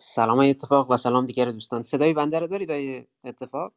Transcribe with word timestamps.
سلام 0.00 0.38
های 0.38 0.50
اتفاق 0.50 0.90
و 0.90 0.96
سلام 0.96 1.24
دیگر 1.24 1.52
دوستان. 1.52 1.82
صدای 1.82 2.12
بنده 2.14 2.38
رو 2.38 2.46
دارید 2.46 2.70
های 2.70 3.06
اتفاق؟ 3.24 3.74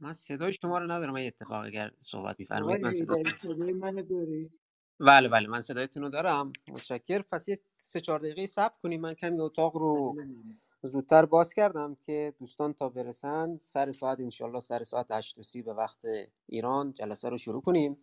من 0.00 0.12
صدای 0.12 0.52
شما 0.52 0.78
رو 0.78 0.84
ندارم 0.92 1.12
های 1.12 1.26
اتفاق 1.26 1.64
اگر 1.64 1.92
صحبت 1.98 2.40
میفرمایید 2.40 2.82
من 2.82 2.92
صدا 2.92 3.24
صدای 3.34 3.72
منو 3.72 4.02
دارید 4.02 4.52
بله 5.00 5.28
بله 5.28 5.48
من 5.48 5.60
صدایتون 5.60 6.02
رو 6.02 6.08
دارم. 6.08 6.52
متشکر 6.68 7.22
پس 7.22 7.48
یه 7.48 7.60
سه 7.76 8.00
چهار 8.00 8.18
دقیقه 8.18 8.46
صبر 8.46 8.74
کنیم. 8.82 9.00
من 9.00 9.14
کمی 9.14 9.40
اتاق 9.40 9.76
رو 9.76 10.12
بله. 10.12 10.67
زودتر 10.82 11.24
باز 11.26 11.54
کردم 11.54 11.94
که 11.94 12.34
دوستان 12.38 12.72
تا 12.72 12.88
برسن 12.88 13.58
سر 13.62 13.92
ساعت 13.92 14.20
انشالله 14.20 14.60
سر 14.60 14.84
ساعت 14.84 15.10
8 15.10 15.38
و 15.38 15.42
سی 15.42 15.62
به 15.62 15.74
وقت 15.74 16.06
ایران 16.46 16.92
جلسه 16.92 17.28
رو 17.28 17.38
شروع 17.38 17.62
کنیم. 17.62 17.98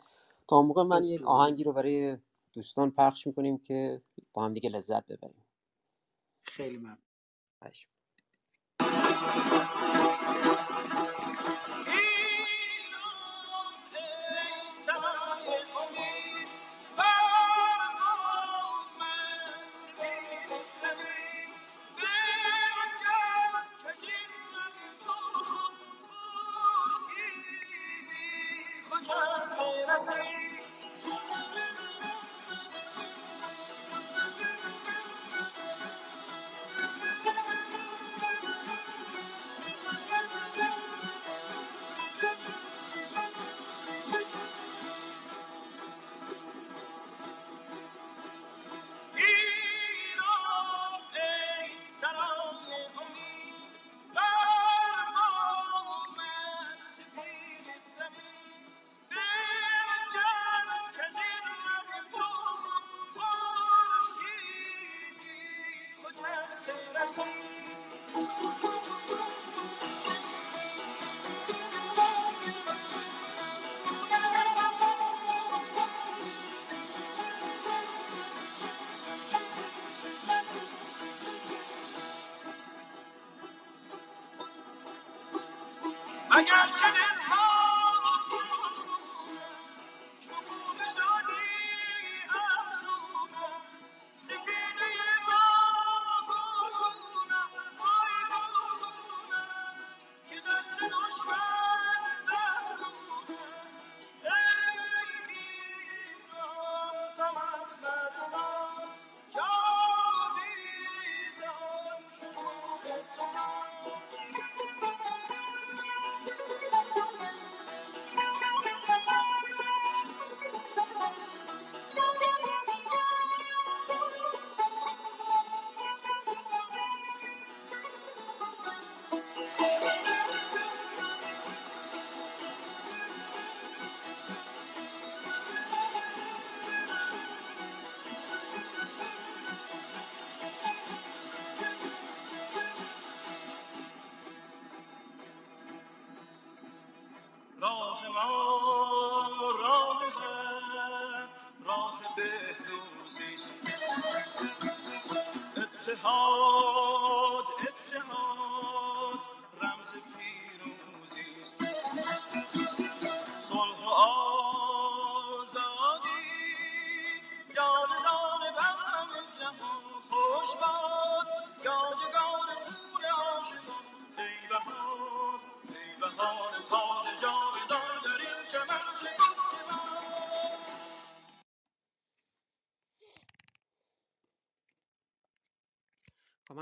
تا 0.47 0.61
موقع 0.61 0.83
من 0.83 1.03
یک 1.03 1.21
آهنگی 1.23 1.63
رو 1.63 1.73
برای 1.73 2.17
دوستان 2.53 2.91
پخش 2.91 3.27
می‌کنیم 3.27 3.57
که 3.57 4.01
با 4.33 4.45
هم 4.45 4.53
دیگه 4.53 4.69
لذت 4.69 5.05
ببریم. 5.07 5.45
خیلی 6.43 6.77
ممنون. 6.77 6.97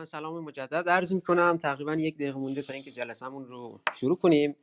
من 0.04 0.08
سلام 0.08 0.44
مجدد 0.44 0.90
عرض 0.90 1.14
می 1.14 1.22
کنم 1.22 1.58
تقریبا 1.58 1.94
یک 1.94 2.16
دقیقه 2.16 2.38
مونده 2.38 2.62
تا 2.62 2.74
اینکه 2.74 2.92
جلسمون 2.92 3.46
رو 3.48 3.82
شروع 3.94 4.18
کنیم. 4.18 4.56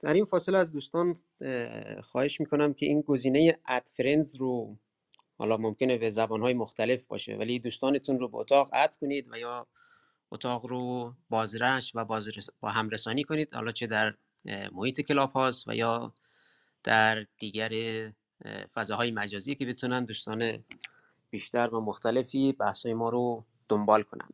در 0.00 0.14
این 0.14 0.24
فاصله 0.24 0.58
از 0.58 0.72
دوستان 0.72 1.14
اه، 1.40 2.00
خواهش 2.02 2.40
می 2.40 2.46
کنم 2.46 2.74
که 2.74 2.86
این 2.86 3.00
گزینه 3.00 3.58
اد 3.66 3.90
فرندز 3.96 4.36
رو 4.36 4.76
حالا 5.38 5.56
ممکنه 5.56 5.98
به 5.98 6.10
زبانهای 6.10 6.54
مختلف 6.54 7.04
باشه 7.04 7.36
ولی 7.36 7.58
دوستانتون 7.58 8.18
رو 8.18 8.28
به 8.28 8.36
اتاق 8.36 8.70
اد 8.72 8.96
کنید 8.96 9.28
و 9.32 9.38
یا 9.38 9.66
اتاق 10.30 10.66
رو 10.66 11.14
بازرش 11.30 11.92
و 11.94 12.04
بازرس 12.04 12.50
با 12.60 12.68
همرسانی 12.68 13.24
کنید. 13.24 13.54
حالا 13.54 13.72
چه 13.72 13.86
در 13.86 14.14
محیط 14.72 15.00
کلاب 15.00 15.32
هاست 15.32 15.68
و 15.68 15.74
یا 15.74 16.12
در 16.84 17.26
دیگر 17.38 17.70
اه، 18.44 18.66
فضاهای 18.66 19.10
مجازی 19.10 19.54
که 19.54 19.66
بتونن 19.66 20.04
دوستان 20.04 20.64
بیشتر 21.30 21.74
و 21.74 21.80
مختلفی 21.80 22.52
بحثای 22.52 22.94
ما 22.94 23.08
رو 23.08 23.44
دنبال 23.68 24.02
کنن. 24.02 24.28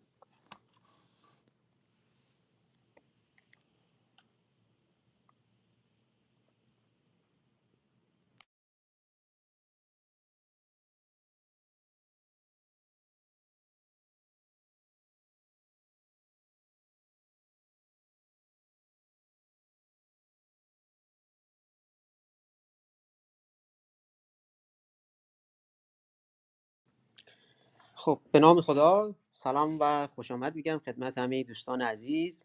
خب 28.04 28.20
به 28.32 28.40
نام 28.40 28.60
خدا 28.60 29.14
سلام 29.30 29.78
و 29.80 30.06
خوش 30.06 30.30
آمد 30.30 30.56
میگم 30.56 30.80
خدمت 30.84 31.18
همه 31.18 31.42
دوستان 31.42 31.82
عزیز. 31.82 32.44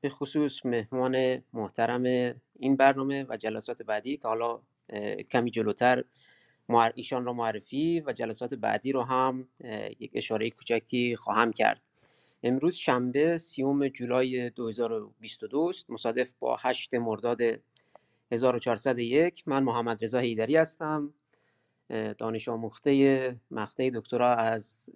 به 0.00 0.08
خصوص 0.08 0.66
مهمان 0.66 1.42
محترم 1.52 2.02
این 2.58 2.76
برنامه 2.76 3.26
و 3.28 3.36
جلسات 3.36 3.82
بعدی 3.82 4.16
که 4.16 4.28
حالا 4.28 4.60
کمی 5.30 5.50
جلوتر 5.50 6.04
ایشان 6.94 7.24
را 7.24 7.32
معرفی 7.32 8.00
و 8.00 8.12
جلسات 8.12 8.54
بعدی 8.54 8.92
رو 8.92 9.02
هم 9.02 9.48
یک 10.00 10.10
اشاره 10.14 10.50
کوچکی 10.50 11.16
خواهم 11.16 11.52
کرد. 11.52 11.82
امروز 12.42 12.74
شنبه 12.74 13.38
سیوم 13.38 13.88
جولای 13.88 14.50
2022 14.50 15.60
است. 15.60 15.90
مصادف 15.90 16.32
با 16.38 16.56
8 16.60 16.94
مرداد 16.94 17.40
1401 18.32 19.42
من 19.46 19.62
محمد 19.62 20.04
رضا 20.04 20.18
حیدری 20.18 20.56
هستم. 20.56 21.14
دانش 22.18 22.48
آموخته 22.48 23.40
مقطع 23.50 23.90
دکترا 23.94 24.34
از 24.34 24.90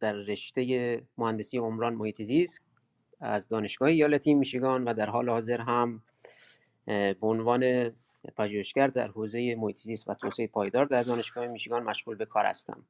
در 0.00 0.12
رشته 0.12 1.02
مهندسی 1.18 1.58
عمران 1.58 1.94
محیط 1.94 2.22
زیست 2.22 2.64
از 3.20 3.48
دانشگاه 3.48 3.88
ایالتی 3.88 4.34
میشیگان 4.34 4.84
و 4.84 4.94
در 4.94 5.06
حال 5.06 5.28
حاضر 5.28 5.60
هم 5.60 6.02
به 6.86 7.16
عنوان 7.22 7.92
پژوهشگر 8.36 8.86
در 8.88 9.08
حوزه 9.08 9.54
محیط 9.54 9.76
زیست 9.76 10.08
و 10.08 10.14
توسعه 10.14 10.46
پایدار 10.46 10.84
در 10.86 11.02
دانشگاه 11.02 11.46
میشیگان 11.46 11.82
مشغول 11.82 12.16
به 12.16 12.26
کار 12.26 12.46
هستم. 12.46 12.84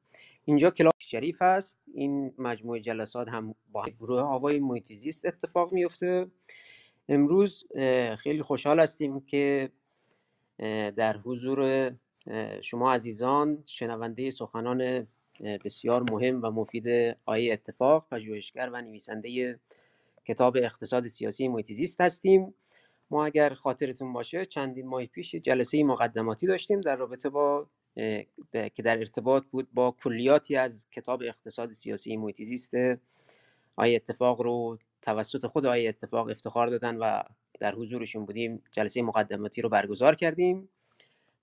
اینجا 0.45 0.71
کلاس 0.71 0.93
شریف 0.99 1.41
است. 1.41 1.79
این 1.93 2.33
مجموعه 2.37 2.79
جلسات 2.79 3.27
هم 3.27 3.55
با 3.71 3.85
گروه 3.99 4.21
آوای 4.21 4.59
محیط 4.59 4.93
زیست 4.93 5.25
اتفاق 5.25 5.73
میفته. 5.73 6.27
امروز 7.09 7.63
خیلی 8.17 8.41
خوشحال 8.41 8.79
هستیم 8.79 9.19
که 9.19 9.69
در 10.95 11.17
حضور 11.17 11.91
شما 12.61 12.93
عزیزان 12.93 13.63
شنونده 13.65 14.31
سخنان 14.31 15.07
بسیار 15.65 16.11
مهم 16.11 16.43
و 16.43 16.51
مفید 16.51 17.17
آیه 17.25 17.53
اتفاق 17.53 18.07
پژوهشگر 18.11 18.69
و 18.73 18.81
نویسنده 18.81 19.59
کتاب 20.25 20.57
اقتصاد 20.57 21.07
سیاسی 21.07 21.47
محیط 21.47 21.71
زیست 21.71 22.01
هستیم. 22.01 22.53
ما 23.11 23.25
اگر 23.25 23.53
خاطرتون 23.53 24.13
باشه 24.13 24.45
چندین 24.45 24.87
ماه 24.87 25.05
پیش 25.05 25.35
جلسه 25.35 25.83
مقدماتی 25.83 26.47
داشتیم 26.47 26.81
در 26.81 26.95
رابطه 26.95 27.29
با 27.29 27.67
که 28.51 28.83
در 28.83 28.97
ارتباط 28.97 29.43
بود 29.51 29.67
با 29.73 29.95
کلیاتی 30.03 30.55
از 30.55 30.87
کتاب 30.91 31.21
اقتصاد 31.25 31.71
سیاسی 31.71 32.17
محیط 32.17 32.41
زیست 32.41 32.73
آیه 33.75 33.95
اتفاق 33.95 34.41
رو 34.41 34.77
توسط 35.01 35.45
خود 35.45 35.65
آیه 35.65 35.89
اتفاق 35.89 36.29
افتخار 36.29 36.67
دادن 36.67 36.95
و 36.95 37.23
در 37.59 37.75
حضورشون 37.75 38.25
بودیم 38.25 38.63
جلسه 38.71 39.01
مقدماتی 39.01 39.61
رو 39.61 39.69
برگزار 39.69 40.15
کردیم. 40.15 40.69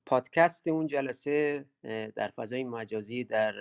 پادکست 0.08 0.68
اون 0.68 0.86
جلسه 0.86 1.64
در 2.14 2.28
فضای 2.36 2.64
مجازی 2.64 3.24
در 3.24 3.54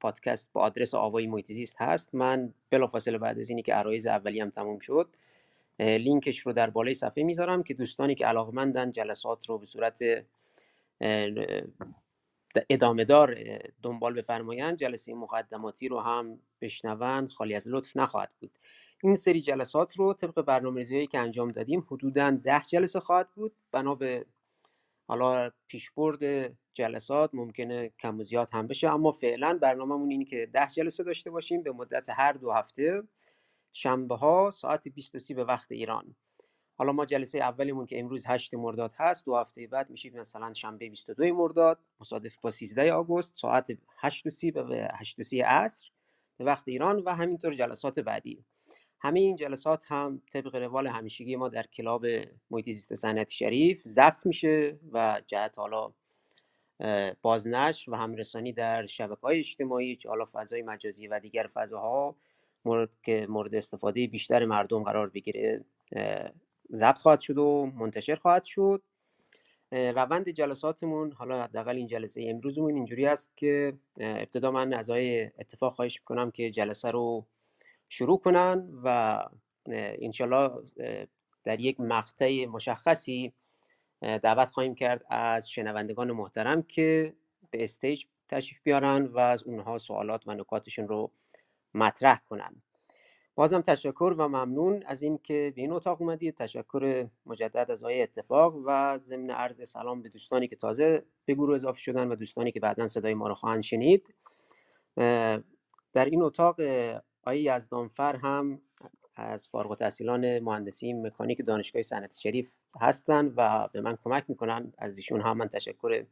پادکست 0.00 0.52
با 0.52 0.60
آدرس 0.60 0.94
آوای 0.94 1.26
محیط 1.26 1.52
زیست 1.52 1.76
هست. 1.80 2.14
من 2.14 2.54
بلافاصله 2.70 3.18
بعد 3.18 3.38
از 3.38 3.50
اینی 3.50 3.62
که 3.62 3.74
عرایز 3.74 4.06
اولی 4.06 4.40
هم 4.40 4.50
تموم 4.50 4.78
شد 4.78 5.16
لینکش 5.78 6.38
رو 6.38 6.52
در 6.52 6.70
بالای 6.70 6.94
صفحه 6.94 7.24
می‌ذارم 7.24 7.62
که 7.62 7.74
دوستانی 7.74 8.14
که 8.14 8.26
علاقمندن 8.26 8.90
جلسات 8.90 9.46
رو 9.46 9.58
به 9.58 9.66
صورت 9.66 10.00
ادامه 12.70 13.04
دار 13.04 13.38
دنبال 13.82 14.14
بفرمایند 14.14 14.76
جلسه 14.78 15.14
مقدماتی 15.14 15.88
رو 15.88 16.00
هم 16.00 16.38
بشنوند 16.60 17.32
خالی 17.32 17.54
از 17.54 17.68
لطف 17.68 17.96
نخواهد 17.96 18.30
بود. 18.40 18.50
این 19.02 19.16
سری 19.16 19.40
جلسات 19.40 19.96
رو 19.96 20.14
طبق 20.14 20.42
برنامه‌ریزی 20.42 21.06
که 21.06 21.18
انجام 21.18 21.50
دادیم 21.50 21.86
حدوداً 21.90 22.30
ده 22.30 22.62
جلسه 22.68 23.00
خواهد 23.00 23.28
بود. 23.34 23.52
بنا 23.72 23.94
به 23.94 24.26
حالا 25.06 25.50
پیشبرد 25.68 26.52
جلسات 26.74 27.30
ممکنه 27.34 27.92
کم 28.00 28.20
و 28.20 28.22
زیاد 28.22 28.48
هم 28.52 28.66
بشه 28.66 28.90
اما 28.90 29.12
فعلا 29.12 29.58
برنامه‌مون 29.62 30.10
اینه 30.10 30.24
که 30.24 30.46
ده 30.46 30.68
جلسه 30.68 31.04
داشته 31.04 31.30
باشیم 31.30 31.62
به 31.62 31.72
مدت 31.72 32.08
هر 32.10 32.32
دو 32.32 32.50
هفته. 32.50 33.02
شنبه 33.72 34.16
ها 34.16 34.50
ساعت 34.50 34.88
23 34.88 35.34
به 35.34 35.44
وقت 35.44 35.72
ایران. 35.72 36.14
حالا 36.76 36.92
ما 36.92 37.06
جلسه 37.06 37.38
اولمون 37.38 37.86
که 37.86 38.00
امروز 38.00 38.26
8 38.26 38.54
مرداد 38.54 38.92
هست 38.96 39.24
دو 39.26 39.36
هفته 39.36 39.66
بعد 39.66 39.90
میشه 39.90 40.10
مثلا 40.10 40.52
شنبه 40.52 40.88
22 40.88 41.34
مرداد 41.34 41.78
مصادف 42.00 42.36
با 42.38 42.50
13 42.50 42.92
آگوست 42.92 43.34
ساعت 43.34 43.78
8 43.98 44.50
به 44.50 44.88
8 44.94 45.34
عصر 45.44 45.88
به 46.36 46.44
وقت 46.44 46.68
ایران 46.68 47.02
و 47.06 47.10
همینطور 47.14 47.54
جلسات 47.54 48.00
بعدی. 48.00 48.44
همه 49.04 49.20
این 49.20 49.36
جلسات 49.36 49.84
هم 49.88 50.22
طبق 50.32 50.54
روال 50.54 50.86
همیشگی 50.86 51.36
ما 51.36 51.48
در 51.48 51.66
کلاب 51.66 52.06
محیط 52.50 52.64
زیست 52.64 52.94
صنعتی 52.94 53.34
شریف 53.34 53.82
ضبط 53.86 54.26
میشه 54.26 54.78
و 54.92 55.22
جهت 55.26 55.58
حالا 55.58 55.92
بازنشر 57.22 57.90
و 57.90 57.94
همرسانی 57.94 58.52
در 58.52 58.86
شبکه 58.86 59.20
های 59.20 59.38
اجتماعی 59.38 59.96
چه 59.96 60.08
حالا 60.08 60.24
فضای 60.32 60.62
مجازی 60.62 61.06
و 61.06 61.20
دیگر 61.20 61.50
فضاها 61.54 62.16
مورد 62.64 62.90
که 63.02 63.26
مورد 63.30 63.54
استفاده 63.54 64.06
بیشتر 64.06 64.44
مردم 64.44 64.82
قرار 64.82 65.08
بگیره 65.10 65.64
ضبط 66.72 66.98
خواهد 66.98 67.20
شد 67.20 67.38
و 67.38 67.72
منتشر 67.74 68.14
خواهد 68.14 68.44
شد. 68.44 68.82
روند 69.72 70.28
جلساتمون 70.28 71.12
حالا 71.12 71.42
حداقل 71.42 71.76
این 71.76 71.86
جلسه 71.86 72.26
امروزمون 72.28 72.74
اینجوری 72.74 73.06
است 73.06 73.36
که 73.36 73.72
ابتدا 74.00 74.50
من 74.50 74.72
از 74.74 74.90
اتفاق 75.38 75.72
خواهش 75.72 76.00
می‌کنم 76.00 76.30
که 76.30 76.50
جلسه 76.50 76.90
رو 76.90 77.26
شروع 77.88 78.18
کنن 78.18 78.70
و 78.84 79.18
انشالله 79.66 80.50
در 81.44 81.60
یک 81.60 81.80
مقطع 81.80 82.46
مشخصی 82.46 83.32
دعوت 84.00 84.50
خواهیم 84.50 84.74
کرد 84.74 85.04
از 85.08 85.50
شنوندگان 85.50 86.12
محترم 86.12 86.62
که 86.62 87.14
به 87.50 87.64
استیج 87.64 88.04
تشریف 88.28 88.60
بیارن 88.62 89.06
و 89.06 89.18
از 89.18 89.42
اونها 89.42 89.78
سوالات 89.78 90.28
و 90.28 90.34
نکاتشون 90.34 90.88
رو 90.88 91.10
مطرح 91.74 92.20
کنن. 92.28 92.62
بازم 93.34 93.60
تشکر 93.60 94.14
و 94.18 94.28
ممنون 94.28 94.82
از 94.86 95.02
اینکه 95.02 95.52
به 95.56 95.62
این 95.62 95.72
اتاق 95.72 96.02
اومدید. 96.02 96.34
تشکر 96.34 97.08
مجدد 97.26 97.70
از 97.70 97.82
آقای 97.82 98.02
اتفاق 98.02 98.56
و 98.66 98.98
ضمن 98.98 99.30
عرض 99.30 99.68
سلام 99.68 100.02
به 100.02 100.08
دوستانی 100.08 100.48
که 100.48 100.56
تازه 100.56 101.02
به 101.24 101.34
گروه 101.34 101.54
اضافه 101.54 101.80
شدن 101.80 102.08
و 102.08 102.16
دوستانی 102.16 102.52
که 102.52 102.60
بعدا 102.60 102.86
صدای 102.86 103.14
ما 103.14 103.28
رو 103.28 103.34
خواهند 103.34 103.62
شنید. 103.62 104.14
در 105.92 106.04
این 106.04 106.22
اتاق 106.22 106.56
آقای 107.26 107.40
یزدانفر 107.40 108.16
هم 108.16 108.60
از 109.16 109.48
فارغ 109.48 109.70
التحصیلان 109.70 110.38
مهندسی 110.38 110.92
مکانیک 110.92 111.46
دانشگاه 111.46 111.82
صنعتی 111.82 112.20
شریف 112.20 112.54
هستند 112.80 113.34
و 113.36 113.68
به 113.72 113.80
من 113.80 113.98
کمک 114.04 114.24
می‌کنن. 114.28 114.72
از 114.78 114.98
ایشون 114.98 115.20
هم 115.20 115.36
من 115.36 115.48
تشکر 115.48 116.04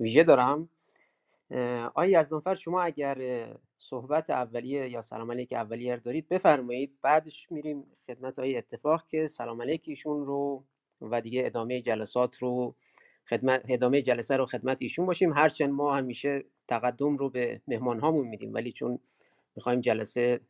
ویژه 0.00 0.24
دارم. 0.24 0.68
آقای 1.84 2.10
یزدانفر 2.10 2.54
شما 2.54 2.82
اگر 2.82 3.46
صحبت 3.78 4.30
اولیه 4.30 4.88
یا 4.88 5.00
سلام 5.00 5.32
علیک 5.32 5.52
اولیه 5.52 5.96
دارید 5.96 6.28
بفرمایید. 6.28 6.98
بعدش 7.02 7.52
میریم 7.52 7.84
خدمت 8.06 8.38
های 8.38 8.56
اتفاق 8.56 9.06
که 9.06 9.26
سلام 9.26 9.62
علیک 9.62 9.84
ایشون 9.86 10.26
رو 10.26 10.64
و 11.00 11.20
دیگه 11.20 11.46
ادامه 11.46 11.80
جلسات 11.80 12.38
رو 12.38 12.74
خدمت 13.28 13.66
ادامه 13.68 14.02
جلسه 14.02 14.36
رو 14.36 14.46
خدمت 14.46 14.82
ایشون 14.82 15.06
باشیم. 15.06 15.32
هرچند 15.32 15.70
ما 15.70 15.96
همیشه 15.96 16.44
تقدم 16.68 17.16
رو 17.16 17.30
به 17.30 17.60
مهمان 17.68 18.00
هامون 18.00 18.28
میدیم 18.28 18.54
ولی 18.54 18.72
چون 18.72 18.98
می‌خوایم 19.56 19.80
جلسه 19.80 20.40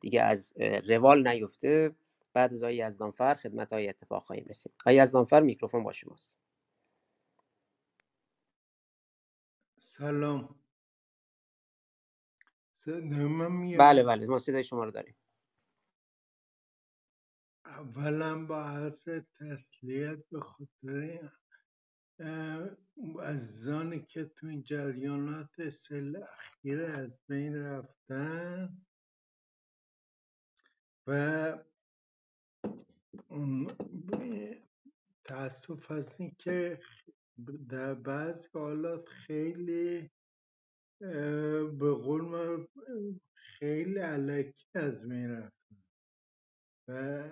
دیگه 0.00 0.22
از 0.22 0.52
روال 0.88 1.28
نیفته. 1.28 1.96
بعد 2.34 2.52
از 2.52 2.62
آقای 2.62 2.76
یزدانفر 2.76 3.34
خدمت 3.34 3.72
های 3.72 3.88
اتفاق 3.88 4.22
خواهیم 4.22 4.46
رسید. 4.48 4.72
آقای 4.80 4.96
یزدانفر 4.96 5.40
میکروفون 5.42 5.84
با 5.84 5.92
شماست. 5.92 6.38
سلام. 9.78 10.62
بله 13.78 14.02
بله 14.02 14.26
ما 14.26 14.38
صدای 14.38 14.64
شما 14.64 14.84
رو 14.84 14.90
داریم. 14.90 15.16
اولا 17.64 18.46
با 18.46 18.64
عرض 18.64 19.08
تسلیت 19.40 20.28
به 20.30 20.40
خاطر 20.40 21.30
عزیزانی 23.22 24.00
که 24.00 24.24
تو 24.24 24.46
این 24.46 24.62
جریانات 24.62 25.68
سل 25.68 26.22
اخیر 26.38 26.82
از 26.82 27.10
بین 27.28 27.56
رفتن 27.56 28.76
و 31.06 31.58
تاسف 35.24 35.90
از 35.90 36.14
این 36.18 36.36
که 36.38 36.80
در 37.68 37.94
بعض 37.94 38.46
حالات 38.54 39.08
خیلی 39.08 40.10
به 41.78 41.94
قول 41.94 42.66
خیلی 43.34 43.98
علکی 43.98 44.66
از 44.74 45.08
بین 45.08 45.30
رفتن 45.30 45.82
و 46.88 47.30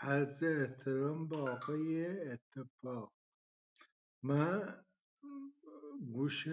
عرض 0.00 0.42
احترام 0.42 1.28
به 1.28 1.36
آقای 1.36 2.06
اتفاق. 2.32 3.12
من 4.22 4.84
گوش 6.14 6.46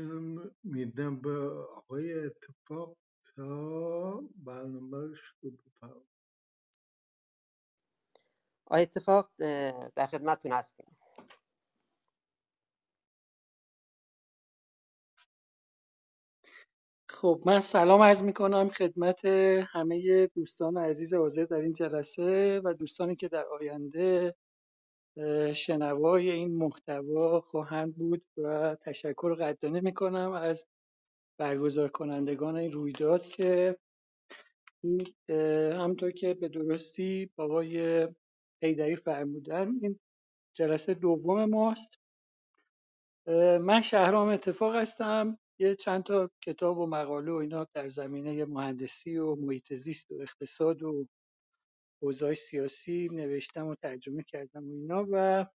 میدم 0.63 1.21
به 1.21 1.39
آقای 1.49 2.13
اتفاق 2.13 2.97
تا 3.35 4.21
برنامه 4.35 4.97
رو 4.97 5.15
شروع 5.15 5.57
آقای 8.65 8.81
اتفاق 8.81 9.29
در 9.95 10.07
خدمتتون 10.07 10.51
هستیم. 10.51 10.97
خب 17.15 17.41
من 17.45 17.59
سلام 17.59 18.01
عرض 18.01 18.23
می 18.23 18.33
کنم 18.33 18.69
خدمت 18.69 19.25
همه 19.73 20.27
دوستان 20.27 20.77
عزیز 20.77 21.13
حاضر 21.13 21.43
در 21.43 21.57
این 21.57 21.73
جلسه 21.73 22.61
و 22.63 22.73
دوستانی 22.73 23.15
که 23.15 23.27
در 23.27 23.45
آینده 23.45 24.35
شنوای 25.53 26.31
این 26.31 26.55
محتوا 26.55 27.41
خواهند 27.41 27.95
بود 27.95 28.25
و 28.37 28.75
تشکر 28.75 29.35
قدردانی 29.35 29.81
می 29.81 29.93
کنم 29.93 30.31
از 30.31 30.67
برگزار 31.39 31.89
کنندگان 31.89 32.55
این 32.55 32.71
رویداد 32.71 33.23
که 33.27 33.77
این 34.83 35.07
همطور 35.73 36.11
که 36.11 36.33
به 36.33 36.49
درستی 36.49 37.29
بابای 37.35 38.07
حیدری 38.63 38.95
فرمودن 38.95 39.79
این 39.81 39.99
جلسه 40.53 40.93
دوم 40.93 41.45
ماست. 41.45 41.99
من 43.61 43.81
شهرام 43.81 44.27
اتفاق 44.27 44.75
هستم. 44.75 45.39
یه 45.59 45.75
چند 45.75 46.03
تا 46.03 46.29
کتاب 46.43 46.77
و 46.77 46.87
مقاله 46.87 47.31
و 47.31 47.35
اینا 47.35 47.67
در 47.73 47.87
زمینه 47.87 48.45
مهندسی 48.45 49.17
و 49.17 49.35
محیط 49.35 49.73
زیست 49.73 50.11
و 50.11 50.21
اقتصاد 50.21 50.83
و 50.83 51.07
اوضاع 52.03 52.33
سیاسی 52.33 53.09
نوشتم 53.11 53.67
و 53.67 53.75
ترجمه 53.75 54.23
کردم 54.23 54.69
و 54.69 54.73
اینا 54.73 55.05
و 55.11 55.45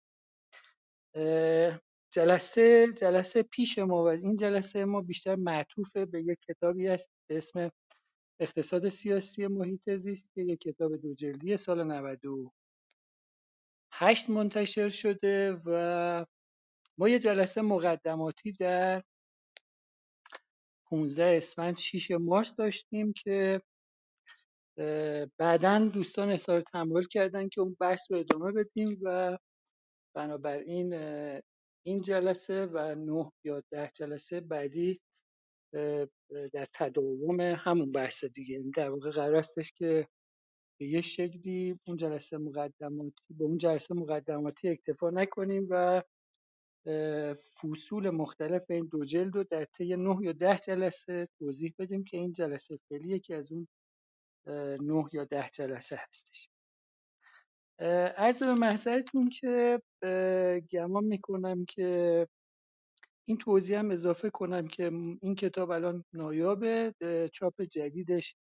جلسه 2.13 2.87
جلسه 2.97 3.43
پیش 3.43 3.79
ما 3.79 4.03
و 4.03 4.07
این 4.07 4.35
جلسه 4.35 4.85
ما 4.85 5.01
بیشتر 5.01 5.35
معطوف 5.35 5.97
به 5.97 6.23
یک 6.23 6.39
کتابی 6.39 6.87
است 6.87 7.11
به 7.29 7.37
اسم 7.37 7.71
اقتصاد 8.39 8.89
سیاسی 8.89 9.47
محیط 9.47 9.95
زیست 9.95 10.33
که 10.33 10.41
یک 10.41 10.59
کتاب 10.59 10.97
دو 10.97 11.13
جلدی 11.13 11.57
سال 11.57 11.83
98 11.83 14.29
منتشر 14.29 14.89
شده 14.89 15.61
و 15.65 16.25
ما 16.97 17.09
یه 17.09 17.19
جلسه 17.19 17.61
مقدماتی 17.61 18.51
در 18.51 19.03
15 20.91 21.23
اسفند 21.37 21.77
6 21.77 22.11
مارس 22.11 22.55
داشتیم 22.55 23.13
که 23.13 23.61
بعدا 25.37 25.79
دوستان 25.93 26.29
اظهار 26.29 26.61
تمایل 26.73 27.07
کردن 27.07 27.49
که 27.49 27.61
اون 27.61 27.77
بحث 27.79 28.11
رو 28.11 28.17
ادامه 28.17 28.51
بدیم 28.51 28.99
و 29.01 29.37
بنابراین 30.15 30.93
این 31.85 32.01
جلسه 32.01 32.65
و 32.65 32.95
نه 32.95 33.31
یا 33.43 33.63
ده 33.71 33.89
جلسه 33.95 34.41
بعدی 34.41 35.01
در 36.53 36.67
تداوم 36.73 37.41
همون 37.41 37.91
بحث 37.91 38.25
دیگه. 38.25 38.55
یعنی 38.55 38.71
در 38.71 38.89
واقع 38.89 39.11
قرار 39.11 39.35
استش 39.35 39.71
که 39.71 40.07
به 40.79 40.87
یه 40.87 41.01
شکلی 41.01 41.79
اون 41.87 41.97
جلسه 41.97 42.37
مقدماتی 42.37 43.23
به 43.29 43.43
اون 43.43 43.57
جلسه 43.57 43.93
مقدماتی 43.93 44.69
اکتفا 44.69 45.09
نکنیم 45.09 45.67
و 45.69 46.03
فصول 47.61 48.09
مختلف 48.09 48.63
این 48.69 48.85
دو 48.91 49.05
جلد 49.05 49.35
رو 49.35 49.43
در 49.43 49.65
طی 49.65 49.95
نه 49.95 50.17
یا 50.21 50.31
ده 50.31 50.57
جلسه 50.57 51.27
توضیح 51.39 51.73
بدیم 51.79 52.03
که 52.03 52.17
این 52.17 52.33
جلسه 52.33 52.79
فعلی 52.89 53.19
که 53.19 53.35
از 53.35 53.51
اون 53.51 53.67
نه 54.81 55.09
یا 55.13 55.25
ده 55.25 55.49
جلسه 55.53 55.99
هستش. 56.07 56.49
عرض 58.17 58.43
به 58.43 58.53
محضرتون 58.53 59.29
که 59.29 59.81
گمان 60.71 61.03
می‌کنم 61.03 61.65
که 61.65 62.27
این 63.27 63.37
توضیح 63.37 63.79
هم 63.79 63.91
اضافه 63.91 64.29
کنم 64.29 64.67
که 64.67 64.83
این 65.21 65.35
کتاب 65.35 65.71
الان 65.71 66.03
نایابه 66.13 66.93
چاپ 67.33 67.61
جدیدش 67.61 68.35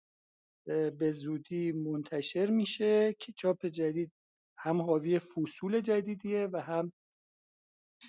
به 0.99 1.11
زودی 1.11 1.71
منتشر 1.71 2.49
میشه 2.49 3.15
که 3.19 3.33
چاپ 3.37 3.65
جدید 3.65 4.11
هم 4.57 4.81
حاوی 4.81 5.19
فصول 5.19 5.81
جدیدیه 5.81 6.49
و 6.53 6.57
هم 6.57 6.91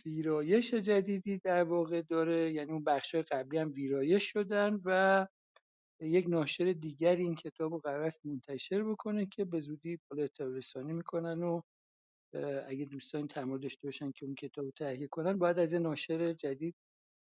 ویرایش 0.07 0.75
جدیدی 0.75 1.39
در 1.39 1.65
واقع 1.65 2.03
داره. 2.03 2.53
یعنی 2.53 2.73
اون 2.73 2.85
بخش 2.85 3.15
قبلی 3.15 3.59
هم 3.59 3.73
ویرایش 3.73 4.33
شدن 4.33 4.81
و 4.85 5.27
یک 6.01 6.27
ناشر 6.29 6.73
دیگری 6.73 7.23
این 7.23 7.35
کتاب 7.35 7.73
رو 7.73 7.79
قرار 7.79 8.03
است 8.03 8.27
منتشر 8.27 8.83
بکنه 8.85 9.27
که 9.27 9.45
به 9.45 9.61
زودی 9.61 9.99
بالا 10.11 10.29
می‌کنن 10.77 11.43
و 11.43 11.61
اگه 12.69 12.85
دوستان 12.85 13.29
تمایل 13.29 13.61
داشته 13.61 13.87
باشن 13.87 14.11
که 14.13 14.27
اون 14.27 14.35
کتاب 14.35 14.65
رو 14.65 14.71
تهیه 14.71 15.07
کنن 15.09 15.39
باید 15.39 15.59
از 15.59 15.73
یه 15.73 15.79
ناشر 15.79 16.33
جدید 16.33 16.75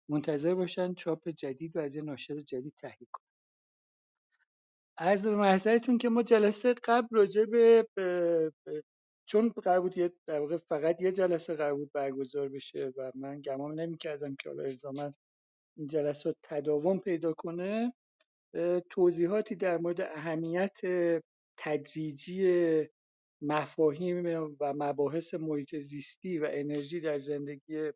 منتظر 0.09 0.55
باشن 0.55 0.93
چاپ 0.93 1.29
جدید 1.29 1.75
و 1.75 1.79
از 1.79 1.95
یه 1.95 2.01
ناشر 2.01 2.41
جدید 2.41 2.73
تهیه 2.77 3.07
کنن. 3.11 3.25
به 5.23 5.37
محضرتون 5.37 5.97
که 5.97 6.09
ما 6.09 6.23
جلسه 6.23 6.73
قبل 6.73 7.07
راجع 7.11 7.45
به 7.45 7.87
چون 9.33 9.49
قرار 9.49 9.81
بود 9.81 9.97
یه 9.97 10.13
در 10.27 10.39
واقع 10.39 10.57
فقط 10.57 11.01
یه 11.01 11.11
جلسه 11.11 11.55
قرار 11.55 11.75
بود 11.75 11.91
برگزار 11.91 12.49
بشه 12.49 12.93
و 12.97 13.11
من 13.15 13.41
گمان 13.41 13.79
نمی‌کردم 13.79 14.35
که 14.35 14.49
حالا 14.49 14.63
الزاما 14.63 15.11
این 15.77 15.87
جلسات 15.87 16.35
تداوم 16.43 16.99
پیدا 16.99 17.33
کنه 17.33 17.93
توضیحاتی 18.89 19.55
در 19.55 19.77
مورد 19.77 20.01
اهمیت 20.01 20.79
تدریجی 21.57 22.43
مفاهیم 23.41 24.25
و 24.59 24.73
مباحث 24.73 25.33
محیط 25.33 25.75
زیستی 25.75 26.39
و 26.39 26.47
انرژی 26.51 27.01
در 27.01 27.19
زندگی 27.19 27.91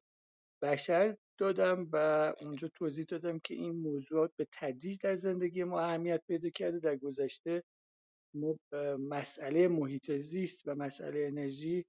بشر 0.62 1.18
دادم 1.40 1.90
و 1.94 1.98
اونجا 2.42 2.68
توضیح 2.68 3.06
دادم 3.10 3.40
که 3.40 3.54
این 3.54 3.76
موضوعات 3.76 4.32
به 4.38 4.48
تدریج 4.54 4.98
در 5.04 5.16
زندگی 5.16 5.64
ما 5.64 5.80
اهمیت 5.82 6.22
پیدا 6.28 6.50
کرده 6.50 6.80
در 6.80 6.96
گذشته 6.96 7.64
مسئله 9.00 9.68
محیط 9.68 10.12
زیست 10.12 10.68
و 10.68 10.76
مسئله 10.76 11.26
انرژی 11.28 11.86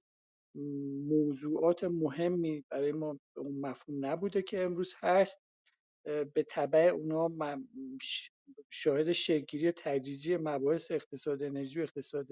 موضوعات 1.09 1.83
مهمی 1.83 2.65
برای 2.71 2.91
ما 2.91 3.19
اون 3.37 3.59
مفهوم 3.59 4.05
نبوده 4.05 4.41
که 4.41 4.63
امروز 4.63 4.95
هست. 4.99 5.41
به 6.05 6.45
تبع 6.49 6.79
اونا 6.79 7.29
شاهد 8.71 9.11
شکلگیری 9.11 9.71
تدریجی 9.71 10.37
مباحث 10.37 10.91
اقتصاد 10.91 11.43
انرژی 11.43 11.79
و 11.79 11.83
اقتصاد 11.83 12.27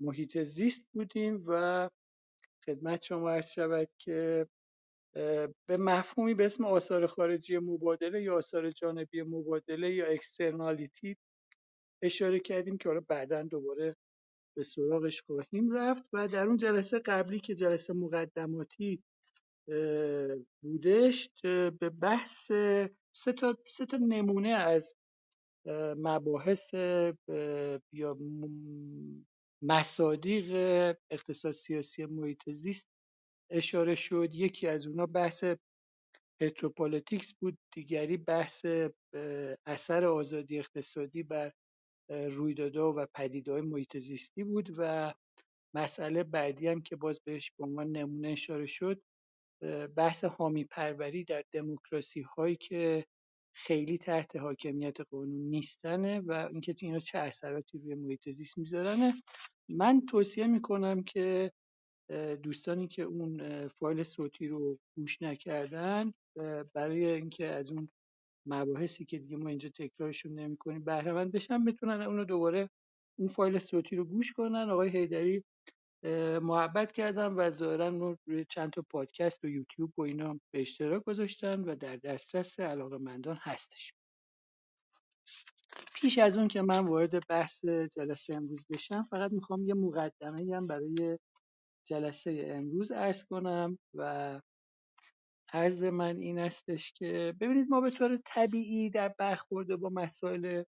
محیط 0.00 0.38
زیست 0.38 0.88
بودیم 0.94 1.44
و 1.46 1.90
خدمت 2.66 3.02
شما 3.02 3.30
عرض 3.30 3.50
شود 3.50 3.88
که 3.98 4.48
به 5.68 5.78
مفهومی 5.78 6.34
به 6.34 6.44
اسم 6.44 6.64
آثار 6.66 7.06
خارجی 7.06 7.58
مبادله 7.58 8.22
یا 8.22 8.36
آثار 8.36 8.70
جانبی 8.70 9.22
مبادله 9.22 9.94
یا 9.94 10.06
اکسترنالیتی 10.06 11.16
اشاره 12.02 12.40
کردیم 12.40 12.78
که 12.78 12.88
حالا 12.88 13.00
بعدا 13.08 13.42
دوباره 13.42 13.96
به 14.56 14.62
سراغش 14.62 15.22
خواهیم 15.22 15.70
رفت 15.72 16.10
و 16.12 16.28
در 16.28 16.46
اون 16.46 16.56
جلسه 16.56 16.98
قبلی 16.98 17.40
که 17.40 17.54
جلسه 17.54 17.92
مقدماتی 17.92 19.02
بودش 20.62 21.30
به 21.80 21.90
بحث 22.00 22.46
سه 23.14 23.32
تا, 23.38 23.58
سه 23.66 23.86
تا 23.86 23.96
نمونه 23.96 24.48
از 24.48 24.94
مباحث 25.96 26.74
یا 27.92 28.18
مصادیق 29.62 30.54
اقتصاد 31.10 31.52
سیاسی 31.52 32.06
محیط 32.06 32.50
زیست 32.50 32.88
اشاره 33.50 33.94
شد. 33.94 34.34
یکی 34.34 34.66
از 34.66 34.86
اونا 34.86 35.06
بحث 35.06 35.44
petropolitics 36.40 37.34
بود 37.34 37.58
دیگری 37.74 38.16
بحث 38.16 38.66
اثر 39.66 40.04
آزادی 40.04 40.58
اقتصادی 40.58 41.22
بر 41.22 41.52
رویدادها 42.10 42.94
و 42.96 43.06
پدیده‌های 43.14 43.62
محیط 43.62 43.96
زیستی 43.96 44.44
بود 44.44 44.68
و 44.78 45.14
مسئله 45.74 46.24
بعدی 46.24 46.68
هم 46.68 46.82
که 46.82 46.96
باز 46.96 47.20
بهش 47.24 47.52
به 47.58 47.64
عنوان 47.64 47.90
نمونه 47.90 48.28
اشاره 48.28 48.66
شد 48.66 49.02
بحث 49.96 50.24
حامی 50.24 50.64
پروری 50.64 51.24
در 51.24 51.44
دموکراسی 51.52 52.20
هایی 52.20 52.56
که 52.56 53.04
خیلی 53.54 53.98
تحت 53.98 54.36
حاکمیت 54.36 55.00
قانون 55.00 55.50
نیستنه 55.50 56.20
و 56.20 56.48
اینکه 56.52 56.74
اینا 56.82 56.98
چه 56.98 57.18
اثراتی 57.18 57.78
روی 57.78 57.94
محیط 57.94 58.28
زیست 58.28 58.58
میذارنه. 58.58 59.14
من 59.68 60.00
توصیه 60.08 60.46
می‌کنم 60.46 61.02
که 61.02 61.52
دوستانی 62.42 62.88
که 62.88 63.02
اون 63.02 63.68
فایل 63.68 64.02
صوتی 64.02 64.48
رو 64.48 64.78
گوش 64.96 65.22
نکردن 65.22 66.12
برای 66.74 67.04
اینکه 67.04 67.46
از 67.46 67.72
اون 67.72 67.88
مباحثی 68.54 69.04
که 69.04 69.18
دیگه 69.18 69.36
ما 69.36 69.48
اینجا 69.48 69.68
تکرارشون 69.68 70.32
نمی‌کنیم. 70.32 70.84
بهره 70.84 71.12
مند 71.12 71.32
بشن 71.32 71.64
بتونن 71.64 72.02
اونو 72.02 72.24
دوباره 72.24 72.70
اون 73.18 73.28
فایل 73.28 73.58
صوتی 73.58 73.96
رو 73.96 74.04
گوش 74.04 74.32
کنن. 74.32 74.70
آقای 74.70 74.90
هیدری 74.90 75.44
محبت 76.42 76.92
کردم 76.92 77.38
و 77.38 77.50
ظاهرا 77.50 77.88
رو 77.88 78.16
روی 78.26 78.44
چند 78.48 78.70
تا 78.70 78.84
پادکست 78.90 79.44
و 79.44 79.48
یوتیوب 79.48 79.98
و 79.98 80.02
اینا 80.02 80.40
به 80.52 80.60
اشتراک 80.60 81.04
گذاشتن 81.04 81.60
و 81.60 81.76
در 81.76 81.96
دسترس 81.96 82.60
علاقمندان 82.60 83.38
هستش. 83.40 83.92
پیش 85.94 86.18
از 86.18 86.38
اون 86.38 86.48
که 86.48 86.62
من 86.62 86.86
وارد 86.86 87.26
بحث 87.28 87.64
جلسه 87.64 88.34
امروز 88.34 88.66
بشم 88.74 89.02
فقط 89.02 89.32
می‌خوام 89.32 89.64
یه 89.64 89.74
مقدمه 89.74 90.56
هم 90.56 90.66
برای 90.66 91.18
جلسه 91.86 92.44
امروز 92.46 92.92
عرض 92.92 93.24
کنم 93.24 93.78
و 93.94 94.40
عرض 95.52 95.82
من 95.82 96.16
این 96.16 96.38
استش 96.38 96.92
که 96.92 97.34
ببینید 97.40 97.66
ما 97.70 97.80
به 97.80 97.90
طور 97.90 98.18
طبیعی 98.24 98.90
در 98.90 99.08
برخورد 99.08 99.76
با 99.76 99.88
مسائل 99.88 100.62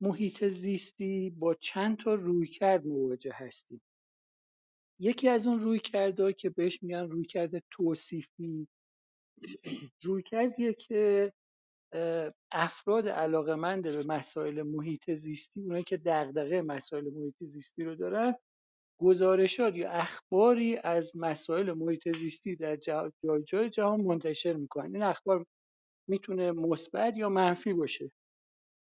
محیط 0.00 0.44
زیستی 0.44 1.30
با 1.30 1.54
چند 1.54 1.98
تا 1.98 2.14
رویکرد 2.14 2.86
مواجه 2.86 3.32
هستیم. 3.34 3.80
یکی 4.98 5.28
از 5.28 5.46
اون 5.46 5.60
رویکردها 5.60 6.32
که 6.32 6.50
بهش 6.50 6.82
میگن 6.82 7.10
رویکرد 7.10 7.62
توصیفی 7.70 8.68
رویکردیه 10.02 10.74
که 10.74 11.32
افراد 12.52 13.08
علاقمند 13.08 13.82
به 13.82 14.04
مسائل 14.08 14.62
محیط 14.62 15.10
زیستی 15.10 15.60
اونایی 15.60 15.84
که 15.84 15.96
دغدغه 15.96 16.62
مسائل 16.62 17.10
محیط 17.10 17.34
زیستی 17.40 17.84
رو 17.84 17.94
دارن 17.94 18.34
گزارشات 19.00 19.76
یا 19.76 19.90
اخباری 19.90 20.76
از 20.76 21.12
مسائل 21.16 21.72
محیط 21.72 22.16
زیستی 22.16 22.56
در 22.56 22.76
جای 22.76 23.12
جای 23.46 23.70
جهان 23.70 24.00
منتشر 24.00 24.52
می‌کنن. 24.52 24.94
این 24.94 25.02
اخبار 25.02 25.46
می‌تونه 26.08 26.52
مثبت 26.52 27.18
یا 27.18 27.28
منفی 27.28 27.72
باشه. 27.72 28.10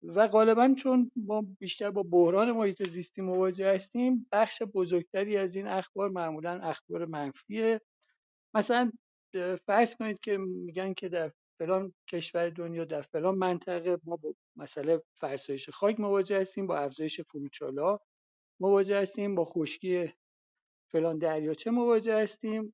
و 0.03 0.27
غالبا 0.27 0.75
چون 0.77 1.11
ما 1.15 1.45
بیشتر 1.59 1.91
با 1.91 2.03
بحران 2.03 2.51
محیط 2.51 2.89
زیستی 2.89 3.21
مواجه 3.21 3.75
هستیم 3.75 4.27
بخش 4.31 4.61
بزرگتری 4.63 5.37
از 5.37 5.55
این 5.55 5.67
اخبار 5.67 6.09
معمولا 6.09 6.59
اخبار 6.61 7.05
منفیه. 7.05 7.81
مثلا 8.55 8.91
فرض 9.67 9.95
کنید 9.95 10.19
که 10.19 10.37
میگن 10.37 10.93
که 10.93 11.09
در 11.09 11.31
فلان 11.59 11.93
کشور 12.11 12.49
دنیا 12.49 12.85
در 12.85 13.01
فلان 13.01 13.35
منطقه 13.35 13.97
ما 14.03 14.15
با 14.15 14.35
مسئله 14.55 15.03
فرسایش 15.15 15.69
خاک 15.69 15.99
مواجه 15.99 16.41
هستیم 16.41 16.67
با 16.67 16.77
افزایش 16.77 17.21
فروچالا 17.21 17.99
مواجه 18.61 19.01
هستیم 19.01 19.35
با 19.35 19.45
خشکی 19.45 20.13
فلان 20.91 21.17
دریاچه 21.17 21.71
مواجه 21.71 22.21
هستیم؟ 22.21 22.73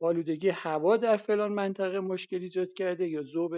آلودگی 0.00 0.48
هوا 0.48 0.96
در 0.96 1.16
فلان 1.16 1.52
منطقه 1.52 2.00
مشکل 2.00 2.42
ایجاد 2.42 2.72
کرده 2.72 3.08
یا 3.08 3.22
ذوب 3.22 3.54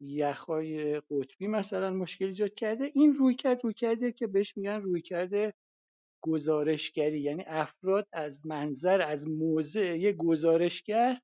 یخهای 0.00 1.00
قطبی 1.00 1.46
مثلا 1.46 1.90
مشکل 1.90 2.24
ایجاد 2.24 2.54
کرده؟ 2.54 2.90
این 2.94 3.14
رویکرد 3.14 3.64
رویکردیه 3.64 4.12
که 4.12 4.26
بهش 4.26 4.56
میگن 4.56 4.80
رویکرد 4.80 5.54
گزارشگری. 6.24 7.20
یعنی 7.20 7.44
افراد 7.46 8.08
از 8.12 8.46
منظر 8.46 9.02
از 9.02 9.28
موضع 9.28 9.98
یک 9.98 10.16
گزارشگر 10.16 11.20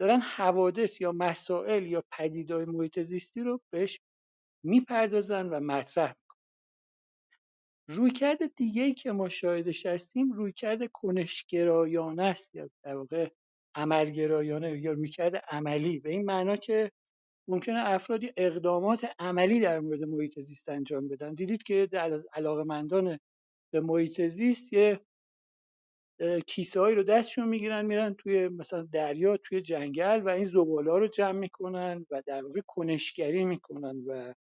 دارن 0.00 0.20
حوادث 0.20 1.00
یا 1.00 1.12
مسائل 1.12 1.86
یا 1.86 2.04
پدیدهای 2.12 2.64
محیط 2.64 3.00
زیستی 3.00 3.40
رو 3.40 3.60
بهش 3.72 4.00
می‌پردازن 4.64 5.46
و 5.46 5.60
مطرح 5.60 6.14
رویکرد 7.96 8.54
دیگه‌ای 8.56 8.94
که 8.94 9.12
ما 9.12 9.28
شاهدش 9.28 9.86
هستیم 9.86 10.32
رویکرد 10.32 10.92
کنشگرایانه 10.92 12.22
است 12.22 12.54
یا 12.54 12.70
در 12.82 12.96
واقع 12.96 13.28
عملگرایانه 13.74 14.80
یا 14.80 14.92
رویکرد 14.92 15.36
عملی. 15.36 15.98
به 15.98 16.10
این 16.10 16.24
معنا 16.24 16.56
که 16.56 16.90
ممکنه 17.48 17.78
افرادی 17.78 18.32
اقدامات 18.36 19.06
عملی 19.18 19.60
در 19.60 19.80
مورد 19.80 20.04
محیط 20.04 20.40
زیست 20.40 20.68
انجام 20.68 21.08
بدن. 21.08 21.34
دیدید 21.34 21.62
که 21.62 21.88
در 21.92 22.18
علاقمندان 22.32 23.18
به 23.72 23.80
محیط 23.80 24.20
زیست 24.20 24.72
یه 24.72 25.00
کیسه 26.46 26.80
رو 26.80 27.02
دستشون 27.02 27.48
می‌گیرن 27.48 27.86
میرن 27.86 28.14
توی 28.14 28.48
مثلا 28.48 28.82
دریا 28.82 29.36
توی 29.36 29.60
جنگل 29.60 30.22
و 30.24 30.28
این 30.28 30.44
زباله 30.44 30.98
رو 30.98 31.08
جمع 31.08 31.38
می‌کنن 31.38 32.06
و 32.10 32.22
در 32.26 32.44
واقع 32.44 32.60
کنشگری 32.66 33.44
می‌کنن 33.44 34.04
و 34.06 34.34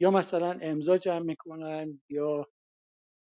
یا 0.00 0.10
مثلا 0.10 0.58
امضا 0.62 0.98
جمع 0.98 1.24
می‌کنن 1.24 2.00
یا 2.08 2.46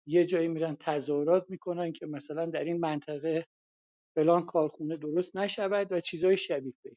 یه 0.06 0.24
جایی 0.24 0.48
میرن 0.48 0.76
تظاهرات 0.80 1.46
می‌کنن 1.48 1.92
که 1.92 2.06
مثلا 2.06 2.46
در 2.46 2.64
این 2.64 2.80
منطقه 2.80 3.46
فلان 4.14 4.46
کارخونه 4.46 4.96
درست 4.96 5.36
نشود 5.36 5.92
و 5.92 6.00
چیزای 6.00 6.36
شبیه 6.36 6.74
به 6.84 6.96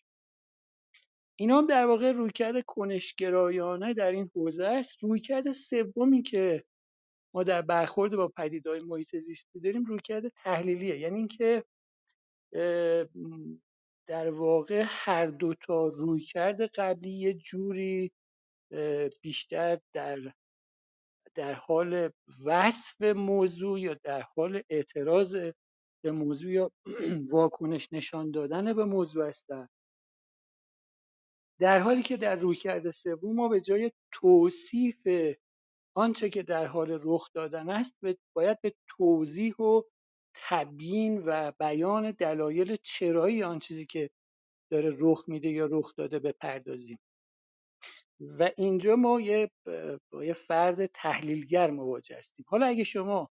اینا 1.39 1.57
هم 1.57 1.67
در 1.67 1.85
واقع 1.85 2.11
رویکرد 2.11 2.65
کنشگرایانه 2.65 3.93
در 3.93 4.11
این 4.11 4.31
حوزه 4.35 4.65
است. 4.65 5.03
رویکرد 5.03 5.51
سومی 5.51 6.21
که 6.21 6.63
ما 7.33 7.43
در 7.43 7.61
برخورد 7.61 8.15
با 8.15 8.27
پدیدهای 8.27 8.79
محیط 8.79 9.15
زیستی 9.15 9.59
داریم 9.59 9.85
رویکرد 9.85 10.27
تحلیلیه. 10.27 10.99
یعنی 10.99 11.17
اینکه 11.17 11.63
در 14.07 14.29
واقع 14.29 14.83
هر 14.87 15.25
دو 15.25 15.53
تا 15.53 15.87
رویکرد 15.87 16.61
قبلی 16.61 17.11
یه 17.11 17.33
جوری 17.33 18.11
بیشتر 19.21 19.79
در 19.93 20.33
در 21.35 21.53
حال 21.53 22.09
وصف 22.45 23.01
موضوع 23.01 23.79
یا 23.79 23.93
در 23.93 24.21
حال 24.21 24.61
اعتراض 24.69 25.35
به 26.03 26.11
موضوع 26.11 26.51
یا 26.51 26.71
واکنش 27.33 27.93
نشان 27.93 28.31
دادن 28.31 28.73
به 28.73 28.85
موضوع 28.85 29.27
هستند 29.27 29.69
در 31.59 31.79
حالی 31.79 32.03
که 32.03 32.17
در 32.17 32.35
رویکرد 32.35 32.91
سوم 32.91 33.35
ما 33.35 33.47
به 33.47 33.61
جای 33.61 33.91
توصیف 34.11 35.07
آنچه 35.95 36.29
که 36.29 36.43
در 36.43 36.65
حال 36.67 36.99
رخ 37.03 37.29
دادن 37.33 37.69
است 37.69 37.95
باید 38.33 38.61
به 38.61 38.73
توضیح 38.87 39.55
و 39.55 39.81
تبیین 40.35 41.23
و 41.25 41.51
بیان 41.59 42.11
دلایل 42.11 42.75
چرایی 42.83 43.43
آن 43.43 43.59
چیزی 43.59 43.85
که 43.85 44.09
داره 44.71 44.95
رخ 44.99 45.23
میده 45.27 45.49
یا 45.49 45.65
رخ 45.71 45.95
داده 45.95 46.19
بپردازیم. 46.19 46.99
و 48.19 48.51
اینجا 48.57 48.95
ما 48.95 49.21
یه 49.21 49.51
با 50.11 50.25
یه 50.25 50.33
فرد 50.33 50.85
تحلیلگر 50.85 51.71
مواجه 51.71 52.17
هستیم. 52.17 52.45
حالا 52.49 52.65
اگه 52.65 52.83
شما 52.83 53.29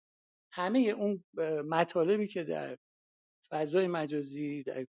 همه 0.52 0.78
اون 0.78 1.24
مطالبی 1.68 2.28
که 2.28 2.44
در 2.44 2.76
فضای 3.50 3.88
مجازی 3.88 4.62
در 4.62 4.86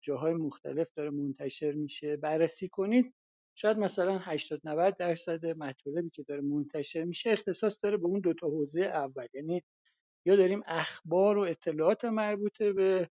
جاهای 0.00 0.34
مختلف 0.34 0.92
داره 0.96 1.10
منتشر 1.10 1.72
میشه 1.72 2.16
بررسی 2.16 2.68
کنید 2.68 3.14
شاید 3.54 3.78
مثلا 3.78 4.18
80 4.18 4.60
90 4.64 4.96
درصد 4.96 5.46
مطالبی 5.46 6.10
که 6.10 6.22
داره 6.22 6.40
منتشر 6.40 7.04
میشه 7.04 7.30
اختصاص 7.30 7.84
داره 7.84 7.96
به 7.96 8.06
اون 8.06 8.20
دو 8.20 8.34
تا 8.34 8.46
حوزه 8.46 8.82
اول. 8.82 9.26
یعنی 9.34 9.62
یا 10.26 10.36
داریم 10.36 10.62
اخبار 10.66 11.38
و 11.38 11.40
اطلاعات 11.40 12.04
مربوطه 12.04 12.72
به 12.72 13.10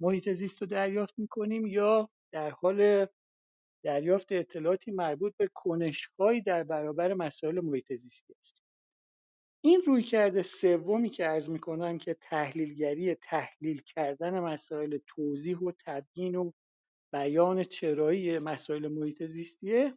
محیط 0.00 0.28
زیست 0.28 0.60
رو 0.62 0.66
دریافت 0.66 1.18
می‌کنیم 1.18 1.66
یا 1.66 2.10
در 2.32 2.50
حال 2.50 3.06
دریافت 3.82 4.32
اطلاعاتی 4.32 4.90
مربوط 4.90 5.32
به 5.36 5.48
کنشهایی 5.54 6.40
در 6.40 6.64
برابر 6.64 7.14
مسائل 7.14 7.60
محیط 7.60 7.92
زیستی 7.92 8.34
است. 8.40 8.62
این 9.64 9.82
رویکرد 9.86 10.42
سومی 10.42 11.10
که 11.10 11.24
عرض 11.24 11.50
می‌کنم 11.50 11.98
که 11.98 12.14
تحلیلگری 12.14 13.14
تحلیل 13.14 13.80
کردن 13.80 14.40
مسائل 14.40 14.98
توضیح 15.06 15.58
و 15.58 15.72
تبیین 15.86 16.34
و 16.34 16.52
بیان 17.12 17.64
چرایی 17.64 18.38
مسائل 18.38 18.88
محیط 18.88 19.22
زیستیه 19.22 19.94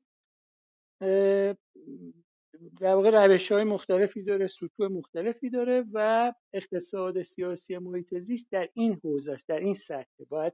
در 2.80 2.96
واقع 2.96 3.10
روش 3.10 3.52
های 3.52 3.64
مختلفی 3.64 4.24
داره 4.24 4.48
سطوح 4.48 4.88
مختلفی 4.88 5.50
داره 5.50 5.86
و 5.94 6.34
اقتصاد 6.54 7.22
سیاسی 7.22 7.78
محیط 7.78 8.16
زیست 8.16 8.52
در 8.52 8.70
این 8.74 9.00
حوزه 9.04 9.34
است 9.34 9.48
در 9.48 9.60
این 9.60 9.74
سطح. 9.74 10.24
باید 10.30 10.54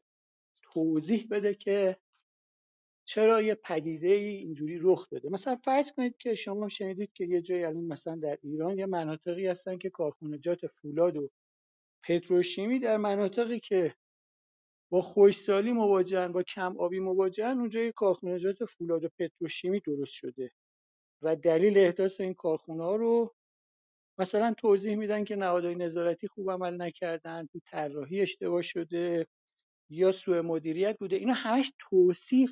توضیح 0.73 1.27
بده 1.31 1.53
که 1.53 1.97
چرا 3.11 3.41
یه 3.41 3.55
پدیده 3.55 4.07
اینجوری 4.07 4.79
رخ 4.81 5.09
داده؟ 5.09 5.29
مثلا 5.29 5.55
فرض 5.55 5.91
کنید 5.91 6.17
که 6.17 6.35
شما 6.35 6.69
شنیدید 6.69 7.13
که 7.13 7.25
یه 7.25 7.41
جایی 7.41 7.63
الان 7.63 7.83
مثلا 7.83 8.15
در 8.15 8.37
ایران 8.43 8.77
یه 8.77 8.85
مناطقی 8.85 9.47
هستن 9.47 9.77
که 9.77 9.89
کارخونجات 9.89 10.67
فولاد 10.67 11.17
و 11.17 11.29
پتروشیمی 12.03 12.79
در 12.79 12.97
مناطقی 12.97 13.59
که 13.59 13.95
با 14.91 15.01
خشکسالی 15.01 15.71
مواجهن 15.71 16.31
با 16.31 16.43
کم 16.43 16.77
آبی 16.77 16.99
مواجهن 16.99 17.59
اونجا 17.59 17.81
یه 17.81 17.91
کارخونجات 17.91 18.65
فولاد 18.65 19.03
و 19.03 19.09
پتروشیمی 19.19 19.79
درست 19.79 20.13
شده. 20.13 20.51
و 21.21 21.35
دلیل 21.35 21.77
احداث 21.77 22.21
این 22.21 22.33
کارخونه 22.33 22.83
ها 22.83 22.95
رو 22.95 23.35
مثلا 24.19 24.53
توضیح 24.53 24.95
میدن 24.95 25.23
که 25.23 25.35
نهادهای 25.35 25.75
نظارتی 25.75 26.27
خوب 26.27 26.51
عمل 26.51 26.81
نکردن 26.81 27.47
تو 27.53 27.59
طراحی 27.65 28.21
اشتباه 28.21 28.61
شده. 28.61 29.27
یا 29.91 30.11
سوء 30.11 30.41
مدیریت 30.41 30.97
بوده؟ 30.99 31.15
اینا 31.15 31.33
همش 31.33 31.71
توصیف 31.79 32.51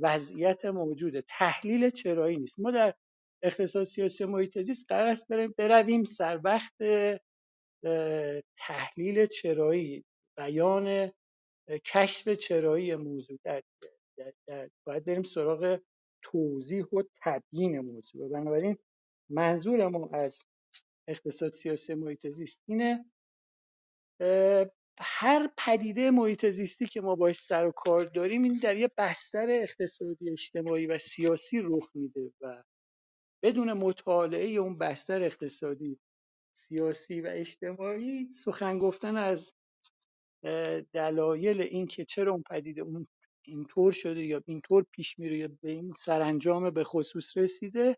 وضعیت 0.00 0.64
موجوده. 0.64 1.24
تحلیل 1.28 1.90
چرایی 1.90 2.36
نیست. 2.36 2.60
ما 2.60 2.70
در 2.70 2.94
اقتصاد 3.42 3.84
سیاسی 3.84 4.24
محیط 4.24 4.58
زیست 4.58 4.86
قرار 4.88 5.08
است 5.08 5.28
برویم 5.58 6.04
سر 6.04 6.40
وقت 6.44 6.74
تحلیل 8.56 9.26
چرایی 9.26 10.04
بیان 10.36 11.12
کشف 11.84 12.28
چرایی 12.28 12.96
موضوع 12.96 13.38
در, 13.44 13.62
در, 14.18 14.32
در 14.46 14.70
باید 14.86 15.04
بریم 15.04 15.22
سراغ 15.22 15.80
توضیح 16.22 16.84
و 16.84 17.02
تبیین 17.22 17.80
موضوع. 17.80 18.28
بنابراین 18.28 18.76
منظور 19.30 19.88
ما 19.88 20.10
از 20.12 20.42
اقتصاد 21.08 21.52
سیاسی 21.52 21.94
محیط 21.94 22.28
زیست 22.28 22.62
اینه 22.66 23.04
هر 25.00 25.50
پدیده 25.56 26.10
محیط 26.10 26.46
زیستی 26.46 26.86
که 26.86 27.00
ما 27.00 27.14
باش 27.14 27.36
سر 27.36 27.66
و 27.66 27.72
کار 27.72 28.02
داریم 28.02 28.42
این 28.42 28.60
در 28.62 28.76
یه 28.76 28.90
بستر 28.98 29.46
اقتصادی 29.50 30.30
اجتماعی 30.30 30.86
و 30.86 30.98
سیاسی 30.98 31.60
رخ 31.60 31.90
میده 31.94 32.32
و 32.40 32.62
بدون 33.42 33.72
مطالعه 33.72 34.48
اون 34.48 34.78
بستر 34.78 35.22
اقتصادی 35.22 35.98
سیاسی 36.52 37.20
و 37.20 37.26
اجتماعی 37.30 38.28
سخن 38.28 38.78
گفتن 38.78 39.16
از 39.16 39.54
دلایل 40.92 41.60
این 41.60 41.86
که 41.86 42.04
چرا 42.04 42.32
اون 42.32 42.42
پدیده 42.50 42.82
اون 42.82 43.06
اینطور 43.42 43.92
شده 43.92 44.26
یا 44.26 44.42
اینطور 44.46 44.86
پیش 44.92 45.18
میره 45.18 45.38
یا 45.38 45.48
به 45.62 45.70
این 45.70 45.92
سرانجام 45.96 46.70
به 46.70 46.84
خصوص 46.84 47.36
رسیده 47.36 47.96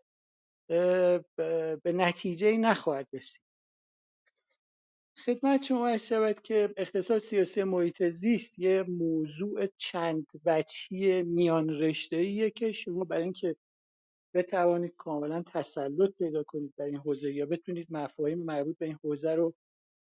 به 1.83 1.93
نتیجه 1.95 2.57
نخواهد 2.57 3.07
رسید. 3.13 3.43
خدمت 5.19 5.63
شما 5.63 5.89
عرض 5.89 6.07
شود 6.07 6.41
که 6.41 6.73
اقتصاد 6.77 7.17
سیاسی 7.17 7.63
محیط 7.63 8.03
زیست 8.03 8.59
یه 8.59 8.83
موضوع 8.83 9.67
چند 9.77 10.27
وجهی 10.45 11.23
میان 11.23 11.69
رشته 11.69 12.49
که 12.49 12.71
شما 12.71 13.03
برای 13.03 13.23
اینکه 13.23 13.55
بتوانید 14.35 14.95
کاملا 14.97 15.43
تسلط 15.43 16.13
پیدا 16.17 16.43
کنید 16.43 16.73
در 16.77 16.85
این 16.85 16.97
حوزه 16.97 17.33
یا 17.33 17.45
بتونید 17.45 17.87
مفاهیم 17.89 18.39
مربوط 18.39 18.77
به 18.77 18.85
این 18.85 18.99
حوزه 19.03 19.35
رو 19.35 19.53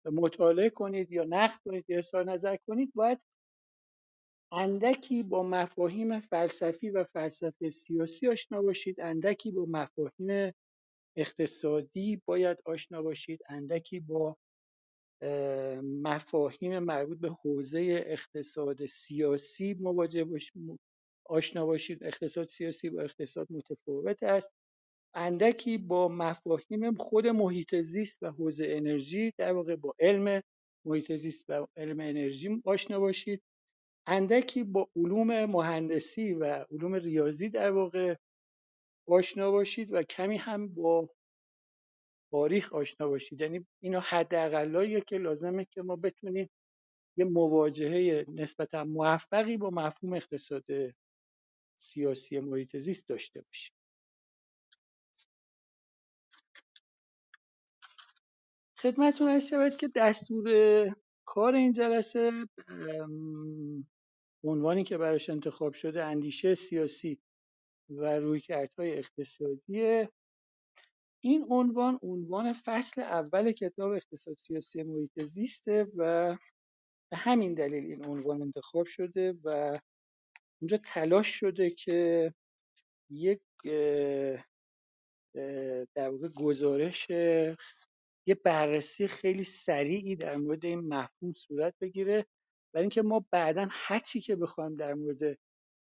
مطالعه 0.07 0.71
کنید 0.71 1.13
یا 1.13 1.25
نقد 1.29 1.61
کنید 1.65 1.85
یا 1.89 1.99
اظهار 1.99 2.25
نظر 2.25 2.57
کنید 2.57 2.93
باید 2.95 3.19
اندکی 4.53 5.23
با 5.23 5.43
مفاهیم 5.43 6.21
فلسفی 6.21 6.91
و 6.91 7.05
فلسفه 7.05 7.71
سیاسی 7.71 8.29
آشنا 8.29 8.63
باشید 8.63 9.01
اندکی 9.01 9.53
با 9.53 9.67
مفاهیم 9.69 10.53
اقتصادی 11.17 12.23
باید 12.27 12.59
آشنا 12.65 13.03
باشید 13.03 13.41
اندکی 13.49 14.01
با 14.01 14.37
مفاهیم 15.83 16.79
مربوط 16.79 17.19
به 17.19 17.31
حوزه 17.31 18.05
اقتصاد 18.07 18.87
سیاسی 18.87 19.75
مواجه 19.81 20.25
باشید 20.25 20.79
آشنا 21.27 21.67
باشید. 21.67 22.05
اقتصاد 22.05 22.49
سیاسی 22.49 22.89
و 22.89 23.01
اقتصاد 23.01 23.47
متفاوت 23.51 24.23
است. 24.23 24.53
اندکی 25.15 25.79
با 25.79 26.09
مفاهیم 26.09 26.95
خود 26.95 27.27
محیط 27.27 27.77
زیست 27.77 28.23
و 28.23 28.31
حوزه 28.31 28.67
انرژی 28.71 29.33
در 29.39 29.53
واقع 29.53 29.77
با 29.77 29.95
علم 30.01 30.43
محیط 30.87 31.13
زیست 31.13 31.45
و 31.51 31.67
علم 31.77 32.01
انرژی 32.01 32.63
آشنا 32.65 33.01
باشید. 33.01 33.43
اندکی 34.07 34.65
با 34.65 34.91
علوم 34.97 35.45
مهندسی 35.45 36.35
و 36.35 36.67
علوم 36.71 36.95
ریاضی 36.95 37.49
در 37.49 37.71
واقع 37.71 38.17
آشنا 39.09 39.51
باشید 39.51 39.93
و 39.93 40.03
کمی 40.03 40.37
هم 40.37 40.69
با 40.69 41.11
تاریخ 42.31 42.73
آشنا 42.73 43.09
باشید. 43.09 43.41
یعنی 43.41 43.67
اینا 43.81 44.01
حداقلاییه 44.01 45.01
که 45.01 45.19
لازمه 45.19 45.65
که 45.65 45.83
ما 45.83 45.97
بتونیم 45.97 46.51
یه 47.17 47.25
مواجهه 47.25 48.25
نسبتا 48.29 48.85
موفقی 48.85 49.57
با 49.57 49.71
مفهوم 49.71 50.13
اقتصاد 50.13 50.65
سیاسی 51.77 52.41
محیط 52.41 52.77
زیست 52.77 53.09
داشته 53.09 53.41
باشیم. 53.41 53.75
خدمتتون 58.79 59.29
هست 59.29 59.49
شود 59.49 59.77
که 59.77 59.89
دستور 59.97 60.49
کار 61.25 61.55
این 61.55 61.73
جلسه 61.73 62.33
عنوانی 64.45 64.85
که 64.85 64.99
براش 64.99 65.31
انتخاب 65.31 65.73
شده 65.73 66.05
اندیشه 66.05 66.55
سیاسی 66.55 67.19
و 67.91 68.19
رویکردهای 68.19 68.99
اقتصادی 68.99 70.09
این 71.21 71.47
عنوان 71.51 71.99
عنوان 72.03 72.53
فصل 72.53 73.01
اول 73.01 73.53
کتاب 73.53 73.93
اقتصاد 73.93 74.37
سیاسی 74.37 74.83
محیط 74.83 75.23
زیسته 75.23 75.87
و 75.97 76.37
به 77.11 77.17
همین 77.17 77.55
دلیل 77.55 77.85
این 77.85 78.05
عنوان 78.05 78.43
انتخاب 78.43 78.87
شده 78.87 79.35
و 79.45 79.79
اونجا 80.63 80.77
تلاش 80.77 81.27
شده 81.41 81.71
که 81.71 82.35
یک 83.11 83.41
در 85.95 86.09
واقع 86.11 86.29
گزارش 86.29 87.07
یه 88.27 88.35
بررسی 88.45 89.07
خیلی 89.07 89.45
سریعی 89.45 90.17
در 90.17 90.37
مورد 90.37 90.65
این 90.65 90.81
مفهوم 90.81 91.33
صورت 91.35 91.75
بگیره. 91.81 92.27
برای 92.75 92.83
اینکه 92.83 93.03
ما 93.03 93.27
بعدا 93.31 93.69
هرچی 93.71 94.21
که 94.21 94.37
بخوایم 94.37 94.77
در 94.77 94.95
مورد 94.95 95.39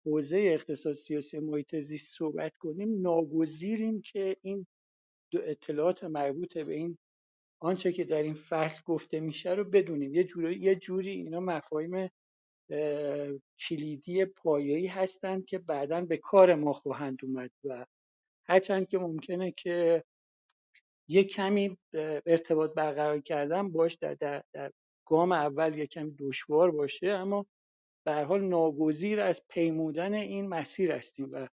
حوزه 0.06 0.38
اقتصاد 0.38 0.92
سیاسی 0.92 1.38
محیط 1.38 1.76
زیست 1.76 2.16
صحبت 2.18 2.56
کنیم 2.56 3.02
ناگزیریم 3.02 4.00
که 4.02 4.36
این 4.42 4.66
اطلاعات 5.34 6.04
مربوط 6.04 6.58
به 6.58 6.74
این 6.74 6.98
آنچه 7.60 7.92
که 7.92 8.04
در 8.04 8.22
این 8.22 8.34
فصل 8.34 8.82
گفته 8.84 9.20
میشه 9.20 9.54
رو 9.54 9.64
بدونیم. 9.64 10.14
یه 10.14 10.24
جوری 10.24 10.56
یه 10.58 10.74
جوری 10.74 11.10
اینا 11.10 11.40
مفاهیم 11.40 12.08
کلیدی 13.60 14.24
پایه‌ای 14.24 14.86
هستند 14.86 15.44
که 15.44 15.58
بعدا 15.58 16.00
به 16.00 16.16
کار 16.16 16.54
ما 16.54 16.72
خواهند 16.72 17.18
اومد 17.22 17.50
و 17.64 17.86
هرچند 18.48 18.88
که 18.88 18.98
ممکنه 18.98 19.52
که 19.52 20.04
یه 21.08 21.24
کمی 21.24 21.78
ارتباط 22.26 22.74
برقرار 22.74 23.20
کردن 23.20 23.72
باش 23.72 23.94
در, 23.94 24.14
در, 24.14 24.42
در 24.52 24.72
گام 25.06 25.32
اول 25.32 25.78
یه 25.78 25.86
کمی 25.86 26.14
دشوار 26.18 26.70
باشه 26.70 27.06
اما 27.08 27.46
به 28.06 28.12
هر 28.12 28.24
حال 28.24 28.44
ناگزیر 28.44 29.20
از 29.20 29.46
پیمودن 29.48 30.14
این 30.14 30.48
مسیر 30.48 30.92
هستیم 30.92 31.28
و 31.32 31.48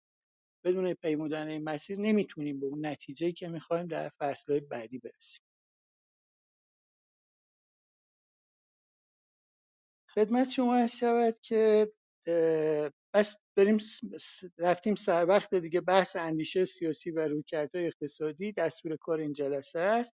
بدون 0.69 0.95
پیمودن 0.95 1.49
این 1.49 1.65
مسیر 1.65 1.99
نمی‌تونیم 1.99 2.61
به 2.61 2.67
اون 2.67 2.87
نتیجه‌ای 2.87 3.33
که 3.33 3.49
می‌خوایم 3.49 3.87
در 3.87 4.11
فصلهای 4.19 4.61
بعدی 4.61 4.99
برسیم. 4.99 5.43
خدمت 10.11 10.51
شما 10.51 10.77
عرض 10.77 10.97
شود 10.97 11.39
که 11.41 11.93
بس 13.15 13.39
بریم 13.57 13.77
رفتیم 14.59 14.95
سر 14.95 15.27
وقت 15.27 15.55
دیگه 15.55 15.81
بحث 15.81 16.17
اندیشه 16.17 16.65
سیاسی 16.65 17.11
و 17.11 17.29
رویکردهای 17.29 17.87
اقتصادی 17.87 18.53
دستور 18.53 18.97
کار 18.97 19.21
این 19.21 19.33
جلسه 19.33 19.81
است. 19.81 20.13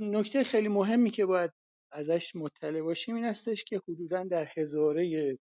نکته 0.00 0.44
خیلی 0.44 0.68
مهمی 0.68 1.10
که 1.10 1.26
باید 1.26 1.50
ازش 1.92 2.36
مطلع 2.36 2.82
باشیم 2.82 3.14
این 3.14 3.24
هستش 3.24 3.64
که 3.64 3.82
حدودا 3.88 4.24
در 4.24 4.48
هزاره 4.56 5.36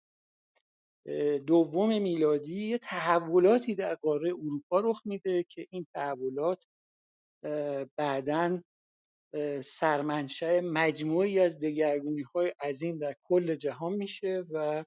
دوم 1.46 2.02
میلادی 2.02 2.66
یه 2.66 2.78
تحولاتی 2.78 3.74
در 3.74 3.94
قاره 3.94 4.30
اروپا 4.30 4.80
رخ 4.80 5.02
میده 5.04 5.42
که 5.42 5.66
این 5.70 5.86
تحولات 5.94 6.64
بعدا 7.96 8.62
سرمنشأ 9.64 10.60
مجموعی 10.60 11.40
از 11.40 11.58
دگرگونی 11.58 12.22
های 12.22 12.52
عظیم 12.60 12.98
در 12.98 13.16
کل 13.24 13.54
جهان 13.54 13.92
میشه 13.92 14.44
و 14.50 14.84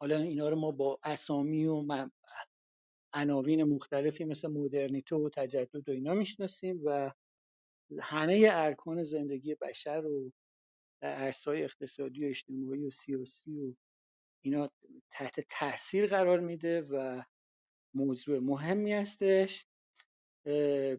حالا 0.00 0.16
اینا 0.16 0.48
رو 0.48 0.56
ما 0.56 0.70
با 0.70 0.98
اسامی 1.02 1.66
و 1.66 1.84
عناوین 3.12 3.64
مختلفی 3.64 4.24
مثل 4.24 4.50
مدرنیته 4.52 5.16
و 5.16 5.28
تجدد 5.28 5.88
و 5.88 5.92
اینا 5.92 6.14
می‌شناسیم 6.14 6.80
و 6.84 7.12
همه 8.00 8.48
ارکان 8.52 9.04
زندگی 9.04 9.54
بشر 9.54 10.00
رو 10.00 10.32
در 11.02 11.14
عرصه‌های 11.14 11.64
اقتصادی 11.64 12.24
و 12.24 12.28
اجتماعی 12.28 12.86
و 12.86 12.90
سیاسی 12.90 13.56
و 13.56 13.74
اینا 14.44 14.70
تحت 15.10 15.40
تاثیر 15.50 16.06
قرار 16.06 16.40
میده 16.40 16.82
و 16.82 17.22
موضوع 17.94 18.38
مهمی 18.38 18.92
هستش. 18.92 19.66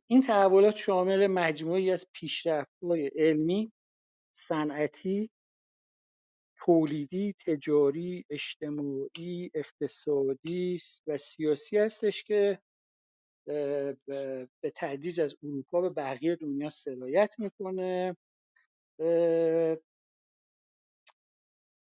این 0.07 0.21
تحولات 0.27 0.75
شامل 0.75 1.27
مجموعی 1.27 1.91
از 1.91 2.05
پیشرفت‌های 2.13 3.07
علمی، 3.15 3.71
صنعتی، 4.35 5.29
تولیدی، 6.65 7.35
تجاری، 7.45 8.25
اجتماعی، 8.29 9.51
اقتصادی 9.53 10.79
و 11.07 11.17
سیاسی 11.17 11.77
هستش 11.77 12.23
که 12.23 12.59
به 13.47 14.71
تدریج 14.75 15.21
از 15.21 15.35
اروپا 15.43 15.81
به 15.81 15.89
بقیه 15.89 16.35
دنیا 16.35 16.69
سرایت 16.69 17.35
می‌کنه. 17.39 18.17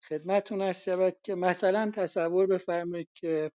خدمتتون 0.08 0.62
هست 0.62 0.82
شود 0.82 1.16
که 1.22 1.34
مثلا 1.34 1.90
تصور 1.94 2.46
بفرمایید 2.46 3.08
که 3.14 3.50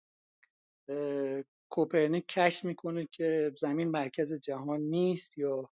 کوپرنیک 1.71 2.25
کشف 2.27 2.65
می‌کنه 2.65 3.07
که 3.11 3.51
زمین 3.57 3.87
مرکز 3.87 4.33
جهان 4.33 4.81
نیست 4.81 5.37
یا 5.37 5.69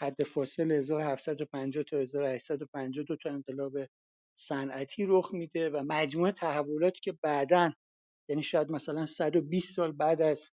حد 0.00 0.22
فاصل 0.22 0.72
1750 0.72 1.84
تا 1.84 1.98
1852 1.98 3.16
تا 3.16 3.30
انقلاب 3.30 3.72
صنعتی 4.38 5.06
رخ 5.08 5.34
میده 5.34 5.70
و 5.70 5.84
مجموعه 5.88 6.32
تحولاتی 6.32 7.00
که 7.00 7.12
بعدا 7.22 7.72
یعنی 8.28 8.42
شاید 8.42 8.70
مثلا 8.70 9.06
120 9.06 9.76
سال 9.76 9.92
بعد 9.92 10.22
از 10.22 10.50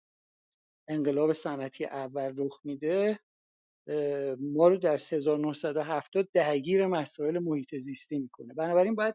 انقلاب 0.89 1.33
صنعتی 1.33 1.85
اول 1.85 2.35
رخ 2.37 2.61
میده 2.65 3.21
ما 4.41 4.69
رو 4.69 4.77
در 4.77 4.95
1970 5.13 6.29
درگیر 6.35 6.87
مسائل 6.87 7.39
محیط 7.39 7.77
زیستی 7.77 8.19
می‌کنه. 8.19 8.55
بنابراین 8.55 8.95
باید 8.95 9.15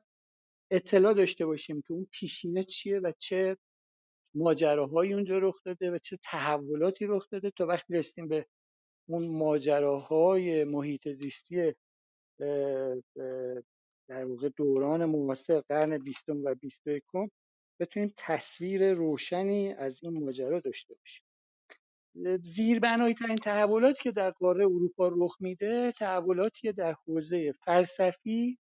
اطلاع 0.73 1.13
داشته 1.13 1.45
باشیم 1.45 1.81
که 1.81 1.93
اون 1.93 2.07
پیشینه 2.11 2.63
چیه 2.63 2.99
و 2.99 3.11
چه 3.19 3.57
ماجراهایی 4.35 5.13
اونجا 5.13 5.37
رخ 5.37 5.63
داده 5.65 5.91
و 5.91 5.97
چه 5.97 6.17
تحولاتی 6.23 7.05
رخ 7.05 7.29
داده 7.29 7.51
تا 7.51 7.65
وقتی 7.65 7.93
رسیدیم 7.93 8.27
به 8.27 8.45
اون 9.09 9.27
ماجراهای 9.27 10.63
محیط 10.63 11.09
زیستی 11.09 11.73
در 14.09 14.25
واقع 14.25 14.49
دوران 14.57 15.05
معاصر 15.05 15.61
قرن 15.61 15.97
بیستم 15.97 16.43
و 16.43 16.55
بیست 16.55 16.87
یکم 16.87 17.27
بتونیم 17.79 18.13
تصویر 18.17 18.93
روشنی 18.93 19.73
از 19.73 20.03
این 20.03 20.23
ماجرا 20.23 20.59
داشته 20.59 20.95
باشیم. 20.95 21.25
زیربنایی 22.41 23.13
ترین 23.13 23.35
تحولاتی 23.35 24.03
که 24.03 24.11
در 24.11 24.31
قاره 24.31 24.65
اروپا 24.65 25.07
رخ 25.07 25.37
میده 25.41 25.91
تحولاتی 25.91 26.71
در 26.71 26.95
حوزه 27.07 27.51
فلسفی 27.65 28.57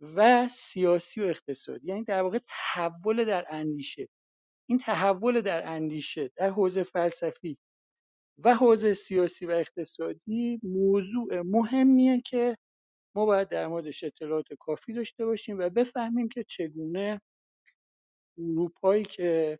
و 0.00 0.48
سیاسی 0.48 1.20
و 1.20 1.24
اقتصادی. 1.24 1.88
یعنی 1.88 2.04
در 2.04 2.22
واقع 2.22 2.38
تحول 2.48 3.24
در 3.24 3.46
اندیشه. 3.48 4.08
این 4.68 4.78
تحول 4.78 5.40
در 5.40 5.68
اندیشه 5.68 6.30
در 6.36 6.50
حوزه 6.50 6.82
فلسفی 6.82 7.58
و 8.44 8.54
حوزه 8.54 8.94
سیاسی 8.94 9.46
و 9.46 9.50
اقتصادی 9.50 10.60
موضوع 10.62 11.42
مهمیه 11.42 12.20
که 12.20 12.56
ما 13.16 13.26
باید 13.26 13.48
در 13.48 13.66
موردش 13.68 14.04
اطلاعات 14.04 14.46
کافی 14.60 14.92
داشته 14.92 15.26
باشیم 15.26 15.58
و 15.58 15.70
بفهمیم 15.70 16.28
که 16.28 16.44
چگونه 16.44 17.20
اروپایی 18.38 19.04
که 19.04 19.58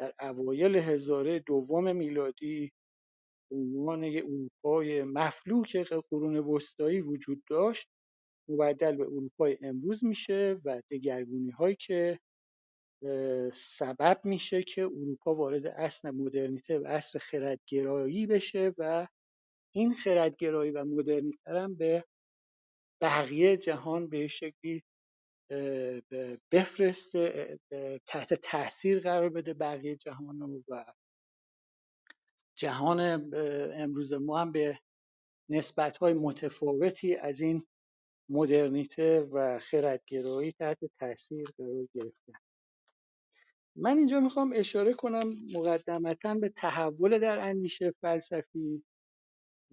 در 0.00 0.14
اوایل 0.20 0.76
هزاره 0.76 1.38
دوم 1.38 1.96
میلادی 1.96 2.72
عنوان 3.52 4.04
یک 4.04 4.24
اروپای 4.24 5.02
مفلوک 5.02 5.76
قرون 5.76 6.36
وسطایی 6.36 7.00
وجود 7.00 7.42
داشت 7.50 7.88
مبدل 8.48 8.96
به 8.96 9.04
اروپای 9.04 9.58
امروز 9.62 10.04
میشه 10.04 10.60
و 10.64 10.82
دگرگونی 10.90 11.50
هایی 11.50 11.76
که 11.76 12.20
سبب 13.54 14.20
میشه 14.24 14.62
که 14.62 14.82
اروپا 14.82 15.34
وارد 15.34 15.66
اصل 15.66 16.10
مدرنیته 16.10 16.78
و 16.78 16.86
اصل 16.86 17.18
خردگرایی 17.18 18.26
بشه 18.26 18.74
و 18.78 19.06
این 19.74 19.94
خردگرایی 19.94 20.70
و 20.70 20.84
مدرنیته 20.84 21.52
هم 21.60 21.74
به 21.74 22.04
بقیه 23.02 23.56
جهان 23.56 24.08
به 24.08 24.28
شکلی 24.28 24.82
بفرسته 26.52 27.58
تحت 28.06 28.34
تاثیر 28.34 29.00
قرار 29.00 29.28
بده 29.28 29.54
بقیه 29.54 29.96
جهان 29.96 30.40
رو 30.40 30.64
و 30.68 30.84
جهان 32.58 33.00
امروز 33.74 34.12
ما 34.12 34.38
هم 34.38 34.52
به 34.52 34.78
نسبت‌های 35.50 36.14
متفاوتی 36.14 37.16
از 37.16 37.40
این 37.40 37.62
مدرنیته 38.28 39.20
و 39.20 39.58
خردگرایی 39.58 40.52
تحت 40.52 40.78
تاثیر 41.00 41.48
قرار 41.58 41.88
گرفته. 41.94 42.32
من 43.76 43.98
اینجا 43.98 44.20
می‌خوام 44.20 44.52
اشاره 44.56 44.92
کنم 44.92 45.34
مقدمتا 45.54 46.34
به 46.34 46.48
تحول 46.48 47.18
در 47.18 47.38
اندیشه 47.38 47.94
فلسفی 48.00 48.84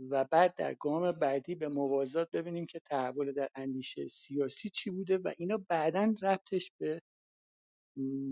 و 0.09 0.25
بعد 0.31 0.55
در 0.55 0.73
گام 0.73 1.11
بعدی 1.11 1.55
به 1.55 1.67
موازات 1.67 2.31
ببینیم 2.31 2.65
که 2.65 2.79
تحول 2.79 3.31
در 3.31 3.49
اندیشه 3.55 4.07
سیاسی 4.07 4.69
چی 4.69 4.89
بوده 4.89 5.17
و 5.17 5.31
اینا 5.37 5.65
بعدا 5.69 6.15
ربطش 6.21 6.71
به 6.79 7.01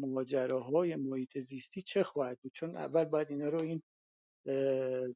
ماجراهای 0.02 0.96
محیط 0.96 1.38
زیستی 1.38 1.82
چه 1.82 2.04
خواهد 2.04 2.40
بود. 2.42 2.52
چون 2.56 2.78
اول 2.78 3.06
باید 3.06 3.32
اینا 3.32 3.50
رو 3.50 3.60
این 3.60 3.84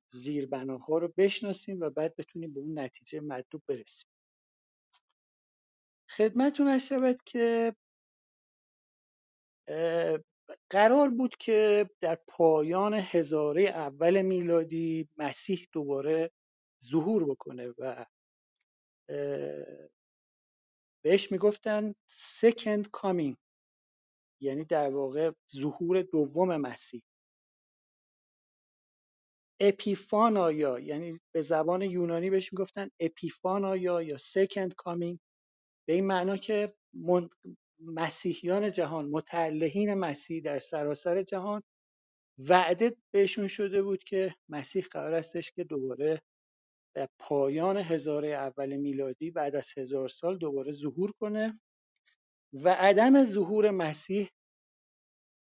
زیربناها 0.09 0.97
رو 0.97 1.13
بشناسیم 1.17 1.79
و 1.81 1.89
بعد 1.89 2.15
بتونیم 2.15 2.53
به 2.53 2.59
اون 2.59 2.79
نتیجه 2.79 3.21
مطلوب 3.21 3.63
برسیم. 3.67 4.07
خدمتون 6.17 6.67
هست 6.67 6.87
شود 6.87 7.21
که 7.25 7.75
قرار 10.69 11.09
بود 11.09 11.35
که 11.39 11.89
در 12.01 12.19
پایان 12.27 12.93
هزاره 12.93 13.61
اول 13.63 14.21
میلادی 14.21 15.09
مسیح 15.17 15.67
دوباره 15.71 16.31
ظهور 16.83 17.25
بکنه 17.25 17.73
و 17.77 18.05
بهش 21.03 21.31
می‌گفتن 21.31 21.93
second 22.09 22.83
coming 22.97 23.35
یعنی 24.41 24.65
در 24.65 24.89
واقع 24.89 25.31
ظهور 25.53 26.01
دوم 26.01 26.57
مسیح. 26.57 27.01
اپیفانایا 29.59 30.79
یعنی 30.79 31.19
به 31.31 31.41
زبان 31.41 31.81
یونانی 31.81 32.29
بهش 32.29 32.53
می‌گفتن 32.53 32.89
اپیفانایا 32.99 34.01
یا 34.01 34.17
second 34.17 34.71
coming. 34.83 35.17
به 35.85 35.93
این 35.93 36.05
معنا 36.05 36.37
که 36.37 36.73
مسیحیان 37.79 38.71
جهان 38.71 39.09
متعلهین 39.09 39.93
مسیح 39.93 40.41
در 40.43 40.59
سراسر 40.59 41.23
جهان 41.23 41.63
وعده 42.49 42.95
بهشون 43.11 43.47
شده 43.47 43.83
بود 43.83 44.03
که 44.03 44.35
مسیح 44.49 44.85
قرار 44.91 45.13
استش 45.13 45.51
که 45.51 45.63
دوباره 45.63 46.21
در 46.95 47.09
پایان 47.19 47.77
هزاره 47.77 48.27
اول 48.27 48.77
میلادی 48.77 49.31
بعد 49.31 49.55
از 49.55 49.73
هزار 49.77 50.07
سال 50.07 50.37
دوباره 50.37 50.71
ظهور 50.71 51.11
کنه 51.11 51.59
و 52.53 52.69
عدم 52.69 53.23
ظهور 53.23 53.71
مسیح 53.71 54.29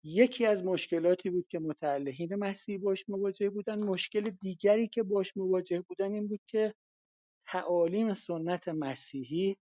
یکی 0.03 0.45
از 0.45 0.65
مشکلاتی 0.65 1.29
بود 1.29 1.47
که 1.47 1.59
متعلهین 1.59 2.35
مسیح 2.35 2.77
باش 2.77 3.09
مواجه 3.09 3.49
بودن. 3.49 3.83
مشکل 3.83 4.29
دیگری 4.29 4.87
که 4.87 5.03
باش 5.03 5.37
مواجه 5.37 5.81
بودن 5.81 6.13
این 6.13 6.27
بود 6.27 6.41
که 6.47 6.73
تعالیم 7.47 8.13
سنت 8.13 8.69
مسیحی 8.69 9.57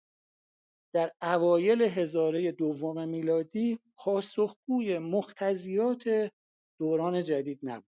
در 0.93 1.13
اوایل 1.23 1.83
هزاره 1.83 2.53
دوم 2.53 3.09
میلادی 3.09 3.79
پاسخگوی 3.97 4.99
مقتضیات 4.99 6.33
دوران 6.79 7.23
جدید 7.23 7.59
نبود. 7.63 7.89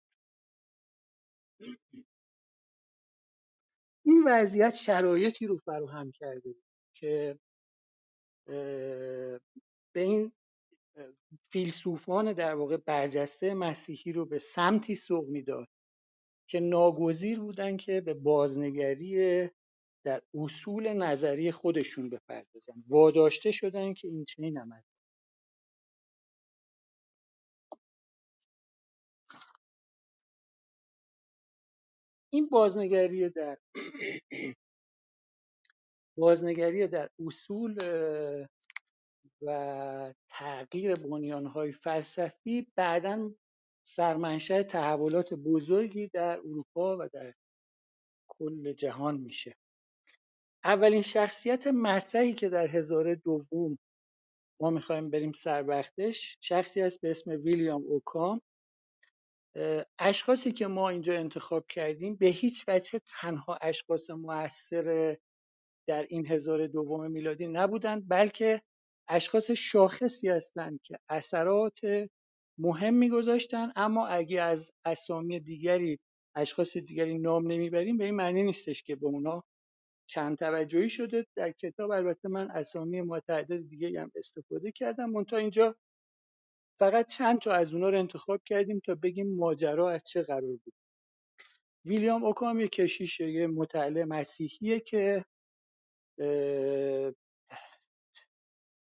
این 4.06 4.24
وضعیت 4.28 4.76
شرایطی 4.76 5.48
رو 5.48 5.58
فراهم 5.58 6.12
کرده 6.12 6.54
بود 6.54 6.64
که 6.96 7.40
به 9.94 10.02
این 10.02 10.32
فیلسوفان 11.52 12.34
در 12.34 12.56
واقع 12.56 12.78
برجسته 12.78 13.54
مسیحی 13.54 14.12
رو 14.14 14.26
به 14.26 14.40
سمتی 14.40 14.96
سوق 14.96 15.28
می‌داد 15.30 15.68
که 16.50 16.60
ناگزیر 16.60 17.40
بودن 17.40 17.78
که 17.78 18.02
به 18.02 18.14
بازنگری 18.14 19.50
در 20.10 20.22
اصول 20.34 20.94
نظری 20.94 21.52
خودشون 21.52 22.10
بپردازن. 22.10 22.84
واداشته 22.88 23.52
شدن 23.52 23.94
که 23.94 24.08
این 24.08 24.26
چنین 24.26 24.58
عمل 24.58 24.82
این 32.30 32.50
بازنگری 32.50 33.30
در 33.30 33.58
بازنگری 36.18 36.88
در 36.88 37.10
اصول 37.28 37.78
و 39.42 40.14
تغییر 40.30 40.96
بنیانهای 40.96 41.72
فلسفی 41.72 42.68
بعدا 42.76 43.32
سرمنشأ 43.86 44.64
تحولات 44.64 45.34
بزرگی 45.34 46.08
در 46.08 46.38
اروپا 46.38 46.98
و 47.00 47.10
در 47.14 47.34
کل 48.28 48.74
جهان 48.74 49.18
میشه. 49.18 49.56
اولین 50.64 51.02
شخصیت 51.02 51.68
مطرحی 51.68 52.34
که 52.34 52.50
در 52.50 52.68
هزاره 52.68 53.16
دوم 53.16 53.78
ما 54.62 54.70
می‌خوایم 54.70 55.10
بریم 55.10 55.32
سر 55.32 55.64
وقتش 55.68 56.38
شخصی 56.42 56.82
است 56.82 57.02
به 57.02 57.12
اسم 57.12 57.32
ویلیام 57.32 57.84
اوکام. 57.88 58.42
اشخاصی 60.00 60.52
که 60.52 60.68
ما 60.68 60.90
اینجا 60.90 61.14
انتخاب 61.14 61.68
کردیم 61.68 62.16
به 62.16 62.26
هیچ 62.28 62.66
وجه 62.68 63.00
تنها 63.22 63.58
اشخاص 63.62 64.10
مؤثر 64.10 65.18
در 65.88 66.06
این 66.10 66.28
هزار 66.28 66.68
دوم 66.68 67.12
میلادی 67.12 67.48
نبودند 67.48 68.10
بلکه 68.10 68.62
اشخاص 69.10 69.52
شاخصی 69.52 70.30
هستند 70.30 70.80
که 70.84 71.00
اثرات 71.10 71.80
مهمی 72.60 73.10
گذاشتن 73.10 73.72
اما 73.76 74.08
اگه 74.08 74.42
از 74.42 74.72
اسامی 74.86 75.40
دیگری 75.40 76.00
اشخاص 76.36 76.78
دیگری 76.78 77.20
نام 77.20 77.52
نمی‌بریم 77.52 77.98
به 77.98 78.06
این 78.06 78.16
معنی 78.16 78.44
نیستش 78.44 78.84
که 78.84 78.96
به 78.96 79.08
اونا 79.08 79.44
کم 80.10 80.36
توجهی 80.36 80.90
شده 80.90 81.26
در 81.36 81.52
کتاب. 81.52 81.92
البته 81.92 82.30
من 82.30 82.52
اسامی 82.52 83.02
متعدد 83.02 83.70
دیگه 83.70 84.02
هم 84.02 84.12
استفاده 84.16 84.72
کردم. 84.72 85.10
منتها 85.10 85.40
اینجا 85.40 85.76
فقط 86.80 87.08
چند 87.08 87.40
تا 87.40 87.52
از 87.52 87.74
اونا 87.74 87.90
رو 87.90 88.00
انتخاب 88.00 88.42
کردیم 88.46 88.82
تا 88.86 88.96
بگیم 88.96 89.36
ماجرا 89.36 89.92
از 89.92 90.04
چه 90.04 90.24
قرار 90.24 90.42
بود. 90.42 90.74
ویلیام 91.86 92.26
اوکام 92.26 92.60
یه 92.60 92.68
کشیش 92.68 93.20
یه 93.20 93.48
مسیحیه 94.06 94.80
که 94.80 95.26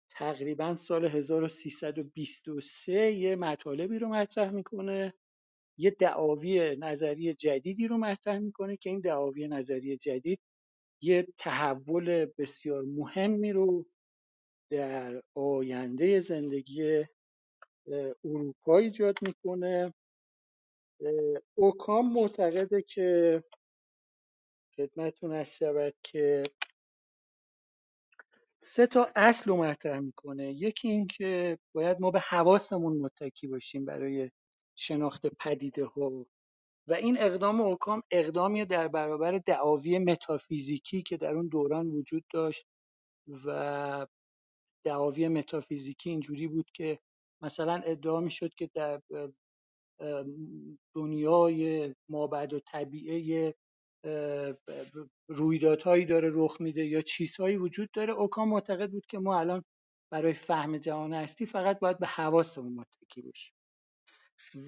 تقریبا 0.09 0.75
سال 0.75 1.05
1323 1.05 3.11
یه 3.11 3.35
مطالبی 3.35 3.99
رو 3.99 4.09
مطرح 4.09 4.51
می‌کنه. 4.51 5.13
یه 5.77 5.91
دعاوی 5.91 6.75
نظری 6.79 7.33
جدیدی 7.33 7.87
رو 7.87 7.97
مطرح 7.97 8.39
می‌کنه 8.39 8.77
که 8.77 8.89
این 8.89 8.99
دعاوی 8.99 9.47
نظری 9.47 9.97
جدید 9.97 10.39
یه 11.01 11.27
تحول 11.37 12.25
بسیار 12.37 12.83
مهمی 12.83 13.51
رو 13.51 13.85
در 14.71 15.21
آینده 15.35 16.19
زندگی 16.19 17.05
اروپا 18.25 18.77
ایجاد 18.77 19.19
می‌کنه. 19.27 19.93
اوکام 21.55 22.13
معتقده 22.13 22.81
که 22.81 23.43
خدمتتون 24.75 25.33
هست 25.33 25.55
شود 25.55 25.93
که 26.03 26.43
سه 28.59 28.87
تا 28.87 29.11
اصل 29.15 29.51
رو 29.51 29.57
مطرح 29.57 29.99
می‌کنه. 29.99 30.53
یکی 30.53 30.87
این 30.87 31.07
که 31.07 31.59
باید 31.73 32.01
ما 32.01 32.11
به 32.11 32.19
حواسمون 32.19 32.97
متکی 32.97 33.47
باشیم 33.47 33.85
برای 33.85 34.31
شناخت 34.75 35.25
پدیده 35.39 35.85
ها 35.85 36.25
و 36.87 36.93
این 36.93 37.17
اقدام 37.19 37.61
اوکام 37.61 38.03
اقدامی 38.11 38.65
در 38.65 38.87
برابر 38.87 39.37
دعاوی 39.37 39.99
متافیزیکی 39.99 41.01
که 41.01 41.17
در 41.17 41.35
اون 41.35 41.47
دوران 41.47 41.87
وجود 41.87 42.25
داشت 42.33 42.65
و 43.45 44.07
دعاوی 44.85 45.27
متافیزیکی 45.27 46.09
اینجوری 46.09 46.47
بود 46.47 46.71
که 46.73 46.99
مثلا 47.43 47.81
ادعا 47.85 48.19
می‌شد 48.19 48.53
که 48.53 48.69
در 48.73 49.01
دنیای 50.95 51.95
مابعد 52.09 52.53
و 52.53 52.59
طبیعه 52.59 53.55
رویدادهایی 55.29 56.05
داره 56.05 56.31
رخ 56.33 56.61
میده 56.61 56.85
یا 56.85 57.01
چیزهایی 57.01 57.57
وجود 57.57 57.91
داره 57.91 58.13
اوکان 58.13 58.47
معتقد 58.47 58.91
بود 58.91 59.05
که 59.05 59.19
ما 59.19 59.39
الان 59.39 59.63
برای 60.11 60.33
فهم 60.33 60.77
جهان 60.77 61.13
هستی 61.13 61.45
فقط 61.45 61.79
باید 61.79 61.99
به 61.99 62.07
حواسمون 62.07 62.73
متکی 62.73 63.21
باشیم. 63.21 63.56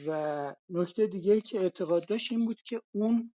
و 0.07 0.55
نکته 0.69 1.07
دیگه 1.07 1.41
که 1.41 1.59
اعتقاد 1.59 2.07
داشت 2.07 2.31
این 2.31 2.45
بود 2.45 2.61
که 2.61 2.81
اون 2.91 3.33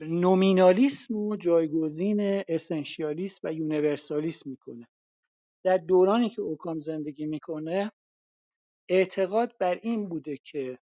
نومینالیسم 0.00 1.16
و 1.16 1.36
جایگزین 1.36 2.42
اسنشیالیسم 2.48 3.40
و 3.48 3.52
یونیورسالیسم 3.52 4.50
می‌کنه. 4.50 4.88
در 5.64 5.76
دورانی 5.78 6.30
که 6.30 6.42
اوکام 6.42 6.80
زندگی 6.80 7.26
می‌کنه 7.26 7.92
اعتقاد 8.88 9.58
بر 9.58 9.78
این 9.82 10.08
بوده 10.08 10.36
که 10.44 10.78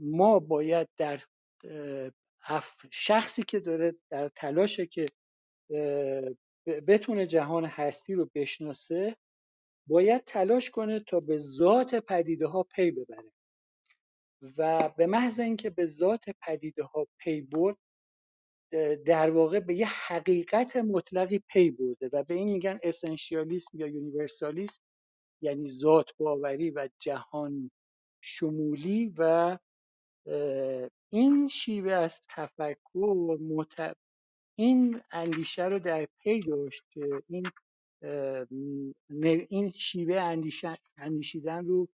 ما 0.00 0.38
باید 0.38 0.88
در 0.96 1.20
شخصی 2.90 3.42
که 3.42 3.60
داره 3.60 3.94
در 4.10 4.28
تلاشه 4.28 4.86
که 4.86 5.06
بتونه 6.66 7.26
جهان 7.26 7.64
هستی 7.64 8.14
رو 8.14 8.30
بشناسه 8.34 9.16
باید 9.86 10.24
تلاش 10.24 10.70
کنه 10.70 11.00
تا 11.00 11.20
به 11.20 11.38
ذات 11.38 11.94
پدیده 11.94 12.46
ها 12.46 12.62
پی 12.62 12.90
ببره. 12.90 13.32
و 14.58 14.90
به 14.96 15.06
محض 15.06 15.40
اینکه 15.40 15.70
به 15.70 15.86
ذات 15.86 16.24
پدیده 16.42 16.82
ها 16.84 17.06
پی 17.18 17.40
برد 17.40 17.76
در 19.06 19.30
واقع 19.30 19.60
به 19.60 19.74
یه 19.74 19.86
حقیقت 19.86 20.76
مطلقی 20.76 21.38
پی 21.38 21.70
برده 21.70 22.10
و 22.12 22.24
به 22.24 22.34
این 22.34 22.52
میگن 22.52 22.78
essentialism 22.82 23.78
یا 23.78 23.86
universalism 23.86 24.82
یعنی 25.42 25.68
ذات 25.68 26.10
باوری 26.18 26.70
و 26.70 26.88
جهان 26.98 27.70
شمولی 28.20 29.14
و 29.18 29.58
این 31.12 31.48
شیوه 31.48 31.92
از 31.92 32.20
تفکر 32.28 33.38
این 34.58 35.00
اندیشه 35.10 35.64
رو 35.64 35.78
در 35.78 36.08
پی 36.18 36.40
داشت 36.40 36.82
که 36.90 37.22
این 37.28 37.42
این 39.48 39.70
شیوه 39.70 40.40
اندیشیدن 40.98 41.66
رو 41.66 41.88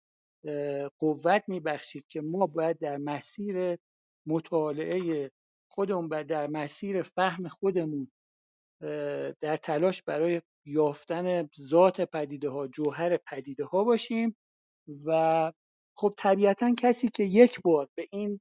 قوت 0.99 1.45
میبخشید 1.49 2.07
که 2.09 2.21
ما 2.21 2.47
باید 2.47 2.79
در 2.79 2.97
مسیر 2.97 3.79
مطالعه 4.27 5.31
خودمون 5.69 6.09
و 6.11 6.25
در 6.25 6.47
مسیر 6.47 7.03
فهم 7.03 7.49
خودمون 7.49 8.11
در 9.41 9.57
تلاش 9.63 10.03
برای 10.03 10.43
یافتن 10.65 11.49
ذات 11.61 12.01
پدیده 12.01 12.49
ها 12.49 12.69
جوهر 12.69 13.17
پدیده 13.17 13.65
ها 13.65 13.85
باشیم 13.85 14.37
و 15.07 15.53
خب 15.97 16.15
طبیعتا 16.19 16.75
کسی 16.79 17.09
که 17.09 17.23
یک 17.23 17.61
بار 17.65 17.89
به 17.95 18.09
این 18.13 18.41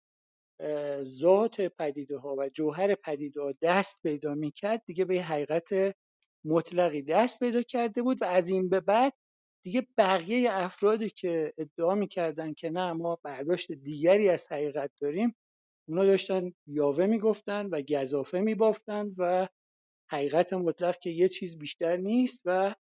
ذات 1.03 1.61
پدیده 1.61 2.17
ها 2.17 2.35
و 2.35 2.49
جوهر 2.49 2.95
پدیده 2.95 3.41
ها 3.41 3.53
دست 3.61 4.01
پیدا 4.03 4.35
می‌کرد 4.35 4.81
دیگه 4.85 5.05
به 5.05 5.21
حقیقت 5.21 5.95
مطلقی 6.45 7.01
دست 7.01 7.39
پیدا 7.39 7.61
کرده 7.61 8.01
بود 8.01 8.21
و 8.21 8.25
از 8.25 8.49
این 8.49 8.69
به 8.69 8.79
بعد 8.79 9.13
دیگه 9.63 9.87
بقیه 9.97 10.49
افرادی 10.51 11.09
که 11.09 11.53
ادعا 11.57 11.95
می‌کردن 11.95 12.53
که 12.53 12.69
نه 12.69 12.93
ما 12.93 13.19
برداشت 13.23 13.71
دیگری 13.71 14.29
از 14.29 14.51
حقیقت 14.51 14.91
داریم 15.01 15.35
اونا 15.87 16.05
داشتن 16.05 16.53
یاوه 16.67 17.05
می‌گفتن 17.05 17.65
و 17.65 17.81
گذافه 17.81 18.39
میبافتن 18.39 19.13
و 19.17 19.47
حقیقت 20.11 20.53
مطلق 20.53 20.99
که 20.99 21.09
یه 21.09 21.29
چیز 21.29 21.57
بیشتر 21.57 21.97
نیست 21.97 22.41
و 22.45 22.75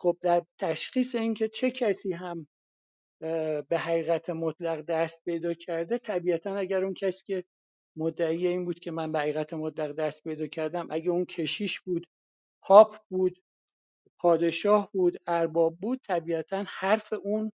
خب 0.00 0.16
در 0.22 0.42
تشخیص 0.58 1.14
اینکه 1.14 1.48
چه 1.48 1.70
کسی 1.70 2.12
هم 2.12 2.46
به 3.68 3.78
حقیقت 3.78 4.30
مطلق 4.30 4.80
دست 4.80 5.24
پیدا 5.24 5.54
کرده 5.54 5.98
طبیعتا 5.98 6.56
اگر 6.56 6.84
اون 6.84 6.94
کسی 6.94 7.24
که 7.26 7.44
مدعی 7.96 8.46
این 8.46 8.64
بود 8.64 8.80
که 8.80 8.90
من 8.90 9.12
به 9.12 9.18
حقیقت 9.18 9.54
مطلق 9.54 9.92
دست 9.92 10.24
پیدا 10.24 10.46
کردم 10.46 10.86
اگه 10.90 11.10
اون 11.10 11.24
کشیش 11.24 11.80
بود 11.80 12.06
پاپ 12.64 12.96
بود 13.10 13.42
پادشاه 14.18 14.90
بود 14.92 15.18
ارباب 15.26 15.76
بود 15.80 16.00
طبیعتا 16.06 16.64
حرف 16.68 17.12
اون 17.12 17.52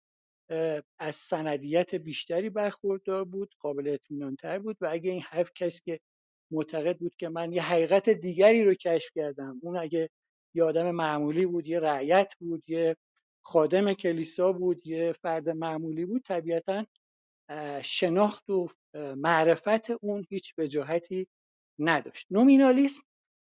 از 0.98 1.16
سندیت 1.16 1.94
بیشتری 1.94 2.50
برخوردار 2.50 3.24
بود 3.24 3.54
قابل 3.60 3.88
اطمینان 3.88 4.36
تر 4.36 4.58
بود 4.58 4.76
و 4.80 4.88
اگه 4.92 5.10
این 5.10 5.22
حرف 5.22 5.50
کسی 5.54 5.82
که 5.84 6.00
معتقد 6.50 6.98
بود 6.98 7.16
که 7.16 7.28
من 7.28 7.52
یه 7.52 7.62
حقیقت 7.62 8.10
دیگری 8.10 8.64
رو 8.64 8.74
کشف 8.74 9.10
کردم 9.14 9.60
اون 9.62 9.76
اگه 9.78 10.10
یه 10.54 10.64
آدم 10.64 10.90
معمولی 10.90 11.46
بود 11.46 11.66
یه 11.66 11.80
رعیت 11.80 12.34
بود 12.40 12.62
یه 12.66 12.96
خادم 13.44 13.92
کلیسا 13.94 14.52
بود 14.52 14.86
یه 14.86 15.12
فرد 15.12 15.48
معمولی 15.48 16.06
بود 16.06 16.22
طبیعتا 16.22 16.86
شناخت 17.82 18.50
و 18.50 18.68
معرفت 19.16 19.90
اون 19.90 20.26
هیچ 20.30 20.54
وجاهتی 20.58 21.26
نداشت. 21.78 22.26
نومینالیسم 22.30 23.02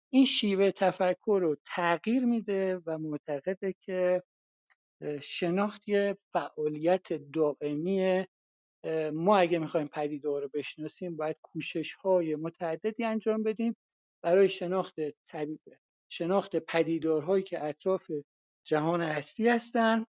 این 0.10 0.26
شیوه 0.26 0.72
تفکر 0.72 1.40
رو 1.42 1.58
تغییر 1.66 2.26
میده 2.26 2.82
و 2.86 2.98
معتقده 2.98 3.74
که 3.82 4.24
شناخت 5.22 5.90
یه 5.90 6.18
فعالیت 6.34 7.14
دائمی 7.14 8.26
ما 9.14 9.38
اگه 9.38 9.60
می‌خوایم 9.60 9.88
پدیده 9.88 10.30
رو 10.40 10.50
بشناسیم 10.54 11.16
باید 11.16 11.38
کوشش 11.42 11.94
های 11.94 12.36
متعددی 12.36 13.04
انجام 13.04 13.44
بدیم 13.44 13.76
برای 14.24 14.50
شناخت 14.50 14.96
طبیعه 15.28 15.78
شناخت 16.12 16.56
پدیدارهایی 16.56 17.44
که 17.44 17.64
اطراف 17.66 18.12
جهان 18.68 19.02
هستی 19.02 19.48
هستند 19.50 20.08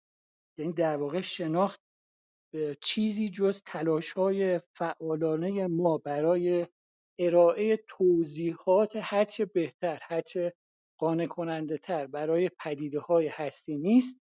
یعنی 0.59 0.73
در 0.73 0.97
واقع 0.97 1.21
شناخت 1.21 1.81
چیزی 2.81 3.29
جز 3.29 3.63
تلاش‌های 3.63 4.61
فعالانه 4.75 5.67
ما 5.67 5.97
برای 5.97 6.67
ارائه 7.19 7.79
توضیحات 7.87 8.93
هرچه 9.01 9.45
بهتر 9.45 9.99
هرچه 10.01 10.53
قانع 10.97 11.25
کننده 11.25 11.77
تر 11.77 12.07
برای 12.07 12.49
پدیده 12.59 12.99
های 12.99 13.27
هستی 13.27 13.77
نیست 13.77 14.21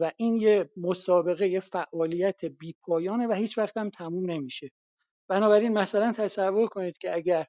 و 0.00 0.12
این 0.16 0.36
یه 0.36 0.70
مسابقه 0.76 1.48
یه 1.48 1.60
فعالیت 1.60 2.44
بیپایانه 2.44 3.26
و 3.26 3.32
هیچ 3.32 3.58
وقت 3.58 3.76
هم 3.76 3.90
تموم 3.90 4.30
نمیشه. 4.30 4.70
بنابراین 5.28 5.72
مثلا 5.72 6.12
تصور 6.12 6.68
کنید 6.68 6.98
که 6.98 7.14
اگر 7.14 7.46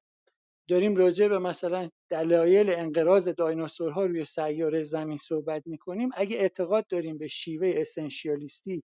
داریم 0.70 0.96
راجع 0.96 1.28
به 1.28 1.40
مثلا 1.40 1.90
دلایل 2.10 2.70
انقراض 2.70 3.30
دایناسورها 3.30 4.06
روی 4.06 4.26
سیاره 4.26 4.84
زمین 4.84 5.18
صحبت 5.18 5.68
می‌کنیم 5.68 6.10
اگه 6.14 6.38
اعتقاد 6.38 6.88
داریم 6.88 7.18
به 7.18 7.28
شیوه 7.28 7.74
اسنشیالیستی 7.78 8.84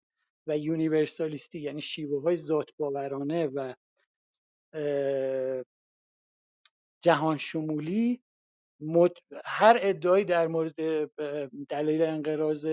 و 0.48 0.58
یونیورسالیستی 0.58 1.60
یعنی 1.60 1.82
شیوه 1.82 2.22
های 2.22 2.38
ذات 2.38 2.68
باورانه 2.78 3.48
و 3.48 3.74
جهان 7.08 7.38
شمولی 7.38 8.22
هر 9.46 9.78
ادعایی 9.82 10.26
در 10.26 10.48
مورد 10.48 10.76
دلیل 11.70 12.02
انقراض 12.02 12.68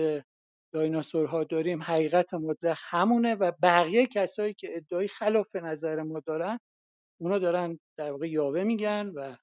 دایناسورها 0.73 1.43
داریم 1.43 1.83
حقیقت 1.83 2.33
مطلق 2.33 2.77
همونه 2.89 3.35
و 3.35 3.51
بقیه 3.63 4.07
کسایی 4.07 4.53
که 4.53 4.75
ادعای 4.75 5.07
خلاف 5.07 5.55
نظر 5.55 6.03
ما 6.03 6.19
دارن 6.19 6.59
اونا 7.21 7.39
دارن 7.39 7.79
در 7.97 8.11
واقع 8.11 8.29
یاوه 8.29 8.63
میگن 8.63 9.11
و 9.15 9.35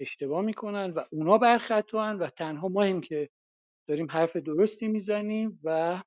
اشتباه 0.00 0.42
می‌کنن 0.42 0.90
و 0.90 1.00
اونا 1.12 1.38
برخطوان 1.38 2.18
و 2.18 2.28
تنها 2.28 2.68
ماییم 2.68 3.00
که 3.00 3.28
داریم 3.88 4.10
حرف 4.10 4.36
درستی 4.36 4.88
می‌زنیم 4.88 5.60
و 5.64 6.02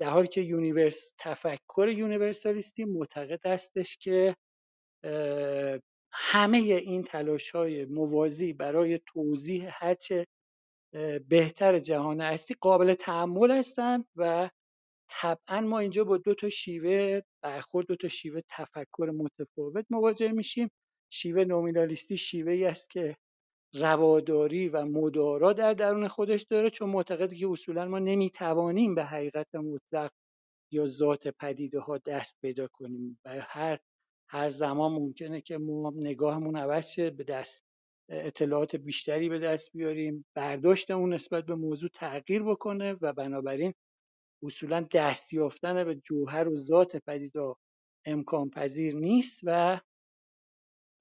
در 0.00 0.10
حالی 0.10 0.28
که 0.28 0.40
univers 0.40 1.14
تفکر 1.18 1.88
universalistی 1.96 2.84
معتقد 2.84 3.46
هستش 3.46 3.98
که 3.98 4.36
همه 6.12 6.58
این 6.58 7.02
تلاش 7.02 7.50
های 7.50 7.84
موازی 7.84 8.52
برای 8.52 9.00
توضیح 9.06 9.68
هرچه 9.72 10.26
بهتر 11.28 11.78
جهان 11.78 12.20
هستی 12.20 12.54
قابل 12.60 12.94
تحمل 12.94 13.50
هستند 13.50 14.04
و 14.16 14.50
طبعا 15.10 15.60
ما 15.60 15.78
اینجا 15.78 16.04
با 16.04 16.16
دو 16.16 16.34
تا 16.34 16.48
شیوه 16.48 17.20
برخورد 17.42 17.86
دو 17.86 17.96
تا 17.96 18.08
شیوه 18.08 18.40
تفکر 18.50 19.10
متفاوت 19.14 19.86
مواجه 19.90 20.32
میشیم. 20.32 20.68
شیوه 21.12 21.44
nominalistی 21.44 22.16
شیوه 22.16 22.52
ای 22.52 22.64
است 22.64 22.90
که 22.90 23.16
رواداری 23.74 24.68
و 24.68 24.84
مدارا 24.84 25.52
در 25.52 25.74
درون 25.74 26.08
خودش 26.08 26.42
داره 26.50 26.70
چون 26.70 26.90
معتقده 26.90 27.36
که 27.36 27.48
اصولا 27.50 27.86
ما 27.86 27.98
نمی‌توانیم 27.98 28.94
به 28.94 29.04
حقیقت 29.04 29.54
مطلق 29.54 30.10
یا 30.72 30.86
ذات 30.86 31.28
پدیده 31.28 31.80
ها 31.80 31.98
دست 31.98 32.38
پیدا 32.42 32.68
کنیم. 32.72 33.20
و 33.24 33.40
هر 33.48 33.78
هر 34.32 34.48
زمان 34.48 34.92
ممکنه 34.92 35.40
که 35.40 35.58
ما 35.58 35.92
نگاهمون 35.96 36.56
عوض 36.56 36.90
شه 36.90 37.10
به 37.10 37.24
دست 37.24 37.64
اطلاعات 38.08 38.76
بیشتری 38.76 39.28
به 39.28 39.38
دست 39.38 39.72
بیاریم. 39.72 40.24
برداشتمون 40.34 41.14
نسبت 41.14 41.46
به 41.46 41.54
موضوع 41.54 41.90
تغییر 41.94 42.42
بکنه 42.42 42.96
و 43.00 43.12
بنابراین 43.12 43.74
اصولا 44.42 44.86
دست 44.94 45.32
یافتن 45.32 45.84
به 45.84 45.94
جوهر 45.94 46.48
و 46.48 46.56
ذات 46.56 46.96
پدیده 46.96 47.54
امکان 48.06 48.50
پذیر 48.50 48.94
نیست 48.94 49.40
و 49.42 49.80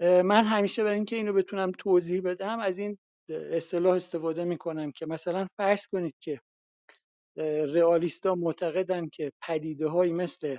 من 0.01 0.45
همیشه 0.45 0.83
برای 0.83 0.95
اینکه 0.95 1.15
اینو 1.15 1.33
بتونم 1.33 1.71
توضیح 1.71 2.21
بدم 2.21 2.59
از 2.59 2.79
این 2.79 2.97
اصطلاح 3.29 3.95
استفاده 3.95 4.43
می‌کنم 4.43 4.91
که 4.91 5.05
مثلا 5.05 5.47
فرض 5.57 5.87
کنید 5.87 6.15
که 6.19 6.41
رئالیستا 7.73 8.35
معتقدن 8.35 9.09
که 9.09 9.31
پدیده 9.47 9.89
مثل 10.11 10.57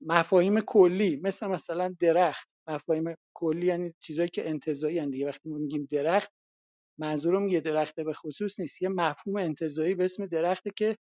مفاهیم 0.00 0.60
کلی 0.60 1.20
مثل 1.24 1.46
مثلا 1.46 1.94
درخت. 2.00 2.48
مفاهیم 2.68 3.14
کلی 3.34 3.66
یعنی 3.66 3.94
چیزایی 4.00 4.28
که 4.28 4.48
انتزاعی 4.48 5.06
دیگه. 5.06 5.26
وقتی 5.26 5.48
ما 5.48 5.58
میگیم 5.58 5.88
درخت 5.90 6.32
منظورم 6.98 7.48
یه 7.48 7.60
درخت 7.60 8.00
به 8.00 8.12
خصوص 8.12 8.60
نیست 8.60 8.82
یه 8.82 8.88
مفهوم 8.88 9.36
انتزاعی 9.36 9.94
به 9.94 10.04
اسم 10.04 10.26
درخته 10.26 10.70
که 10.76 10.96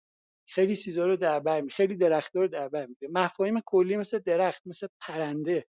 خیلی 0.49 0.77
چیزا 0.77 1.07
رو 1.07 1.17
در 1.17 1.41
بر 1.41 1.67
خیلی 1.71 1.97
درختها 1.97 2.43
رو 2.43 2.49
در 2.49 2.69
بر 2.69 2.87
می‌گیره 2.87 3.13
مفاهیم 3.15 3.61
کلی 3.67 3.97
مثل 3.97 4.19
درخت 4.19 4.63
مثل 4.67 4.87
پرنده 5.01 5.67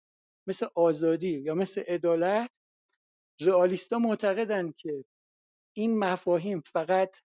مثل 0.48 0.66
آزادی 0.74 1.40
یا 1.40 1.54
مثل 1.54 1.82
عدالت 1.88 2.50
رئالیستا 3.40 3.98
معتقدند 3.98 4.76
که 4.76 5.04
این 5.76 5.98
مفاهیم 5.98 6.62
فقط 6.72 7.16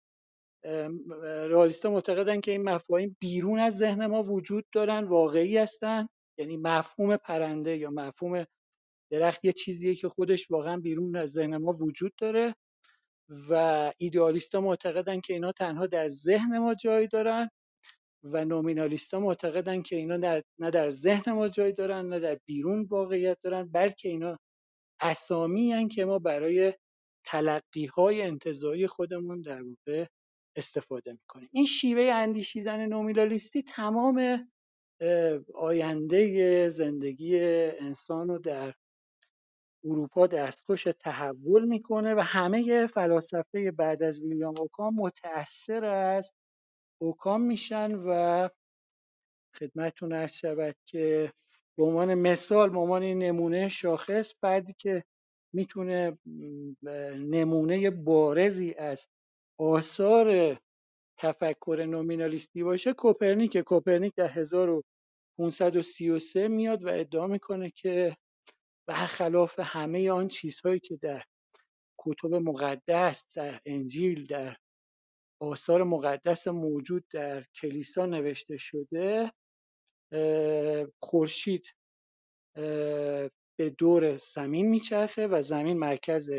ام، 0.65 1.11
رئالیستا 1.23 1.91
معتقدند 1.91 2.41
که 2.41 2.51
این 2.51 2.63
مفاهیم 2.63 3.17
بیرون 3.21 3.59
از 3.59 3.77
ذهن 3.77 4.07
ما 4.07 4.23
وجود 4.23 4.65
دارن 4.73 5.05
واقعی 5.05 5.59
هستند 5.59 6.09
یعنی 6.39 6.57
مفهوم 6.57 7.17
پرنده 7.17 7.77
یا 7.77 7.91
مفهوم 7.91 8.45
درخت 9.11 9.45
یه 9.45 9.53
چیزیه 9.53 9.95
که 9.95 10.09
خودش 10.09 10.51
واقعا 10.51 10.77
بیرون 10.77 11.17
از 11.17 11.31
ذهن 11.31 11.57
ما 11.57 11.73
وجود 11.73 12.13
داره 12.21 12.55
و 13.51 13.93
ایدئالیستا 13.99 14.61
معتقدن 14.61 15.21
که 15.21 15.33
اینا 15.33 15.53
تنها 15.53 15.87
در 15.87 16.09
ذهن 16.09 16.59
ما 16.59 16.75
جای 16.75 17.07
دارن 17.07 17.49
و 18.25 18.45
نومینالیستا 18.45 19.21
معتقدن 19.21 19.83
که 19.83 19.97
اینا 19.97 20.17
در 20.17 20.43
نه 20.59 20.71
در 20.71 20.91
ذهن 20.91 21.33
ما 21.33 21.49
جای 21.49 21.73
دارن 21.73 22.09
نه 22.09 22.19
در 22.19 22.39
بیرون 22.47 22.87
واقعیت 22.91 23.39
دارن 23.43 23.69
بلکه 23.73 24.09
اینا 24.09 24.39
اسامی 25.01 25.73
هن 25.73 25.89
که 25.89 26.05
ما 26.05 26.19
برای 26.19 26.75
تلقی 27.27 27.87
های 27.87 28.23
انتزاعی 28.23 28.87
خودمون 28.87 29.41
در 29.41 29.63
واقع 29.63 30.07
استفاده 30.57 31.13
می‌کنیم. 31.13 31.49
این 31.53 31.65
شیوه 31.65 32.03
اندیشیدن 32.03 32.87
نومینالیستی 32.87 33.63
تمام 33.63 34.49
آینده 35.55 36.69
زندگی 36.69 37.41
انسان 37.81 38.29
رو 38.29 38.39
در 38.39 38.75
اروپا 39.85 40.27
دستخوش 40.27 40.87
تحول 41.01 41.65
می‌کنه 41.65 42.15
و 42.15 42.21
همه 42.21 42.87
فلاسفه 42.87 43.71
بعد 43.71 44.03
از 44.03 44.23
ویلیام 44.23 44.55
اوکام 44.59 44.95
متأثر 44.95 45.85
از 45.85 46.33
اوکام 47.01 47.41
میشن 47.41 47.95
و 47.95 48.49
خدمتتون 49.59 50.13
عرض 50.13 50.33
شود 50.33 50.77
که 50.87 51.33
به 51.79 51.85
عنوان 51.85 52.15
مثال 52.15 52.71
به 52.71 52.79
عنوان 52.79 53.03
نمونه 53.03 53.69
شاخص 53.69 54.35
فردی 54.41 54.75
که 54.79 55.05
می‌تونه 55.53 56.19
نمونه 57.19 57.91
بارزی 57.91 58.75
از 58.75 59.09
آثار 59.59 60.59
تفکر 61.19 61.87
نومینالیستی 61.91 62.63
باشه 62.63 62.93
کوپرنیک 62.93 63.59
کوپرنیک 63.59 64.15
در 64.17 64.29
1533 64.29 66.49
میاد 66.49 66.85
و 66.85 66.89
ادعا 66.89 67.27
می‌کنه 67.27 67.71
که 67.71 68.17
برخلاف 68.89 69.61
همه 69.63 70.11
آن 70.11 70.29
چیزهایی 70.29 70.81
که 70.81 70.97
در 70.97 71.23
کتب 71.99 72.35
مقدس 72.35 73.39
در 73.39 73.61
انجیل 73.67 74.27
در 74.27 74.57
آثار 75.43 75.83
مقدس 75.83 76.49
موجود 76.49 77.05
در 77.13 77.45
کلیسا 77.55 78.07
نوشته 78.07 78.57
شده 78.57 79.33
خورشید 81.03 81.67
به 83.59 83.71
دور 83.79 84.17
زمین 84.17 84.69
میچرخه 84.69 85.27
و 85.27 85.43
زمین 85.43 85.79
مرکز 85.79 86.31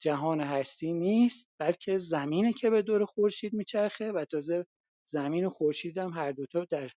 جهان 0.00 0.40
هستی 0.40 0.94
نیست 0.94 1.48
بلکه 1.60 1.98
زمینه 1.98 2.52
که 2.52 2.70
به 2.70 2.82
دور 2.82 3.04
خورشید 3.04 3.52
میچرخه 3.52 4.12
و 4.12 4.24
تازه 4.24 4.66
زمین 5.06 5.46
و 5.46 5.50
خورشید 5.50 5.98
هم 5.98 6.10
هر 6.10 6.32
دوتا 6.32 6.64
در 6.70 6.90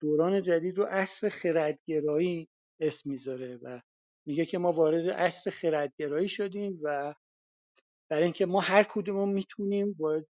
دوران 0.00 0.42
جدید 0.42 0.78
رو 0.78 0.84
عصر 0.84 1.28
خردگرایی 1.28 2.48
اسم 2.80 3.10
می‌ذاره 3.10 3.58
و 3.62 3.80
میگه 4.26 4.46
که 4.46 4.58
ما 4.58 4.72
وارد 4.72 5.10
عصر 5.10 5.50
خردگرایی 5.50 6.28
شدیم 6.28 6.80
و 6.82 7.14
برای 8.10 8.24
اینکه 8.24 8.46
ما 8.46 8.60
هر 8.60 8.82
کدومون 8.82 9.28
می‌تونیم 9.28 9.96
وارد 9.98 10.26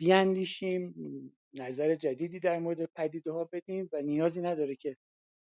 بیاندیشیم 0.00 0.94
نظر 1.54 1.94
جدیدی 1.94 2.40
در 2.40 2.58
مورد 2.58 2.84
پدیده 2.84 3.32
ها 3.32 3.48
بدیم 3.52 3.88
و 3.92 4.02
نیازی 4.02 4.42
نداره 4.42 4.74
که 4.74 4.96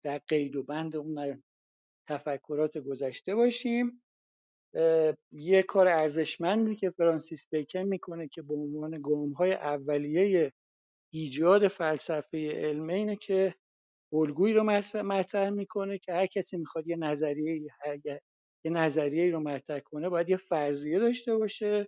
در 0.04 0.18
قید 0.18 0.56
و 0.56 0.64
بند 0.64 0.96
اون 0.96 1.44
تفکرات 2.10 2.78
گذشته 2.78 3.36
باشیم. 3.36 4.04
یه 5.32 5.64
کار 5.64 5.88
ارزشمندی 5.88 6.76
که 6.76 6.90
فرانسیس 6.90 7.48
بیکن 7.52 7.80
می‌کنه 7.80 8.28
که 8.28 8.42
به 8.42 8.54
عنوان 8.54 9.02
گام 9.02 9.32
های 9.34 9.54
اولیه 9.54 10.54
ایجاد 11.14 11.68
فلسفه 11.68 12.52
علمه 12.52 12.94
اینه 12.94 13.16
که 13.16 13.56
الگویی 14.14 14.54
رو 14.54 14.64
مطرح 15.04 15.50
می‌کنه 15.50 15.98
که 16.00 16.14
هر 16.14 16.26
کسی 16.26 16.58
می‌خواد 16.58 16.88
یه 16.88 16.96
نظریه 16.96 17.70
یه 18.66 18.72
نظریه 18.72 19.32
رو 19.32 19.40
مطرح 19.40 19.80
کنه 19.80 20.10
باید 20.10 20.30
یه 20.30 20.38
فرضیه 20.38 21.00
داشته 21.00 21.36
باشه 21.36 21.88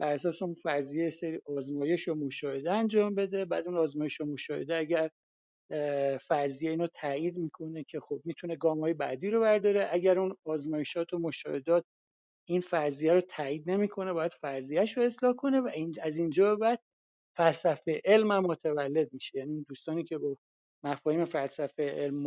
بر 0.00 0.12
اساس 0.12 0.42
اون 0.42 0.54
فرضیه 0.54 1.10
سری 1.10 1.40
آزمایش 1.44 2.08
و 2.08 2.14
مشاهده 2.14 2.72
انجام 2.72 3.14
بده. 3.14 3.44
بعد 3.44 3.66
اون 3.66 3.78
آزمایش 3.78 4.20
و 4.20 4.24
مشاهده 4.24 4.76
اگر 4.76 5.10
فرضیه 6.18 6.70
اینو 6.70 6.86
تایید 6.86 7.38
می‌کنه 7.38 7.84
که 7.84 8.00
خب 8.00 8.20
می‌تونه 8.24 8.56
گام 8.56 8.80
های 8.80 8.94
بعدی 8.94 9.30
رو 9.30 9.40
برداره. 9.40 9.88
اگر 9.92 10.18
اون 10.18 10.36
آزمایشات 10.44 11.12
و 11.14 11.18
مشاهدات 11.18 11.84
این 12.48 12.60
فرضیه 12.60 13.14
رو 13.14 13.20
تایید 13.20 13.70
نمی‌کنه 13.70 14.12
باید 14.12 14.32
فرضیهش 14.32 14.96
رو 14.96 15.02
اصلاح 15.02 15.34
کنه 15.34 15.60
و 15.60 15.70
این 15.74 15.94
از 16.02 16.18
اینجا 16.18 16.56
بعد 16.56 16.80
فلسفه 17.36 18.00
علم 18.04 18.32
هم 18.32 18.46
متولد 18.46 19.12
میشه. 19.12 19.38
یعنی 19.38 19.64
دوستانی 19.68 20.04
که 20.04 20.18
با 20.18 20.36
مفاهیم 20.84 21.24
فلسفه 21.24 21.90
علم 21.90 22.26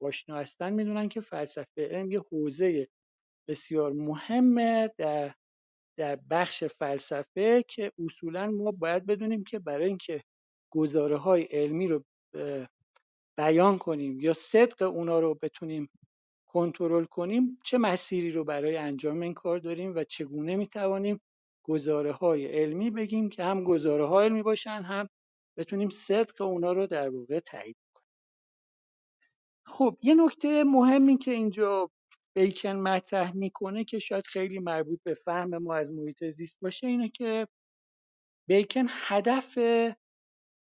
آشنا 0.00 0.36
هستن 0.36 0.72
می‌دونن 0.72 1.08
که 1.08 1.20
فلسفه 1.20 1.88
علم 1.90 2.12
یه 2.12 2.20
حوزه 2.20 2.88
بسیار 3.48 3.92
مهمه 3.92 4.90
در 4.98 5.34
در 5.98 6.16
بخش 6.30 6.64
فلسفه 6.64 7.64
که 7.68 7.92
اصولا 8.06 8.46
ما 8.50 8.70
باید 8.70 9.06
بدونیم 9.06 9.44
که 9.44 9.58
برای 9.58 9.86
اینکه 9.86 10.22
گزاره 10.70 11.16
های 11.16 11.42
علمی 11.42 11.88
رو 11.88 12.04
بیان 13.38 13.78
کنیم 13.78 14.20
یا 14.20 14.32
صدق 14.32 14.82
اونا 14.82 15.20
رو 15.20 15.34
بتونیم 15.42 15.88
کنترل 16.46 17.04
کنیم 17.04 17.58
چه 17.64 17.78
مسیری 17.78 18.30
رو 18.32 18.44
برای 18.44 18.76
انجام 18.76 19.20
این 19.20 19.34
کار 19.34 19.58
داریم 19.58 19.94
و 19.96 20.04
چگونه 20.04 20.56
می‌توانیم 20.56 21.20
گزاره 21.64 22.12
های 22.12 22.46
علمی 22.46 22.90
بگیم 22.90 23.28
که 23.28 23.44
هم 23.44 23.64
گزاره 23.64 24.06
های 24.06 24.26
علمی 24.26 24.42
باشن 24.42 24.82
هم 24.82 25.08
بتونیم 25.56 25.88
صدق 25.88 26.42
اونا 26.42 26.72
رو 26.72 26.86
در 26.86 27.10
واقع 27.10 27.40
تایید 27.40 27.76
کنیم. 27.94 28.08
خب 29.66 29.98
یه 30.02 30.14
نکته 30.14 30.64
مهمی 30.64 31.18
که 31.18 31.30
اینجا 31.30 31.90
بیکن 32.36 32.76
مطرح 32.76 33.36
می‌کنه 33.36 33.84
که 33.84 33.98
شاید 33.98 34.26
خیلی 34.26 34.58
مربوط 34.58 35.00
به 35.04 35.14
فهم 35.14 35.58
ما 35.58 35.74
از 35.76 35.92
محیط 35.92 36.24
زیست 36.24 36.60
باشه 36.60 36.86
اینه 36.86 37.08
که 37.08 37.48
بیکن 38.48 38.86
هدف 38.88 39.58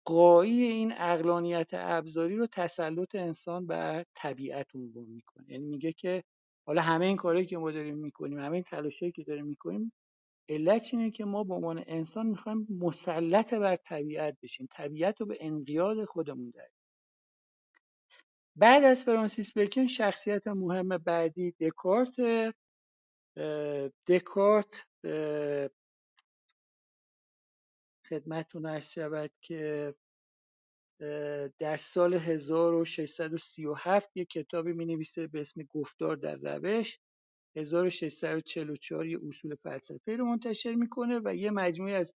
قایی 0.06 0.64
این 0.64 0.94
اقلانیت 0.98 1.70
ابزاری 1.74 2.36
رو 2.36 2.48
تسلط 2.48 3.16
انسان 3.16 3.68
بر 3.68 4.06
طبیعت 4.16 4.76
عنوان 4.76 5.06
می‌کنه. 5.06 5.52
یعنی 5.52 5.66
میگه 5.66 5.94
که 5.94 6.24
حالا 6.68 6.82
همه 6.82 7.06
این 7.06 7.18
کارهایی 7.18 7.46
که 7.48 7.58
ما 7.58 7.72
داریم 7.72 7.98
می‌کنیم 7.98 8.40
همه 8.40 8.54
این 8.54 8.64
تلاشایی 8.64 9.12
که 9.12 9.24
داریم 9.24 9.46
می‌کنیم 9.46 9.94
علت 10.50 10.90
اینه 10.94 11.12
که 11.12 11.26
ما 11.26 11.44
به 11.44 11.54
عنوان 11.54 11.84
انسان 11.88 12.28
می‌خوایم 12.28 12.68
مسلط 12.70 13.54
بر 13.54 13.76
طبیعت 13.76 14.38
بشیم. 14.44 14.68
طبیعت 14.72 15.22
رو 15.22 15.28
به 15.28 15.38
انقیاد 15.42 16.06
خودمون 16.06 16.52
داریم 16.56 16.79
بعد 18.60 18.84
از 18.84 19.04
فرانسیس 19.04 19.58
بیکن 19.58 19.88
شخصیت 19.88 20.48
مهم 20.48 20.98
بعدی 20.98 21.52
دکارت 21.52 22.16
دکارت 24.08 24.86
خدمتتون 28.10 28.66
عرض 28.66 28.92
شود 28.92 29.32
که 29.42 29.96
در 31.60 31.78
سال 31.78 32.14
1637 32.14 34.18
یک 34.18 34.30
کتابی 34.30 34.74
می 34.74 34.86
نویسه 34.86 35.28
به 35.28 35.42
اسم 35.42 35.64
گفتار 35.64 36.16
در 36.16 36.36
روش. 36.36 37.00
1644 37.58 39.08
یه 39.08 39.20
اصول 39.28 39.56
فلسفه 39.56 40.16
رو 40.16 40.26
منتشر 40.26 40.76
می‌کنه 40.76 41.22
و 41.26 41.36
یه 41.36 41.52
مجموعه 41.52 41.94
از 41.94 42.14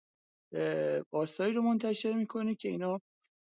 آثاری 1.12 1.52
رو 1.52 1.62
منتشر 1.62 2.12
می‌کنه 2.12 2.54
که 2.54 2.68
اینا 2.68 3.00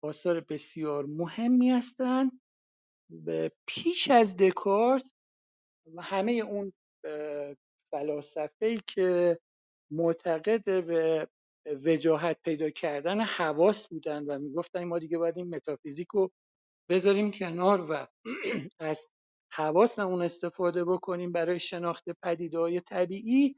آثار 0.03 0.39
بسیار 0.39 1.05
مهمی 1.05 1.71
هستن. 1.71 2.31
پیش 3.67 4.11
از 4.11 4.37
دکارت 4.37 5.05
و 5.95 6.01
همه 6.01 6.31
اون 6.31 6.73
فلاسفه 7.91 8.77
که 8.87 9.39
معتقد 9.91 10.63
به 10.87 11.27
وجاهت 11.85 12.41
پیدا 12.43 12.69
کردن 12.69 13.21
حواس 13.21 13.87
بودن 13.87 14.23
و 14.25 14.39
می‌گفتن 14.39 14.83
ما 14.83 14.99
دیگه 14.99 15.17
باید 15.17 15.37
این 15.37 15.55
متافیزیک 15.55 16.07
رو 16.07 16.31
بذاریم 16.89 17.31
کنار 17.31 17.91
و 17.91 18.07
از 18.79 19.11
حواسمون 19.51 20.21
استفاده 20.21 20.85
بکنیم 20.85 21.31
برای 21.31 21.59
شناخت 21.59 22.05
پدیده‌های 22.23 22.81
طبیعی 22.81 23.55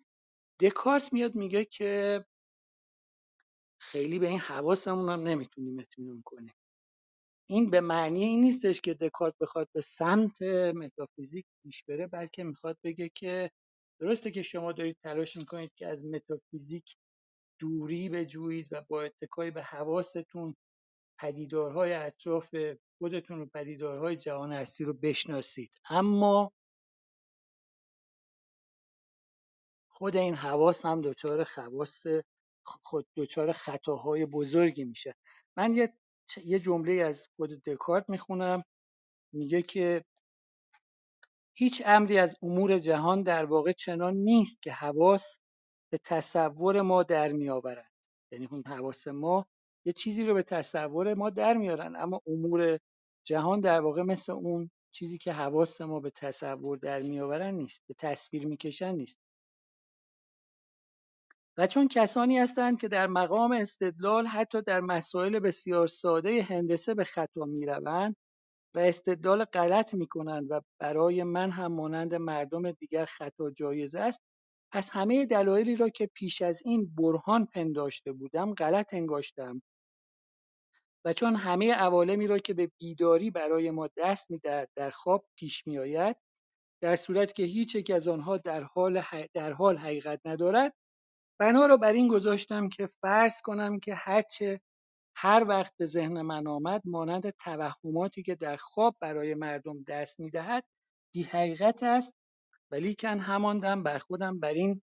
دکارت 0.61 1.13
میاد 1.13 1.35
میگه 1.35 1.65
که 1.65 2.25
خیلی 3.81 4.19
به 4.19 4.27
این 4.27 4.39
حواسمون 4.39 5.09
هم 5.09 5.21
نمی‌تونیم 5.21 5.79
اطمینان 5.79 6.21
کنیم. 6.25 6.53
این 7.49 7.69
به 7.69 7.81
معنی 7.81 8.23
این 8.23 8.41
نیستش 8.41 8.81
که 8.81 8.93
دکارت 8.93 9.35
بخواد 9.41 9.69
به 9.73 9.81
سمت 9.81 10.41
متافیزیک 10.75 11.45
پیش 11.63 11.83
بره 11.83 12.07
بلکه 12.07 12.43
می‌خواد 12.43 12.77
بگه 12.83 13.09
که 13.09 13.51
درسته 14.01 14.31
که 14.31 14.43
شما 14.43 14.71
دارید 14.71 14.97
تلاش 15.03 15.37
می‌کنید 15.37 15.71
که 15.75 15.87
از 15.87 16.05
متافیزیک 16.05 16.95
دوری 17.59 18.09
بجویید 18.09 18.67
و 18.71 18.81
با 18.89 19.03
اتکای 19.03 19.51
به 19.51 19.63
حواستون 19.63 20.55
پدیدارهای 21.19 21.93
اطراف 21.93 22.55
خودتون 22.97 23.41
و 23.41 23.45
پدیدارهای 23.45 24.15
جهان 24.15 24.53
هستی 24.53 24.83
رو 24.83 24.93
بشناسید. 24.93 25.71
اما 25.89 26.51
خود 29.89 30.17
این 30.17 30.35
حواس 30.35 30.85
هم 30.85 31.01
دچار 31.01 31.43
خواص 31.43 32.07
خود 32.63 33.07
دچار 33.15 33.51
خطاهای 33.51 34.25
بزرگی 34.25 34.85
میشه. 34.85 35.15
من 35.57 35.75
یه 35.75 35.93
یه 36.45 36.59
جمله 36.59 37.03
از 37.03 37.27
خود 37.35 37.49
دکارت 37.63 38.09
می‌خونم. 38.09 38.63
میگه 39.33 39.61
که 39.61 40.05
هیچ 41.55 41.81
امری 41.85 42.17
از 42.17 42.35
امور 42.41 42.79
جهان 42.79 43.23
در 43.23 43.45
واقع 43.45 43.71
چنان 43.71 44.13
نیست 44.15 44.61
که 44.61 44.71
حواس 44.71 45.39
به 45.91 45.97
تصور 45.97 46.81
ما 46.81 47.03
در 47.03 47.31
میآورند. 47.31 47.91
یعنی 48.31 48.47
اون 48.51 48.63
حواس 48.67 49.07
ما 49.07 49.47
یه 49.85 49.93
چیزی 49.93 50.23
رو 50.25 50.33
به 50.33 50.43
تصور 50.43 51.13
ما 51.13 51.29
در 51.29 51.57
میارن 51.57 51.95
اما 51.95 52.21
امور 52.27 52.79
جهان 53.27 53.61
در 53.61 53.81
واقع 53.81 54.01
مثل 54.01 54.31
اون 54.31 54.69
چیزی 54.91 55.17
که 55.17 55.33
حواس 55.33 55.81
ما 55.81 55.99
به 55.99 56.09
تصور 56.09 56.77
در 56.77 57.01
میآورن 57.01 57.53
نیست 57.53 57.83
به 57.87 57.93
تصویر 57.93 58.47
می‌کشن 58.47 58.95
نیست. 58.95 59.19
و 61.57 61.67
چون 61.67 61.87
کسانی 61.87 62.37
هستند 62.37 62.79
که 62.79 62.87
در 62.87 63.07
مقام 63.07 63.51
استدلال 63.51 64.27
حتی 64.27 64.61
در 64.61 64.81
مسائل 64.81 65.39
بسیار 65.39 65.87
ساده 65.87 66.43
هندسه 66.43 66.93
به 66.93 67.03
خطا 67.03 67.45
می‌روند 67.45 68.15
و 68.75 68.79
استدلال 68.79 69.45
غلط 69.45 69.93
می‌کنند 69.93 70.47
و 70.51 70.61
برای 70.79 71.23
من 71.23 71.51
هم 71.51 71.73
مانند 71.73 72.15
مردم 72.15 72.71
دیگر 72.71 73.05
خطا 73.05 73.51
جایز 73.51 73.95
است 73.95 74.21
پس 74.71 74.89
همه 74.89 75.25
دلایلی 75.25 75.75
را 75.75 75.89
که 75.89 76.09
پیش 76.13 76.41
از 76.41 76.61
این 76.65 76.95
برهان 76.95 77.45
پنداشته 77.45 78.13
بودم 78.13 78.53
غلط 78.53 78.93
انگاشتم 78.93 79.61
و 81.05 81.13
چون 81.13 81.35
همه 81.35 81.73
عوالمی 81.73 82.27
را 82.27 82.37
که 82.37 82.53
به 82.53 82.71
بیداری 82.79 83.31
برای 83.31 83.71
ما 83.71 83.89
دست 83.97 84.31
می‌دهد 84.31 84.69
در 84.75 84.89
خواب 84.89 85.25
پیش 85.35 85.67
میآید 85.67 86.17
در 86.81 86.95
صورتی 86.95 87.33
که 87.33 87.43
هیچ 87.43 87.75
یک 87.75 87.91
از 87.91 88.07
آنها 88.07 88.37
در 88.37 88.63
حال, 88.63 89.03
در 89.33 89.51
حال 89.51 89.77
حقیقت 89.77 90.21
ندارد 90.25 90.73
بنا 91.39 91.65
را 91.65 91.77
بر 91.77 91.93
این 91.93 92.07
گذاشتم 92.07 92.69
که 92.69 92.87
فرض 92.87 93.41
کنم 93.41 93.79
که 93.79 93.95
هرچه 93.95 94.61
هر 95.15 95.45
وقت 95.47 95.73
به 95.77 95.85
ذهن 95.85 96.21
من 96.21 96.47
آمد 96.47 96.81
مانند 96.85 97.29
توهماتی 97.29 98.23
که 98.23 98.35
در 98.35 98.55
خواب 98.55 98.95
برای 99.01 99.35
مردم 99.35 99.83
دست 99.83 100.19
می‌دهد 100.19 100.63
بی 101.13 101.23
حقیقت 101.23 101.83
است. 101.83 102.15
ولیکن 102.71 103.19
همان 103.19 103.59
دم 103.59 103.83
بر 103.83 103.99
خودم 103.99 104.39
بر 104.39 104.53
این 104.53 104.81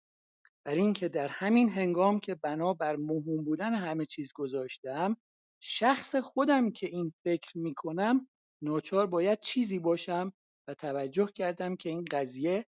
بر 0.65 0.75
اینکه 0.75 1.09
در 1.09 1.27
همین 1.27 1.69
هنگام 1.69 2.19
که 2.19 2.35
بنا 2.35 2.73
بر 2.73 2.95
موهوم 2.95 3.43
بودن 3.43 3.73
همه 3.75 4.05
چیز 4.05 4.33
گذاشتم 4.35 5.17
شخص 5.63 6.15
خودم 6.15 6.71
که 6.71 6.87
این 6.87 7.13
فکر 7.23 7.57
می‌کنم 7.57 8.27
ناچار 8.63 9.07
باید 9.07 9.39
چیزی 9.39 9.79
باشم 9.79 10.33
و 10.67 10.73
توجه 10.73 11.27
کردم 11.35 11.75
که 11.75 11.89
این 11.89 12.05
قضیه 12.11 12.65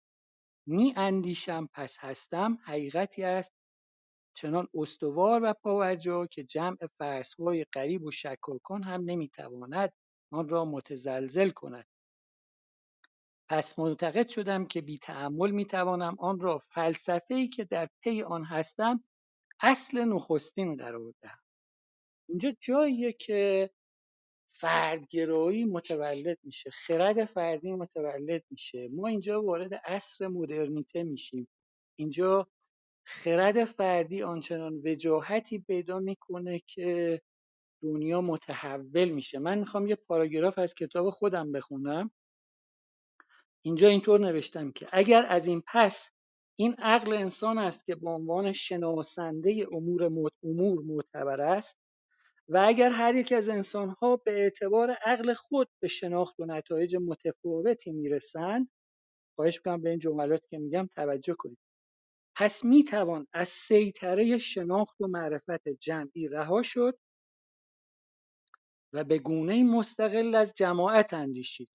می 0.67 0.93
اندیشم 0.97 1.69
پس 1.73 1.97
هستم 1.99 2.57
حقیقتی 2.65 3.23
است. 3.23 3.53
چنان 4.33 4.67
استوار 4.73 5.41
و 5.43 5.53
پاورجا 5.53 6.25
که 6.25 6.43
جمع 6.43 6.77
فرضهای 6.97 7.65
قریب 7.71 8.03
و 8.03 8.11
شکاکان 8.11 8.83
هم 8.83 9.01
نمی‌تواند 9.05 9.93
آن 10.31 10.49
را 10.49 10.65
متزلزل 10.65 11.49
کند. 11.49 11.85
پس 13.49 13.79
معتقد 13.79 14.29
شدم 14.29 14.65
که 14.65 14.81
بی 14.81 14.97
تأمل 14.97 15.51
می 15.51 15.65
توانم 15.65 16.15
آن 16.19 16.39
را 16.39 16.57
فلسفه 16.57 17.35
ای 17.35 17.47
که 17.47 17.63
در 17.63 17.89
پی 18.03 18.21
آن 18.21 18.43
هستم 18.45 19.03
اصل 19.61 20.05
نخستین 20.05 20.75
قرار 20.75 21.13
دهم. 21.21 21.39
اینجا 22.29 22.51
جاییه 22.61 23.13
که 23.13 23.71
فردگرایی 24.53 25.65
متولد 25.65 26.37
میشه 26.43 26.69
خرد 26.69 27.25
فردی 27.25 27.71
متولد 27.71 28.43
میشه. 28.49 28.89
ما 28.91 29.07
اینجا 29.07 29.41
وارد 29.41 29.73
عصر 29.73 30.27
مدرنیته 30.27 31.03
میشیم. 31.03 31.47
اینجا 31.99 32.47
خرد 33.03 33.65
فردی 33.65 34.23
آنچنان 34.23 34.81
وجاهتی 34.85 35.59
پیدا 35.59 35.99
می‌کنه 35.99 36.61
که 36.67 37.21
دنیا 37.83 38.21
متحول 38.21 39.09
میشه. 39.09 39.39
من 39.39 39.59
می‌خوام 39.59 39.87
یه 39.87 39.95
پاراگراف 39.95 40.59
از 40.59 40.75
کتاب 40.75 41.09
خودم 41.09 41.51
بخونم. 41.51 42.11
اینجا 43.65 43.87
اینطور 43.87 44.19
نوشتم 44.19 44.71
که 44.71 44.87
اگر 44.93 45.25
از 45.29 45.47
این 45.47 45.63
پس 45.67 46.11
این 46.59 46.73
عقل 46.73 47.13
انسان 47.13 47.57
است 47.57 47.85
که 47.85 47.95
به 47.95 48.09
عنوان 48.09 48.53
شناسنده 48.53 49.67
امور 49.71 50.03
امور 50.43 50.83
معتبر 50.83 51.41
است 51.41 51.77
و 52.49 52.63
اگر 52.67 52.89
هر 52.89 53.15
یک 53.15 53.31
از 53.31 53.49
انسانها 53.49 54.15
به 54.25 54.31
اعتبار 54.31 54.91
عقل 54.91 55.33
خود 55.33 55.69
به 55.81 55.87
شناخت 55.87 56.39
و 56.39 56.45
نتایج 56.45 56.95
متفاوتی 56.95 57.91
می‌رسند 57.91 58.69
خواهش 59.35 59.57
می‌کنم 59.57 59.81
به 59.81 59.89
این 59.89 59.99
جملات 59.99 60.41
که 60.49 60.57
میگم 60.59 60.87
توجه 60.95 61.35
کنید. 61.39 61.70
پس 62.35 62.65
می‌توان 62.65 63.27
از 63.33 63.49
سیطره 63.49 64.37
شناخت 64.37 65.01
و 65.01 65.07
معرفت 65.07 65.69
جمعی 65.69 66.27
رها 66.27 66.61
شد 66.61 66.99
و 68.93 69.03
به 69.03 69.19
گونه 69.19 69.63
مستقل 69.63 70.35
از 70.35 70.53
جماعت 70.57 71.13
اندیشید. 71.13 71.69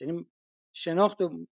یعنی 0.00 0.26
شناخت 0.72 1.20
و 1.20 1.46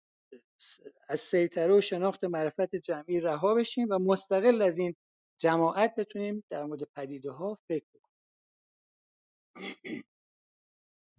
از 1.09 1.19
سیطره 1.19 1.77
و 1.77 1.81
شناخت 1.81 2.23
معرفت 2.23 2.75
جمعی 2.75 3.21
رها 3.21 3.55
بشیم 3.55 3.87
و 3.89 3.99
مستقل 3.99 4.61
از 4.61 4.79
این 4.79 4.95
جماعت 5.39 5.95
بتونیم 5.95 6.43
در 6.49 6.65
مورد 6.65 6.83
پدیده 6.83 7.31
ها 7.31 7.59
فکر 7.67 7.85
کنیم 7.93 8.05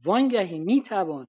وانگهی 0.04 0.60
می‌توان 0.60 1.26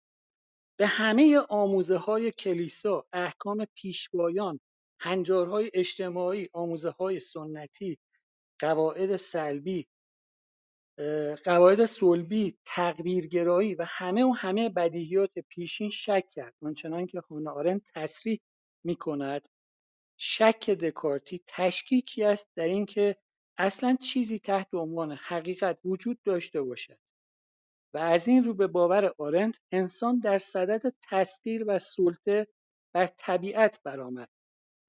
به 0.79 0.87
همه 0.87 1.39
آموزه 1.49 1.97
های 1.97 2.31
کلیسا 2.31 3.07
احکام 3.13 3.65
پیشوایان 3.75 4.59
هنجارهای 4.99 5.71
اجتماعی 5.73 6.49
آموزه 6.53 6.89
های 6.89 7.19
سنتی 7.19 7.97
قواعد 8.59 9.15
سلبی 9.15 9.87
قواعد 11.45 11.85
صلبی 11.85 12.57
تقدیرگرایی 12.65 13.75
و 13.75 13.85
همه 13.87 14.25
و 14.25 14.31
همه 14.31 14.69
بدیهیات 14.69 15.39
پیشین 15.49 15.89
شک 15.89 16.25
کرد. 16.31 16.53
آنچنان 16.61 17.05
که 17.05 17.19
هانا 17.19 17.51
آرنت 17.51 17.91
تصریح 17.95 18.39
می 18.83 18.95
کند 18.95 19.47
شک 20.17 20.69
دکارتی 20.69 21.41
تشکیکی 21.47 22.23
است 22.23 22.49
در 22.55 22.63
اینکه 22.63 23.15
اصلا 23.57 23.97
چیزی 24.01 24.39
تحت 24.39 24.73
عنوان 24.73 25.11
حقیقت 25.11 25.79
وجود 25.85 26.19
داشته 26.23 26.61
باشد 26.61 26.99
و 27.93 27.97
از 27.97 28.27
این 28.27 28.43
رو 28.43 28.53
به 28.53 28.67
باور 28.67 29.13
آرنت 29.17 29.59
انسان 29.71 30.19
در 30.19 30.37
صدد 30.37 30.81
تسخیر 31.09 31.63
و 31.67 31.79
سلطه 31.79 32.47
بر 32.93 33.07
طبیعت 33.07 33.83
برآمد. 33.83 34.29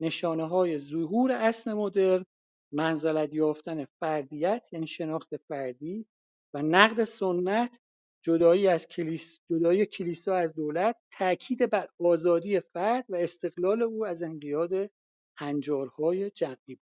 نشانه 0.00 0.48
های 0.48 0.78
ظهور 0.78 1.32
اصل 1.32 1.72
مدرن 1.72 2.24
منزلت 2.72 3.34
یافتن 3.34 3.84
فردیت 3.84 4.68
یعنی 4.72 4.86
شناخت 4.86 5.36
فردی 5.36 6.06
و 6.54 6.62
نقد 6.62 7.04
سنت 7.04 7.80
جدایی 8.24 8.68
از 8.68 8.88
کلیس 8.88 9.40
جدایی 9.50 9.86
کلیسا 9.86 10.34
از 10.34 10.54
دولت 10.54 10.96
تاکید 11.12 11.70
بر 11.70 11.88
آزادی 12.00 12.60
فرد 12.60 13.04
و 13.08 13.16
استقلال 13.16 13.82
او 13.82 14.06
از 14.06 14.22
انقیاد 14.22 14.90
هنجارهای 15.38 16.30
جمعی 16.30 16.78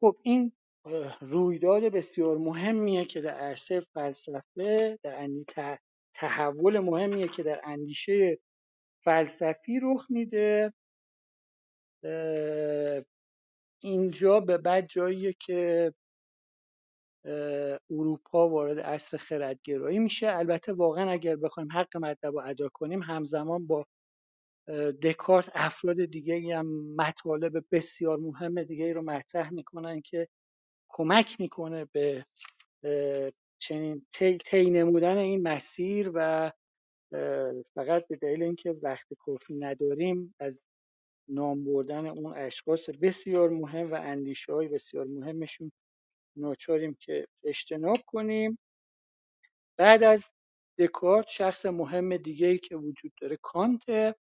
خب 0.00 0.16
این 0.22 0.52
رویداد 1.20 1.82
بسیار 1.82 2.38
مهمیه 2.38 3.04
که 3.04 3.20
در 3.20 3.34
عرصه 3.34 3.80
فلسفه 3.80 4.98
در 5.02 5.28
تحول 6.14 6.78
مهمیه 6.78 7.28
که 7.28 7.42
در 7.42 7.60
اندیشه 7.64 8.38
فلسفی 9.04 9.80
رخ 9.82 10.06
میده. 10.10 10.72
اینجا 13.82 14.40
به 14.40 14.58
بعد 14.58 14.86
جاییه 14.88 15.32
که 15.32 15.94
اروپا 17.90 18.48
وارد 18.48 18.80
عصر 18.80 19.16
خردگرایی 19.16 19.98
میشه. 19.98 20.30
البته 20.36 20.72
واقعا 20.72 21.10
اگر 21.10 21.36
بخوایم 21.36 21.72
حق 21.72 21.96
مطلب 21.96 22.34
رو 22.34 22.42
ادا 22.46 22.68
کنیم 22.74 23.02
همزمان 23.02 23.66
با 23.66 23.86
دکارت 25.02 25.50
افراد 25.54 26.04
دیگه 26.04 26.58
هم 26.58 26.94
مطالب 26.96 27.64
بسیار 27.72 28.18
مهم 28.18 28.62
دیگه 28.64 28.92
رو 28.92 29.02
مطرح 29.02 29.50
می‌کنن 29.54 30.00
که 30.00 30.28
کمک 30.90 31.36
می‌کنه 31.40 31.86
به 31.92 32.26
چنین 33.62 34.06
طی 34.46 34.70
نمودن 34.70 35.18
این 35.18 35.42
مسیر 35.42 36.10
و 36.14 36.52
فقط 37.74 38.08
به 38.08 38.16
دلیل 38.16 38.42
اینکه 38.42 38.76
وقت 38.82 39.14
کافی 39.14 39.54
نداریم 39.54 40.34
از 40.40 40.66
نام 41.28 41.64
بردن 41.64 42.06
اون 42.06 42.34
اشخاص 42.36 42.90
بسیار 42.90 43.50
مهم 43.50 43.92
و 43.92 43.94
اندیشه 43.94 44.52
های 44.52 44.68
بسیار 44.68 45.06
مهمشون. 45.06 45.72
ناچاریم 46.36 46.96
که 47.00 47.26
اجتناب 47.44 47.98
کنیم. 48.06 48.58
بعد 49.78 50.02
از 50.02 50.24
دکارت 50.78 51.28
شخص 51.28 51.66
مهم 51.66 52.16
دیگه 52.16 52.46
ای 52.46 52.58
که 52.58 52.76
وجود 52.76 53.12
داره 53.20 53.38
کانت 53.42 54.16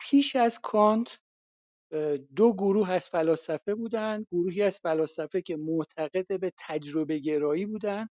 پیش 0.00 0.36
از 0.36 0.58
کانت 0.58 1.18
دو 2.36 2.52
گروه 2.52 2.90
از 2.90 3.08
فلاسفه 3.08 3.74
بودند 3.74 4.26
گروهی 4.32 4.62
از 4.62 4.78
فلاسفه 4.78 5.42
که 5.42 5.56
معتقد 5.56 6.40
به 6.40 6.52
تجربه 6.58 7.18
گرایی 7.18 7.66
بودند 7.66 8.10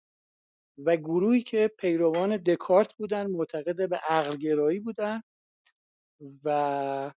و 0.78 0.96
گروهی 0.96 1.42
که 1.42 1.70
پیروان 1.78 2.36
دکارت 2.36 2.94
بودند 2.94 3.30
معتقد 3.30 3.88
به 3.90 3.96
عقل 3.96 4.36
گرایی 4.36 4.80
بودند 4.80 5.24
و 6.44 7.12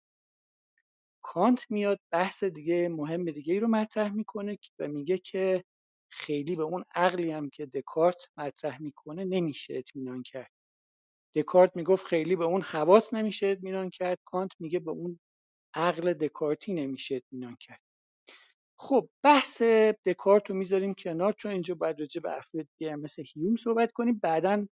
کانت 1.23 1.71
میاد 1.71 2.01
بحث 2.13 2.45
دیگه 2.45 2.89
مهم 2.89 3.25
دیگه 3.25 3.55
ای 3.55 3.61
رو 3.61 3.69
مطرح 3.69 4.13
می‌کنه 4.13 4.59
و 4.79 4.89
میگه 4.89 5.19
که 5.19 5.65
خیلی 6.13 6.57
به 6.57 6.63
اون 6.63 6.85
عقلی 6.95 7.31
هم 7.31 7.51
که 7.51 7.67
دکارت 7.67 8.29
مطرح 8.37 8.83
می‌کنه 8.83 9.25
نمیشه 9.25 9.75
اطمینان 9.75 10.23
کرد. 10.23 10.51
دکارت 11.37 11.77
می‌گفت 11.77 12.07
خیلی 12.07 12.37
به 12.37 12.45
اون 12.45 12.63
حواس 12.63 13.15
نمیشه 13.15 13.47
اطمینان 13.47 13.91
کرد. 13.91 14.19
کانت 14.25 14.53
میگه 14.61 14.79
به 14.79 14.91
اون 14.91 15.21
عقل 15.75 16.13
دکارتی 16.13 16.73
نمیشه 16.73 17.15
اطمینان 17.15 17.57
کرد. 17.61 17.81
خب 18.79 19.09
بحث 19.25 19.63
دکارت 20.07 20.51
رو 20.51 20.57
می‌ذاریم 20.57 20.95
کنار 20.95 21.33
چون 21.33 21.53
اینجا 21.53 21.75
باید 21.75 22.01
راجع 22.01 22.21
به 22.23 22.39
افراد 22.39 22.69
دیگه 22.79 22.97
مثل 22.97 23.25
هیوم 23.35 23.57
صحبت 23.57 23.93
کنیم. 23.93 24.19
بعدا 24.23 24.69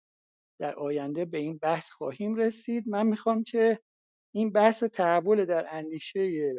در 0.60 0.74
آینده 0.74 1.24
به 1.24 1.38
این 1.38 1.58
بحث 1.58 1.90
خواهیم 1.90 2.34
رسید. 2.34 2.88
من 2.88 3.06
می‌خوام 3.06 3.44
که 3.44 3.80
این 4.36 4.52
بحث 4.52 4.84
تحول 4.84 5.44
در 5.44 5.66
اندیشه 5.70 6.54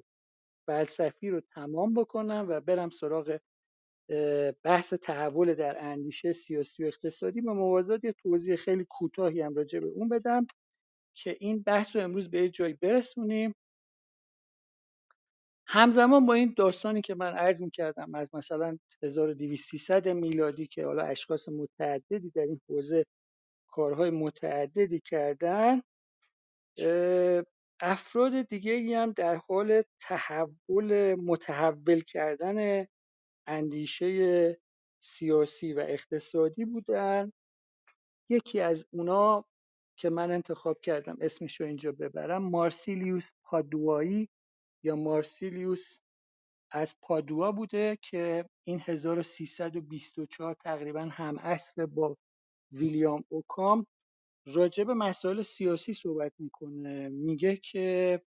فلسفی 0.67 1.29
رو 1.29 1.41
تمام 1.41 1.93
بکنم 1.93 2.45
و 2.49 2.59
برم 2.59 2.89
سراغ 2.89 3.39
بحث 4.63 4.93
تحول 4.93 5.53
در 5.53 5.77
اندیشه 5.79 6.33
سیاسی 6.33 6.83
و 6.83 6.87
اقتصادی 6.87 7.41
به 7.41 7.53
موازات 7.53 8.03
یه 8.03 8.13
توضیح 8.23 8.55
خیلی 8.55 8.85
کوتاهی 8.89 9.41
هم 9.41 9.55
راجع 9.55 9.79
به 9.79 9.87
اون 9.87 10.09
بدم 10.09 10.47
که 11.15 11.37
این 11.39 11.63
بحث 11.63 11.95
رو 11.95 12.01
امروز 12.01 12.29
به 12.29 12.51
یه 12.59 12.77
برسونیم. 12.81 13.55
همزمان 15.67 16.25
با 16.25 16.33
این 16.33 16.53
داستانی 16.57 17.01
که 17.01 17.15
من 17.15 17.33
عرض 17.33 17.61
می‌کردم 17.63 18.15
از 18.15 18.35
مثلا 18.35 18.77
1200 19.03 20.07
میلادی 20.07 20.67
که 20.67 20.85
حالا 20.85 21.03
اشخاص 21.03 21.49
متعددی 21.49 22.29
در 22.29 22.41
این 22.41 22.61
حوزه 22.69 23.05
کارهای 23.67 24.09
متعددی 24.09 24.99
کردن 24.99 25.81
افراد 27.81 28.41
دیگه 28.41 28.99
هم 28.99 29.11
در 29.11 29.35
حال 29.35 29.81
تحول 29.99 31.15
متحول 31.15 32.01
کردن 32.01 32.85
اندیشه 33.47 34.57
سیاسی 34.99 35.73
و 35.73 35.79
اقتصادی 35.79 36.65
بودن. 36.65 37.31
یکی 38.29 38.59
از 38.59 38.87
اونا 38.91 39.45
که 39.97 40.09
من 40.09 40.31
انتخاب 40.31 40.81
کردم 40.81 41.17
اسمش 41.21 41.61
رو 41.61 41.67
اینجا 41.67 41.91
ببرم 41.91 42.43
مارسیلیوس 42.43 43.29
پادوایی 43.43 44.29
یا 44.83 44.95
مارسیلیوس 44.95 45.99
از 46.71 46.95
پادوا 47.01 47.51
بوده 47.51 47.97
که 48.01 48.45
این 48.63 48.81
1324 48.85 50.53
تقریبا 50.53 51.01
هم 51.01 51.39
عصر 51.39 51.85
با 51.85 52.17
ویلیام 52.71 53.23
اوکام 53.29 53.87
راجع 54.47 54.83
به 54.83 54.93
مسائل 54.93 55.41
سیاسی 55.41 55.93
صحبت 55.93 56.33
می‌کنه. 56.39 57.09
میگه 57.09 57.57
که 57.57 58.21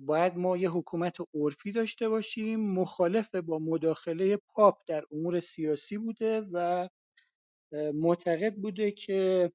باید 0.00 0.36
ما 0.36 0.56
یه 0.56 0.70
حکومت 0.70 1.16
عرفی 1.34 1.72
داشته 1.72 2.08
باشیم 2.08 2.60
مخالف 2.60 3.34
با 3.34 3.58
مداخله 3.58 4.36
پاپ 4.36 4.78
در 4.86 5.04
امور 5.12 5.40
سیاسی 5.40 5.98
بوده 5.98 6.40
و 6.52 6.88
معتقد 7.94 8.54
بوده 8.54 8.90
که 8.90 9.52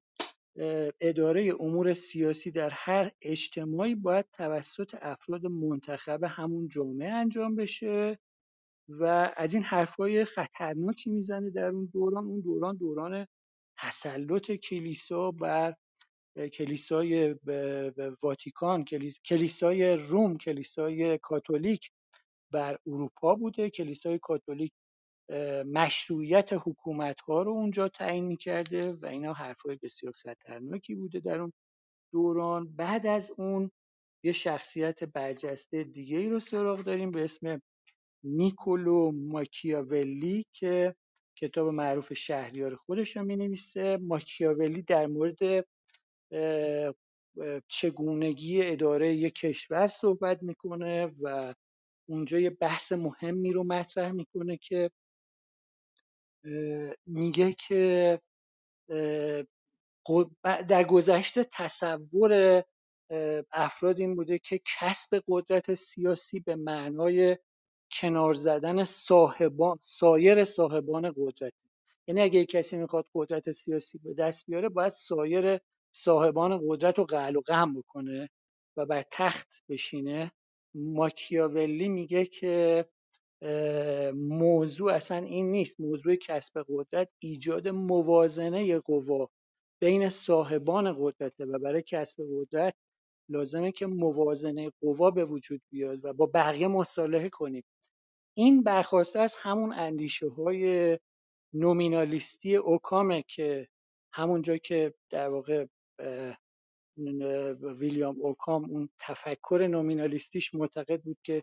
اداره 1.00 1.52
امور 1.60 1.94
سیاسی 1.94 2.50
در 2.50 2.70
هر 2.72 3.10
اجتماعی 3.22 3.94
باید 3.94 4.26
توسط 4.32 4.96
افراد 5.02 5.46
منتخب 5.46 6.24
همون 6.24 6.68
جامعه 6.68 7.10
انجام 7.12 7.56
بشه 7.56 8.18
و 8.88 9.32
از 9.36 9.54
این 9.54 9.62
حرفای 9.62 10.24
خطرناکی 10.24 11.10
می‌زنه 11.10 11.50
در 11.50 11.68
اون 11.68 11.90
دوران. 11.92 12.24
اون 12.24 12.40
دوران 12.40 12.76
دوران 12.76 13.26
تسلط 13.80 14.52
کلیسا 14.52 15.30
بر 15.30 15.74
کلیسای 16.54 17.36
واتیکان 18.22 18.84
کلیسای 19.26 19.96
روم 19.96 20.38
کلیسای 20.38 21.18
کاتولیک 21.18 21.90
بر 22.52 22.78
اروپا 22.86 23.34
بوده. 23.34 23.70
کلیسای 23.70 24.18
کاتولیک 24.22 24.72
مشروعیت 25.66 26.50
حکومت 26.52 27.20
ها 27.20 27.42
رو 27.42 27.52
اونجا 27.52 27.88
تعیین 27.88 28.26
می‌کرده 28.26 28.92
و 28.92 29.06
اینا 29.06 29.32
حرفای 29.32 29.78
بسیار 29.82 30.12
خطرناکی 30.12 30.94
بوده 30.94 31.20
در 31.20 31.40
اون 31.40 31.52
دوران. 32.12 32.76
بعد 32.76 33.06
از 33.06 33.32
اون 33.38 33.70
یه 34.24 34.32
شخصیت 34.32 35.04
برجسته 35.04 35.84
دیگه 35.84 36.18
ای 36.18 36.30
رو 36.30 36.40
سراغ 36.40 36.80
داریم 36.84 37.10
به 37.10 37.24
اسم 37.24 37.60
نیکولو 38.24 39.12
ماکیاولی 39.12 40.44
که 40.54 40.96
کتاب 41.36 41.68
معروف 41.68 42.12
شهریار 42.12 42.76
خودش 42.76 43.16
رو 43.16 43.24
می 43.24 43.36
نویسه 43.36 43.96
ماکیاولی 43.96 44.82
در 44.82 45.06
مورد 45.06 45.66
چگونگی 47.68 48.62
اداره 48.62 49.14
یک 49.14 49.34
کشور 49.34 49.86
صحبت 49.86 50.42
می‌کنه 50.42 51.06
و 51.20 51.54
اونجا 52.08 52.38
یه 52.38 52.50
بحث 52.50 52.92
مهمی 52.92 53.52
رو 53.52 53.64
مطرح 53.64 54.12
می‌کنه 54.12 54.56
که 54.56 54.90
میگه 57.06 57.52
که 57.52 58.20
در 60.42 60.84
گذشته 60.84 61.44
تصور 61.52 62.64
افراد 63.52 64.00
این 64.00 64.16
بوده 64.16 64.38
که 64.38 64.60
کسب 64.78 65.22
قدرت 65.28 65.74
سیاسی 65.74 66.40
به 66.40 66.56
معنای 66.56 67.38
کنار 67.92 68.34
زدن 68.34 68.84
صاحبان 68.84 69.78
سایر 69.82 70.44
صاحبان 70.44 71.14
قدرت. 71.16 71.52
یعنی 72.08 72.20
اگه 72.22 72.44
کسی 72.46 72.76
می‌خواد 72.78 73.06
قدرت 73.14 73.50
سیاسی 73.50 73.98
به 73.98 74.14
دست 74.14 74.46
بیاره 74.46 74.68
باید 74.68 74.92
سایر 74.92 75.60
صاحبان 75.94 76.60
قدرت 76.68 76.98
رو 76.98 77.04
قهل 77.04 77.36
و 77.36 77.40
قم 77.40 77.74
بکنه 77.74 78.28
و 78.76 78.86
بر 78.86 79.02
تخت 79.12 79.64
بشینه. 79.68 80.32
ماکیاولی 80.74 81.88
میگه 81.88 82.24
که 82.24 82.86
موضوع 84.14 84.92
اصلا 84.92 85.18
این 85.18 85.50
نیست. 85.50 85.80
موضوع 85.80 86.16
کسب 86.16 86.64
قدرت 86.68 87.08
ایجاد 87.18 87.68
موازنه 87.68 88.78
قوا 88.80 89.28
بین 89.80 90.08
صاحبان 90.08 90.96
قدرته 91.00 91.46
و 91.46 91.58
برای 91.58 91.82
کسب 91.82 92.22
قدرت 92.36 92.74
لازمه 93.30 93.72
که 93.72 93.86
موازنه 93.86 94.72
قوا 94.82 95.10
به 95.10 95.24
وجود 95.24 95.62
بیاد 95.72 96.04
و 96.04 96.12
با 96.12 96.26
بقیه 96.34 96.68
مصالحه 96.68 97.28
کنیم. 97.28 97.64
این 98.38 98.62
برخواسته 98.62 99.20
از 99.20 99.36
همون 99.40 99.72
اندیشه 99.72 100.28
های 100.28 100.98
نومینالیستی 101.52 102.56
اوکامه 102.56 103.22
که 103.22 103.68
همونجا 104.12 104.56
که 104.56 104.94
در 105.10 105.28
واقع 105.28 105.66
ویلیام 107.60 108.16
اوکام 108.20 108.70
اون 108.70 108.88
تفکر 108.98 109.68
نومینالیستیش 109.70 110.54
معتقد 110.54 111.02
بود 111.02 111.18
که 111.22 111.42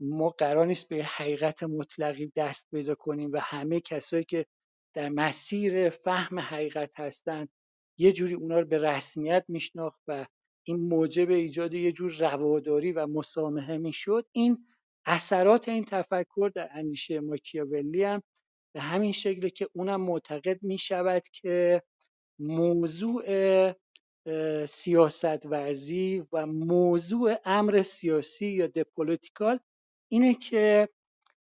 ما 0.00 0.28
قرار 0.28 0.66
نیست 0.66 0.88
به 0.88 1.04
حقیقت 1.04 1.62
مطلقی 1.62 2.32
دست 2.36 2.68
پیدا 2.70 2.94
کنیم 2.94 3.32
و 3.32 3.40
همه 3.40 3.80
کسایی 3.80 4.24
که 4.24 4.46
در 4.94 5.08
مسیر 5.08 5.90
فهم 5.90 6.38
حقیقت 6.38 7.00
هستند 7.00 7.48
یه 7.98 8.12
جوری 8.12 8.34
اونا 8.34 8.60
رو 8.60 8.66
به 8.66 8.78
رسمیت 8.78 9.44
میشناخت 9.48 10.00
و 10.08 10.26
این 10.66 10.80
موجب 10.80 11.30
ایجاد 11.30 11.74
یه 11.74 11.92
جور 11.92 12.10
رواداری 12.10 12.92
و 12.92 13.06
مسامحه 13.06 13.78
می‌شد. 13.78 14.26
این 14.32 14.66
اثرات 15.06 15.68
این 15.68 15.84
تفکر 15.84 16.50
در 16.54 16.68
اندیشه 16.72 17.20
ماکیاولی 17.20 18.04
هم 18.04 18.22
به 18.74 18.80
همین 18.80 19.12
شکله 19.12 19.50
که 19.50 19.68
اونم 19.72 20.00
معتقد 20.00 20.62
می‌شود 20.62 21.22
که 21.32 21.82
موضوع 22.38 23.24
سیاست 24.66 25.46
ورزی 25.46 26.24
و 26.32 26.46
موضوع 26.46 27.36
امر 27.44 27.82
سیاسی 27.82 28.46
یا 28.46 28.66
دپولیتیکال 28.66 29.58
اینه 30.08 30.34
که 30.34 30.88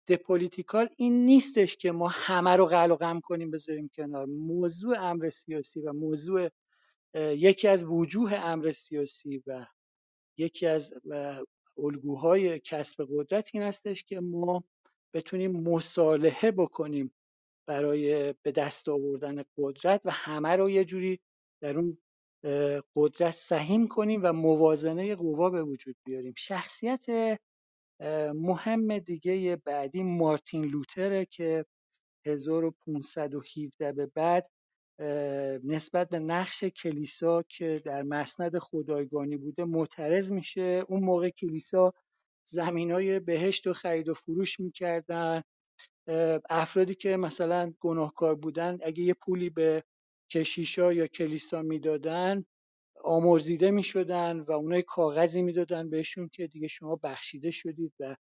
دپولیتیکال 0.08 0.90
این 0.98 1.26
نیستش 1.26 1.78
که 1.78 1.92
ما 1.92 2.08
همه 2.12 2.56
رو 2.56 2.66
قل 2.66 2.92
و 2.92 2.96
قم 2.96 3.20
کنیم 3.20 3.52
بذاریم 3.52 3.90
کنار. 3.96 4.26
موضوع 4.26 5.00
امر 5.00 5.30
سیاسی 5.30 5.82
و 5.82 5.94
موضوع 5.94 6.50
یکی 7.16 7.68
از 7.68 7.86
وجوه 7.86 8.34
امر 8.34 8.72
سیاسی 8.72 9.44
و 9.48 9.66
یکی 10.38 10.68
از 10.68 10.94
الگوهای 11.78 12.60
کسب 12.60 13.08
قدرت 13.12 13.50
این 13.54 13.64
هستش 13.64 14.04
که 14.04 14.20
ما 14.20 14.64
بتونیم 15.14 15.52
مصالحه 15.52 16.52
بکنیم 16.52 17.14
برای 17.68 18.34
به 18.44 18.52
دست 18.52 18.90
آوردن 18.90 19.44
قدرت 19.58 20.02
و 20.06 20.12
همه 20.12 20.56
رو 20.56 20.70
یه 20.70 20.86
جوری 20.86 21.20
در 21.62 21.78
اون 21.78 21.98
قدرت 22.96 23.32
سهیم 23.32 23.88
کنیم 23.88 24.22
و 24.24 24.34
موازنه 24.34 25.16
قوا 25.16 25.50
به 25.50 25.64
وجود 25.64 25.96
بیاریم. 26.06 26.34
شخصیت 26.38 27.06
مهم 28.36 29.00
دیگه 29.00 29.62
بعدی 29.66 30.04
مارتین 30.04 30.66
لوتره 30.66 31.26
که 31.26 31.66
1517 32.26 33.94
به 33.94 34.06
بعد 34.06 34.50
نسبت 35.64 36.10
به 36.10 36.20
نقش 36.20 36.64
کلیسا 36.64 37.44
که 37.50 37.82
در 37.86 38.04
مسند 38.04 38.58
خدایگانی 38.58 39.38
بوده 39.38 39.66
معترض 39.66 40.32
میشه. 40.32 40.86
اون 40.90 41.04
موقع 41.04 41.30
کلیسا 41.30 41.94
زمین 42.48 42.92
های 42.92 43.20
بهشت 43.20 43.68
و 43.68 43.74
خرید 43.74 44.10
و 44.10 44.14
فروش 44.14 44.60
می‌کردن. 44.60 45.42
افرادی 46.50 46.96
که 46.96 47.18
مثلا 47.18 47.74
گناهکار 47.80 48.36
بودن 48.36 48.78
اگه 48.84 49.04
یه 49.04 49.14
پولی 49.14 49.50
به 49.50 49.84
کشیشا 50.32 50.94
یا 50.94 51.08
کلیسا 51.08 51.62
می‌دادن 51.62 52.46
آمرزیده 53.04 53.72
می‌شدن 53.72 54.40
و 54.40 54.52
اونای 54.52 54.84
کاغذی 54.84 55.42
می‌دادن 55.42 55.90
بهشون 55.90 56.30
که 56.30 56.48
دیگه 56.48 56.68
شما 56.68 57.00
بخشیده 57.04 57.52
شدید 57.52 57.94
و 58.00 58.16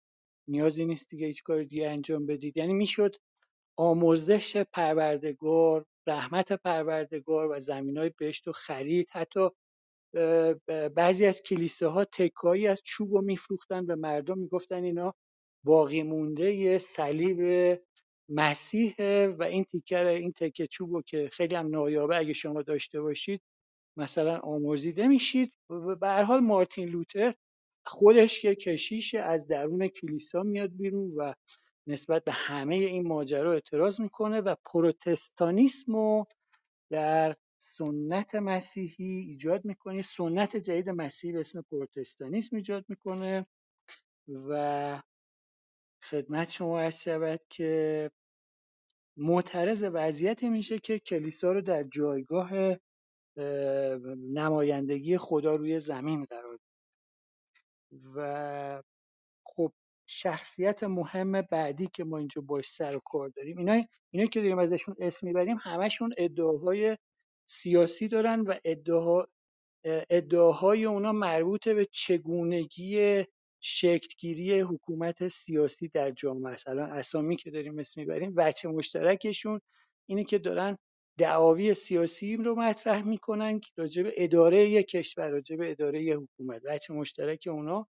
نیازی 0.47 0.85
نیست 0.85 1.09
دیگه 1.09 1.27
هیچ 1.27 1.43
کار 1.43 1.63
دیگه 1.63 1.89
انجام 1.89 2.25
بدید. 2.25 2.57
یعنی 2.57 2.73
می‌شد 2.73 3.15
آمرزش 3.77 4.57
پروردگار 4.57 5.85
رحمت 6.07 6.53
پروردگار 6.53 7.51
و 7.51 7.59
زمین 7.59 7.97
های 7.97 8.11
بهشت 8.17 8.47
و 8.47 8.51
خرید. 8.51 9.07
حتی 9.11 9.49
بعضی 10.95 11.25
از 11.25 11.43
کلیساها 11.43 12.05
تکایی 12.05 12.67
از 12.67 12.81
چوب 12.85 13.13
رو 13.13 13.21
میفروختن 13.21 13.85
به 13.85 13.95
مردم 13.95 14.37
می‌گفتن 14.37 14.83
اینا 14.83 15.15
باقی 15.65 16.03
مونده 16.03 16.53
یه 16.53 16.77
صلیب 16.77 17.79
مسیح 18.29 18.95
و 19.39 19.43
این 19.43 19.63
تیکر 19.63 20.05
این 20.05 20.31
تکه 20.31 20.67
چوب 20.67 21.01
که 21.05 21.29
خیلی 21.33 21.55
هم 21.55 21.67
نایابه 21.67 22.17
اگه 22.17 22.33
شما 22.33 22.61
داشته 22.61 23.01
باشید 23.01 23.41
مثلا 23.97 24.37
آمرزیده 24.37 25.07
میشید. 25.07 25.53
به 26.01 26.07
هر 26.07 26.23
حال 26.23 26.39
مارتین 26.39 26.89
لوتر 26.89 27.33
خودش 27.85 28.41
که 28.41 28.55
کشیش 28.55 29.15
از 29.15 29.47
درون 29.47 29.87
کلیسا 29.87 30.43
میاد 30.43 30.71
بیرون 30.77 31.13
و 31.17 31.33
نسبت 31.87 32.23
به 32.23 32.31
همه 32.31 32.75
این 32.75 33.07
ماجرا 33.07 33.53
اعتراض 33.53 34.01
می‌کنه 34.01 34.41
و 34.41 34.55
پروتستانیسم 34.65 35.95
رو 35.95 36.25
در 36.89 37.35
سنت 37.57 38.35
مسیحی 38.35 39.19
ایجاد 39.19 39.65
می‌کنه. 39.65 40.01
سنت 40.01 40.57
جدید 40.57 40.89
مسیحی 40.89 41.33
به 41.33 41.39
اسم 41.39 41.61
پروتستانیسم 41.61 42.55
ایجاد 42.55 42.85
می‌کنه 42.89 43.45
و 44.27 45.01
خدمت 46.03 46.49
شما 46.49 46.79
عرض 46.81 47.01
شود 47.01 47.39
که 47.49 48.11
معترض 49.17 49.89
وضعیتی 49.93 50.49
میشه 50.49 50.79
که 50.79 50.99
کلیسا 50.99 51.51
رو 51.51 51.61
در 51.61 51.83
جایگاه 51.83 52.49
نمایندگی 54.33 55.17
خدا 55.17 55.55
روی 55.55 55.79
زمین 55.79 56.25
قرار 56.25 56.59
و 58.15 58.83
شخصیت 60.11 60.83
مهم 60.83 61.41
بعدی 61.41 61.87
که 61.87 62.03
ما 62.03 62.17
اینجا 62.17 62.41
باش 62.41 62.69
سر 62.71 62.97
و 62.97 62.99
کار 63.05 63.29
داریم. 63.29 63.57
اینا 63.57 63.83
اینا 64.11 64.25
که 64.27 64.41
داریم 64.41 64.59
ازشون 64.59 64.95
اسم 64.99 65.27
می‌بریم 65.27 65.57
همشون 65.61 66.13
ادعاهای 66.17 66.97
سیاسی 67.45 68.07
دارن 68.07 68.41
و 68.41 68.55
ادعا 68.65 69.23
ادعاهای 70.09 70.85
اونا 70.85 71.11
مربوط 71.11 71.69
به 71.69 71.85
چگونگی 71.85 73.23
شکلگیری 73.59 74.59
حکومت 74.61 75.27
سیاسی 75.27 75.87
در 75.87 76.11
جامعه 76.11 76.53
است. 76.53 76.67
الان 76.67 76.91
اسامی 76.91 77.37
که 77.37 77.51
داریم 77.51 77.79
اسم 77.79 78.01
می‌بریم 78.01 78.33
وجه 78.35 78.69
مشترکشون 78.69 79.61
اینه 80.09 80.23
که 80.23 80.37
دارن 80.39 80.77
دعاوی 81.17 81.73
سیاسی 81.73 82.35
رو 82.35 82.55
مطرح 82.55 83.01
می‌کنن 83.03 83.59
که 83.59 83.69
راجع 83.77 84.03
به 84.03 84.13
اداره 84.17 84.69
یک 84.69 84.87
کشور 84.87 85.29
راجع 85.29 85.55
به 85.55 85.71
اداره 85.71 86.03
یک 86.03 86.17
حکومت. 86.17 86.61
وجه 86.65 86.95
مشترک 86.95 87.43
اونا 87.47 87.87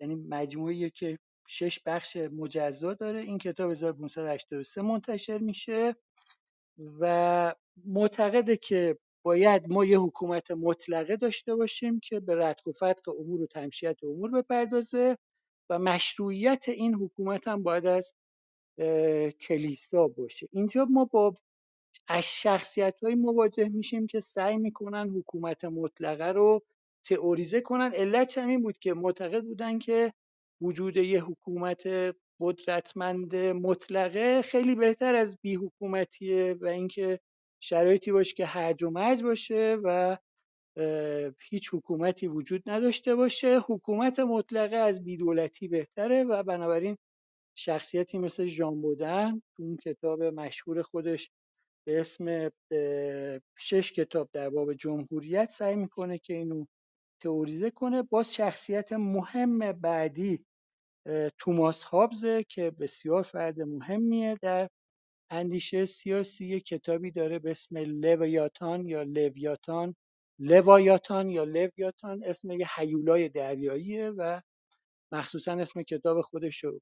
یعنی 0.00 0.14
مجموعه 0.14 0.90
که 0.90 1.18
شش 1.46 1.80
بخش 1.86 2.16
مجزا 2.16 2.94
داره. 2.94 3.20
این 3.20 3.38
کتاب 3.38 3.70
1583 3.70 4.82
منتشر 4.82 5.38
میشه 5.38 5.96
و 7.00 7.54
معتقده 7.84 8.56
که 8.56 8.98
باید 9.24 9.68
ما 9.68 9.84
یه 9.84 9.98
حکومت 9.98 10.50
مطلقه 10.50 11.16
داشته 11.16 11.54
باشیم 11.54 12.00
که 12.00 12.20
به 12.20 12.44
ردک 12.44 12.66
و 12.66 12.72
فتق 12.72 13.08
امور 13.08 13.42
و 13.42 13.46
تمشیت 13.46 14.04
امور 14.04 14.30
بپردازه 14.30 15.18
و 15.70 15.78
مشروعیت 15.78 16.68
این 16.68 16.94
حکومت 16.94 17.48
هم 17.48 17.62
باید 17.62 17.86
از 17.86 18.14
کلیسا 19.40 20.08
باشه. 20.08 20.48
اینجا 20.52 20.84
ما 20.90 21.04
با 21.04 21.34
از 22.08 22.24
شخصیتهایی 22.24 23.14
مواجه 23.14 23.68
میشیم 23.68 24.06
که 24.06 24.20
سعی 24.20 24.56
می‌کنن 24.56 25.08
حکومت 25.10 25.64
مطلقه 25.64 26.32
رو 26.32 26.62
تئوریزه 27.04 27.60
کنن. 27.60 27.92
علت 27.94 28.38
همین 28.38 28.62
بود 28.62 28.78
که 28.78 28.94
معتقد 28.94 29.44
بودن 29.44 29.78
که 29.78 30.12
وجود 30.62 30.96
یه 30.96 31.24
حکومت 31.24 31.82
قدرتمند 32.40 33.36
مطلقه 33.36 34.42
خیلی 34.42 34.74
بهتر 34.74 35.14
از 35.14 35.38
بی 35.42 35.54
حکومتیه 35.54 36.56
و 36.60 36.66
اینکه 36.66 37.20
شرایطی 37.62 38.12
باشه 38.12 38.34
که 38.34 38.46
هرج 38.46 38.82
و 38.82 38.90
مرج 38.90 39.22
باشه 39.22 39.78
و 39.84 40.16
هیچ 41.50 41.74
حکومتی 41.74 42.28
وجود 42.28 42.62
نداشته 42.66 43.14
باشه. 43.14 43.60
حکومت 43.68 44.20
مطلقه 44.20 44.76
از 44.76 45.04
بیدولتی 45.04 45.68
بهتره 45.68 46.24
و 46.24 46.42
بنابراین 46.42 46.96
شخصیتی 47.56 48.18
مثل 48.18 48.44
ژان 48.44 48.80
بودن 48.82 49.42
تو 49.56 49.62
اون 49.62 49.76
کتاب 49.76 50.22
مشهور 50.22 50.82
خودش 50.82 51.30
به 51.86 52.00
اسم 52.00 52.50
شش 53.58 53.92
کتاب 53.92 54.30
در 54.32 54.50
باب 54.50 54.74
جمهوریت 54.74 55.50
سعی 55.50 55.76
می‌کنه 55.76 56.18
که 56.18 56.34
اینو 56.34 56.66
تئوریزه 57.22 57.70
کنه. 57.70 58.02
باز 58.02 58.34
شخصیت 58.34 58.92
مهم 58.92 59.72
بعدی 59.72 60.38
توماس 61.38 61.82
هابزه 61.82 62.44
که 62.44 62.70
بسیار 62.70 63.22
فرد 63.22 63.60
مهمیه 63.60 64.38
در 64.42 64.68
اندیشه 65.30 65.84
سیاسی. 65.84 66.60
کتابی 66.60 67.10
داره 67.10 67.38
به 67.38 67.50
اسم 67.50 67.78
لویاتان 67.78 68.86
یا 68.88 69.02
لویاتان 69.02 69.96
لوایاتان 70.38 71.30
یا 71.30 71.44
لویاتان 71.44 72.24
اسم 72.24 72.50
یه 72.50 72.66
حیولای 72.76 73.28
دریاییه 73.28 74.10
و 74.10 74.40
مخصوصا 75.12 75.52
اسم 75.52 75.82
کتاب 75.82 76.20
خودش 76.20 76.64
رو 76.64 76.80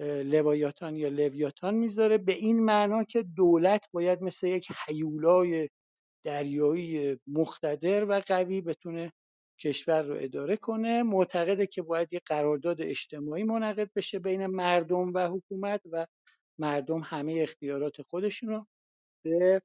لوایاتان 0.00 0.96
یا 0.96 1.08
لویاتان 1.08 1.74
می‌ذاره. 1.74 2.18
به 2.18 2.32
این 2.32 2.64
معنا 2.64 3.04
که 3.04 3.22
دولت 3.22 3.88
باید 3.92 4.22
مثل 4.22 4.46
یک 4.46 4.68
حیولای 4.86 5.68
دریایی 6.24 7.18
مقتدر 7.26 8.04
و 8.04 8.22
قوی 8.26 8.60
بتونه 8.60 9.12
کشور 9.58 10.02
رو 10.02 10.16
اداره 10.18 10.56
کنه. 10.56 11.02
معتقده 11.02 11.66
که 11.66 11.82
باید 11.82 12.12
یه 12.12 12.20
قرارداد 12.26 12.82
اجتماعی 12.82 13.44
منعقد 13.44 13.90
بشه 13.96 14.18
بین 14.18 14.46
مردم 14.46 15.12
و 15.14 15.28
حکومت 15.28 15.80
و 15.92 16.06
مردم 16.58 17.00
همه 17.00 17.38
اختیارات 17.42 18.02
خودشون 18.02 18.48
رو 18.48 18.66
به 19.24 19.62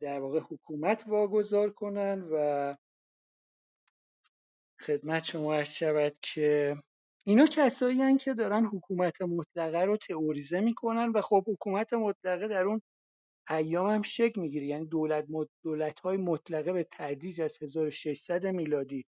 در 0.00 0.20
واقع 0.20 0.40
حکومت 0.40 1.04
واگذار 1.08 1.70
کنن 1.70 2.28
و 2.32 2.76
خدمت 4.80 5.24
شما 5.24 5.54
عرض 5.54 5.72
شود 5.72 6.12
که 6.22 6.76
اینا 7.26 7.46
کسایی 7.46 8.02
هن 8.02 8.16
که 8.18 8.34
دارن 8.34 8.64
حکومت 8.64 9.22
مطلقه 9.22 9.84
رو 9.84 9.96
تئوریزه 9.96 10.60
می‌کنن 10.60 11.12
و 11.14 11.20
خب 11.20 11.44
حکومت 11.48 11.92
مطلقه 11.92 12.48
در 12.48 12.64
اون 12.64 12.82
ایام 13.50 13.90
هم 13.90 14.02
شکل 14.02 14.40
می‌گیره. 14.40 14.66
یعنی 14.66 14.86
دولت 14.86 15.26
دولت 15.62 16.00
های 16.00 16.16
مطلقه 16.16 16.72
به 16.72 16.86
تدریج 16.90 17.40
از 17.40 17.62
1600 17.62 18.46
میلادی 18.46 19.04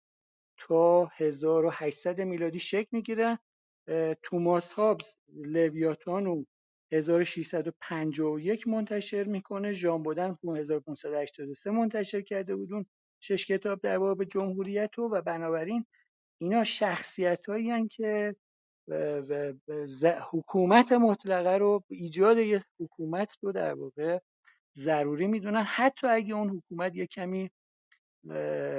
تا 0.59 1.07
1800 1.17 2.21
میلادی 2.21 2.59
شکل 2.59 2.89
می‌گیرن. 2.93 3.39
توماس 4.23 4.73
هابز 4.73 5.17
لویاتان 5.29 6.25
رو 6.25 6.47
1651 6.93 8.69
منتشر 8.69 9.25
می‌کنه. 9.25 9.73
ژان 9.73 10.03
بودن 10.03 10.37
1583 10.45 11.71
منتشر 11.71 12.21
کرده 12.21 12.57
بودون 12.57 12.87
شش 13.21 13.47
کتاب 13.47 13.81
در 13.81 13.99
باب 13.99 14.25
جمهوریت 14.25 14.91
رو 14.97 15.09
و 15.09 15.23
بنابراین 15.23 15.85
اینا 16.41 16.65
شخصیت 16.65 17.47
هایی 17.47 17.89
که 17.89 18.37
حکومت 20.31 20.93
مطلقه 20.93 21.59
رو 21.59 21.85
ایجاد 21.89 22.39
یه 22.39 22.63
حکومت 22.81 23.37
رو 23.43 23.53
در 23.53 23.75
واقع 23.75 24.19
ضروری 24.77 25.27
می‌دونن. 25.27 25.63
حتی 25.63 26.07
اگه 26.07 26.35
اون 26.35 26.49
حکومت 26.49 26.97
یه 26.97 27.07
کمی 27.07 27.51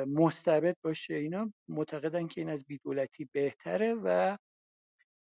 مستبد 0.07 0.75
باشه 0.83 1.13
اینا 1.13 1.53
معتقدن 1.67 2.27
که 2.27 2.41
این 2.41 2.49
از 2.49 2.65
بیدولتی 2.65 3.29
بهتره 3.31 3.93
و 3.93 4.37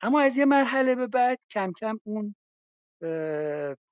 اما 0.02 0.20
از 0.20 0.36
یه 0.36 0.44
مرحله 0.44 0.94
به 0.94 1.06
بعد 1.06 1.38
کم 1.50 1.72
کم 1.72 2.00
اون 2.04 2.34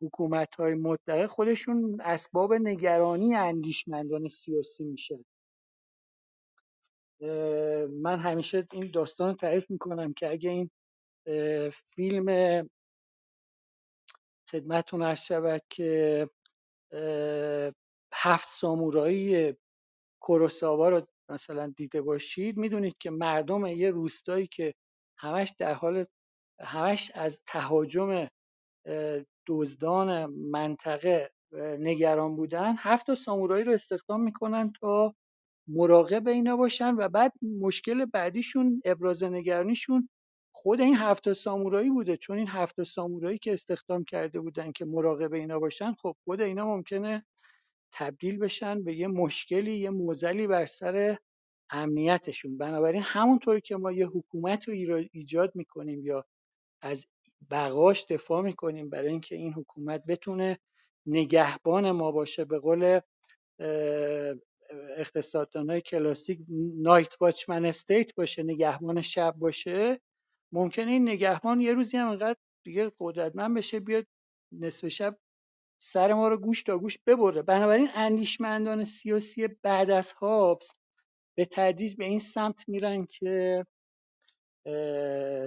حکومت 0.00 0.54
های 0.54 0.74
مطلقه 0.74 1.26
خودشون 1.26 2.00
اسباب 2.00 2.54
نگرانی 2.54 3.34
اندیشمندان 3.34 4.28
سیاسی 4.28 4.84
میشن. 4.84 5.24
من 8.02 8.18
همیشه 8.18 8.68
این 8.72 8.90
داستان 8.94 9.28
رو 9.28 9.34
تعریف 9.34 9.70
می‌کنم 9.70 10.12
که 10.14 10.30
اگه 10.30 10.50
این 10.50 10.70
فیلم 11.72 12.68
خدمتون 14.50 15.02
عرض 15.02 15.20
شود 15.20 15.62
که 15.70 16.28
هفت 18.14 18.48
سامورایی 18.50 19.54
کوروساوا 20.22 20.88
رو 20.88 21.06
مثلا 21.30 21.74
دیده 21.76 22.02
باشید 22.02 22.56
می‌دونید 22.56 22.98
که 22.98 23.10
مردم 23.10 23.66
یه 23.66 23.90
روستایی 23.90 24.46
که 24.46 24.74
همش 25.18 25.54
در 25.58 25.74
حال 25.74 26.04
همش 26.60 27.10
از 27.14 27.44
تهاجم 27.46 28.28
دزدان 29.46 30.26
منطقه 30.26 31.30
نگران 31.80 32.36
بودن 32.36 32.74
هفت 32.78 33.14
سامورایی 33.14 33.64
رو 33.64 33.72
استخدام 33.72 34.22
می‌کنن 34.22 34.72
تا 34.80 35.14
مراقب 35.68 36.28
اینا 36.28 36.56
باشن 36.56 36.94
و 36.94 37.08
بعد 37.08 37.32
مشکل 37.60 38.04
بعدیشون 38.04 38.82
ابراز 38.84 39.24
نگرانیشون 39.24 40.08
خود 40.52 40.80
این 40.80 40.96
هفت 40.96 41.32
سامورایی 41.32 41.90
بوده. 41.90 42.16
چون 42.16 42.38
این 42.38 42.48
هفت 42.48 42.82
سامورایی 42.82 43.38
که 43.38 43.52
استخدام 43.52 44.04
کرده 44.04 44.40
بودن 44.40 44.72
که 44.72 44.84
مراقب 44.84 45.32
اینا 45.32 45.58
باشن 45.58 45.92
خب 45.92 46.16
خود 46.24 46.40
اینا 46.40 46.66
ممکنه 46.66 47.26
تبدیل 47.92 48.38
بشن 48.38 48.84
به 48.84 48.94
یه 48.94 49.08
مشکلی 49.08 49.74
یه 49.76 49.90
موزلی 49.90 50.46
بر 50.46 50.66
سر 50.66 51.18
امنیتشون. 51.70 52.58
بنابراین 52.58 53.02
همونطور 53.02 53.60
که 53.60 53.76
ما 53.76 53.92
یه 53.92 54.06
حکومت 54.06 54.68
رو 54.68 54.74
ایجاد 55.12 55.52
می‌کنیم 55.54 56.04
یا 56.04 56.24
از 56.82 57.06
بقاش 57.50 58.06
دفاع 58.10 58.42
می‌کنیم 58.42 58.90
برای 58.90 59.08
اینکه 59.08 59.36
این 59.36 59.52
حکومت 59.52 60.04
بتونه 60.06 60.58
نگهبان 61.06 61.90
ما 61.90 62.12
باشه 62.12 62.44
به 62.44 62.58
قول 62.58 63.00
اقتصاددانای 64.96 65.80
کلاسیک 65.80 66.40
نایت 66.76 67.16
واچمن 67.20 67.64
استیت 67.64 68.14
باشه 68.14 68.42
نگهبان 68.42 69.00
شب 69.00 69.34
باشه 69.38 70.00
ممکنه 70.52 70.90
این 70.92 71.08
نگهبان 71.08 71.60
یه 71.60 71.74
روزی 71.74 71.96
هم 71.96 72.08
انقدر 72.08 72.38
دیگه 72.64 72.92
قدرتمند 73.00 73.56
بشه 73.56 73.80
بیاد 73.80 74.06
نصف 74.52 74.88
شب 74.88 75.18
سر 75.80 76.14
ما 76.14 76.28
رو 76.28 76.38
گوش 76.38 76.62
تا 76.62 76.78
گوش 76.78 76.98
ببره. 77.06 77.42
بنابراین 77.42 77.88
اندیشمندان 77.94 78.84
سیاسی 78.84 79.48
بعد 79.62 79.90
از 79.90 80.12
هابس 80.12 80.72
به 81.36 81.44
تدریج 81.44 81.96
به 81.96 82.04
این 82.04 82.18
سمت 82.18 82.68
میرن 82.68 83.06
که 83.06 83.66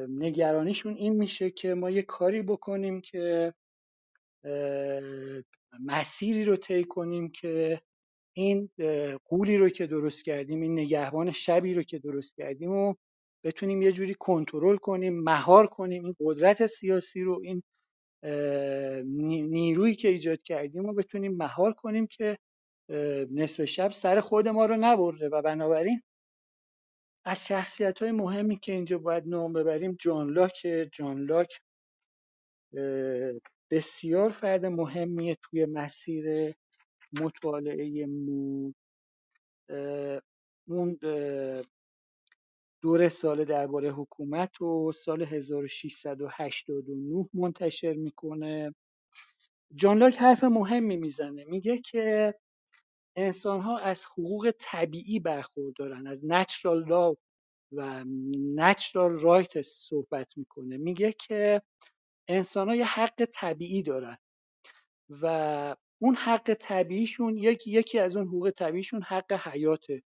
نگرانیشون 0.09 0.95
این 0.95 1.13
میشه 1.13 1.51
که 1.51 1.73
ما 1.73 1.89
یه 1.89 2.01
کاری 2.01 2.41
بکنیم 2.41 3.01
که 3.01 3.53
مسیری 5.79 6.45
رو 6.45 6.55
طی 6.57 6.83
کنیم 6.83 7.29
که 7.31 7.81
این 8.33 8.69
قولی 9.25 9.57
رو 9.57 9.69
که 9.69 9.87
درست 9.87 10.25
کردیم 10.25 10.61
این 10.61 10.79
نگهبان 10.79 11.31
شبی 11.31 11.73
رو 11.73 11.83
که 11.83 11.99
درست 11.99 12.35
کردیم 12.37 12.71
و 12.71 12.93
بتونیم 13.43 13.81
یه 13.81 13.91
جوری 13.91 14.15
کنترل 14.19 14.77
کنیم 14.77 15.23
مهار 15.23 15.67
کنیم 15.67 16.05
این 16.05 16.15
قدرت 16.19 16.65
سیاسی 16.65 17.23
رو 17.23 17.41
این 17.43 17.63
نیرویی 19.49 19.95
که 19.95 20.07
ایجاد 20.07 20.41
کردیم 20.43 20.85
رو 20.85 20.93
بتونیم 20.93 21.37
مهار 21.37 21.73
کنیم 21.73 22.07
که 22.07 22.37
نصف 23.31 23.65
شب 23.65 23.91
سر 23.91 24.19
خود 24.19 24.47
ما 24.47 24.65
رو 24.65 24.77
نبرده. 24.79 25.29
و 25.29 25.41
بنابراین 25.41 26.01
از 27.25 27.47
شخصیت 27.47 28.01
های 28.01 28.11
مهمی 28.11 28.57
که 28.57 28.71
اینجا 28.71 28.97
باید 28.97 29.27
نام 29.27 29.53
ببریم 29.53 29.97
جان 29.99 30.29
لاک 30.29 30.67
جان 30.93 31.25
لاک 31.25 31.59
بسیار 33.71 34.29
فرد 34.29 34.65
مهمیه 34.65 35.37
توی 35.43 35.65
مسیر 35.65 36.53
مطالعه 37.13 38.05
مو 38.05 38.73
اون 40.67 40.97
دور 42.81 43.09
سال 43.09 43.45
درباره 43.45 43.91
حکومت 43.91 44.61
و 44.61 44.91
سال 44.91 45.23
1689 45.23 47.29
منتشر 47.33 47.93
می‌کنه. 47.93 48.75
جان 49.75 49.97
لاک 49.97 50.17
حرف 50.17 50.43
مهمی 50.43 50.97
می‌زنه. 50.97 51.45
میگه 51.45 51.77
که 51.77 52.35
انسان 53.15 53.61
ها 53.61 53.77
از 53.77 54.05
حقوق 54.05 54.51
طبیعی 54.59 55.19
برخوردارن 55.19 56.07
از 56.07 56.21
natural 56.25 56.87
law 56.89 57.17
و 57.71 58.03
natural 58.55 59.21
right 59.23 59.61
صحبت 59.61 60.37
می‌کنه. 60.37 60.77
میگه 60.77 61.13
که 61.13 61.61
انسان 62.27 62.69
ها 62.69 62.75
یه 62.75 62.85
حق 62.85 63.25
طبیعی 63.33 63.83
دارن 63.83 64.17
و 65.09 65.75
اون 66.01 66.15
حق 66.15 66.53
طبیعیشون 66.53 67.37
یکی 67.37 67.71
یکی 67.71 67.99
از 67.99 68.17
اون 68.17 68.27
حقوق 68.27 68.51
طبیعیشون 68.51 69.01
حق 69.01 69.31
حیاته. 69.33 70.03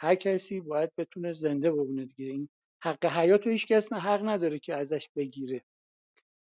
هر 0.00 0.14
کسی 0.14 0.60
باید 0.60 0.90
بتونه 0.98 1.32
زنده 1.32 1.72
بمونه 1.72 2.04
دیگه. 2.04 2.30
این 2.30 2.48
حق 2.82 3.06
حیات 3.06 3.46
رو 3.46 3.52
هیچ 3.52 3.66
کس 3.66 3.92
نه 3.92 3.98
حق 3.98 4.24
نداره 4.24 4.58
که 4.58 4.74
ازش 4.74 5.08
بگیره. 5.16 5.62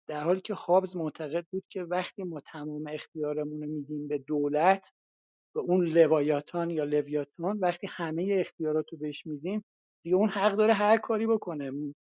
در 0.08 0.24
حالی 0.24 0.40
که 0.40 0.54
خابز 0.54 0.96
معتقد 0.96 1.46
بود 1.50 1.64
که 1.68 1.82
وقتی 1.82 2.24
ما 2.24 2.40
تمام 2.40 2.86
اختیارمون 2.88 3.62
رو 3.62 3.68
میدیم 3.68 4.08
به 4.08 4.18
دولت 4.18 4.92
به 5.54 5.60
اون 5.60 5.86
لوایاتان 5.86 6.70
یا 6.70 6.84
لویاتان 6.84 7.58
وقتی 7.58 7.86
همه 7.90 8.36
اختیارات 8.40 8.92
رو 8.92 8.98
بهش 8.98 9.26
میدیم 9.26 9.64
دیگه 10.04 10.16
اون 10.16 10.28
حق 10.28 10.52
داره 10.56 10.72
هر 10.72 10.98
کاری 10.98 11.26
بکنه. 11.26 11.94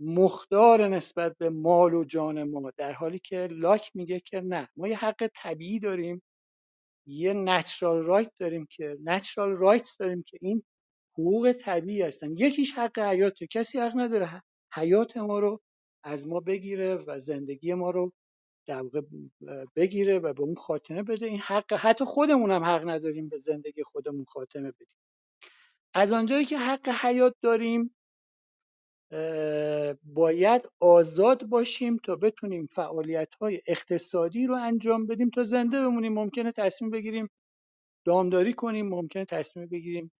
مختار 0.00 0.88
نسبت 0.88 1.36
به 1.38 1.50
مال 1.50 1.94
و 1.94 2.04
جان 2.04 2.42
ما 2.42 2.70
در 2.76 2.92
حالی 2.92 3.18
که 3.18 3.48
لاک 3.50 3.90
میگه 3.94 4.20
که 4.20 4.40
نه 4.40 4.68
ما 4.76 4.88
یه 4.88 4.96
حق 4.96 5.30
طبیعی 5.34 5.78
داریم 5.80 6.22
یه 7.06 7.32
نچرال 7.32 8.02
رایت 8.02 8.32
داریم 8.38 8.66
که 8.70 8.98
نچرال 9.04 9.56
رایتس 9.56 9.96
داریم 9.96 10.22
که 10.22 10.38
این 10.40 10.62
حقوق 11.12 11.52
طبیعی 11.52 12.02
هستن. 12.02 12.36
یکیش 12.36 12.72
حق 12.78 12.98
حیاته 12.98 13.46
کسی 13.46 13.78
حق 13.78 13.92
نداره 13.96 14.42
حیات 14.74 15.16
ما 15.16 15.38
رو 15.38 15.60
از 16.04 16.28
ما 16.28 16.40
بگیره 16.40 16.94
و 16.94 17.20
زندگی 17.20 17.74
ما 17.74 17.90
رو 17.90 18.12
در 18.66 18.82
بگیره 19.76 20.18
و 20.18 20.32
به 20.32 20.42
اون 20.42 20.54
خاتمه 20.54 21.02
بده. 21.02 21.26
این 21.26 21.40
حق 21.40 21.72
حتی 21.72 22.04
خودمون 22.04 22.50
هم 22.50 22.64
حق 22.64 22.88
نداریم 22.88 23.28
به 23.28 23.38
زندگی 23.38 23.82
خودمون 23.82 24.24
خاتمه 24.24 24.70
بدیم. 24.70 24.98
از 25.94 26.12
آنجایی 26.12 26.44
که 26.44 26.58
حق 26.58 26.88
حیات 26.88 27.34
داریم 27.42 27.96
باید 30.04 30.68
آزاد 30.80 31.44
باشیم 31.44 31.96
تا 31.96 32.16
بتونیم 32.16 32.66
فعالیت 32.66 33.34
های 33.34 33.60
اقتصادی 33.66 34.46
رو 34.46 34.54
انجام 34.54 35.06
بدیم 35.06 35.30
تا 35.30 35.42
زنده 35.42 35.80
بمونیم. 35.80 36.14
ممکنه 36.14 36.52
تصمیم 36.52 36.90
بگیریم 36.90 37.28
دامداری 38.06 38.52
کنیم 38.52 38.88
ممکنه 38.88 39.24
تصمیم 39.24 39.66
بگیریم 39.68 40.12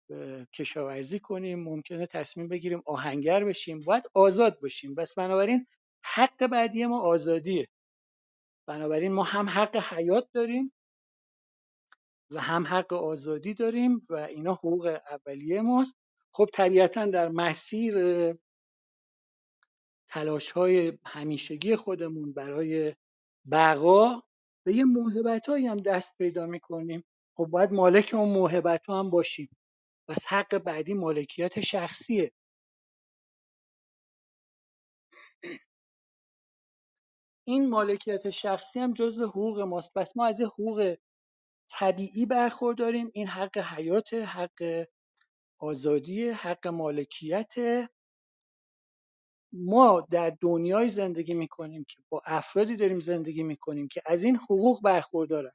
کشاورزی 0.55 1.21
کنیم 1.21 1.65
ممکنه 1.65 2.07
تصمیم 2.07 2.49
بگیریم 2.49 2.83
آهنگر 2.87 3.45
بشیم. 3.45 3.81
باید 3.81 4.05
آزاد 4.15 4.61
باشیم. 4.61 4.95
بس 4.95 5.15
بنابراین 5.15 5.67
حق 6.05 6.47
بعدی 6.47 6.87
ما 6.87 7.01
آزادیه. 7.01 7.67
بنابراین 8.67 9.13
ما 9.13 9.23
هم 9.23 9.49
حق 9.49 9.77
حیات 9.77 10.29
داریم 10.33 10.73
و 12.31 12.41
هم 12.41 12.67
حق 12.67 12.93
آزادی 12.93 13.55
داریم 13.55 14.01
و 14.11 14.15
اینا 14.15 14.55
حقوق 14.55 14.99
اولیه 15.11 15.63
ماست. 15.63 15.97
خب 16.33 16.47
طبیعتا 16.53 17.07
در 17.07 17.29
مسیر 17.29 17.95
تلاش 20.15 20.53
های 20.53 20.99
همیشگی 21.07 21.77
خودمون 21.77 22.33
برای 22.33 22.95
بقا 23.51 24.23
به 24.67 24.75
یه 24.75 24.85
موهبتهایی 24.85 25.67
هم 25.67 25.77
دست 25.77 26.19
پیدا 26.19 26.47
می‌کنیم. 26.47 27.05
خب 27.37 27.47
باید 27.47 27.73
مالک 27.73 28.11
اون 28.15 28.29
موهبت 28.29 28.91
هم 28.91 29.11
باشیم. 29.11 29.49
پس 30.09 30.27
حق 30.27 30.59
بعدی 30.59 30.95
مالکیت 30.95 31.61
شخصیه. 31.61 32.33
این 37.47 37.69
مالکیت 37.71 38.31
شخصی 38.31 38.81
هم 38.81 38.95
جزو 38.95 39.27
حقوق 39.27 39.61
ماست. 39.61 39.93
پس 39.95 40.17
ما 40.17 40.27
از 40.27 40.41
حقوق 40.41 40.97
طبیعی 41.71 42.27
برخورداریم. 42.27 43.11
این 43.15 43.29
حق 43.29 43.59
حیات 43.59 44.15
حق 44.15 44.87
آزادی 45.61 46.29
حق 46.29 46.67
مالکیت 46.69 47.55
ما 49.55 50.07
در 50.11 50.37
دنیای 50.41 50.89
زندگی 50.89 51.35
می‌کنیم 51.35 51.85
که 51.89 52.03
با 52.09 52.23
افرادی 52.27 52.77
داریم 52.77 53.01
زندگی 53.01 53.43
می‌کنیم 53.43 53.89
که 53.89 54.03
از 54.07 54.25
این 54.25 54.37
حقوق 54.37 54.83
برخوردارن. 54.83 55.53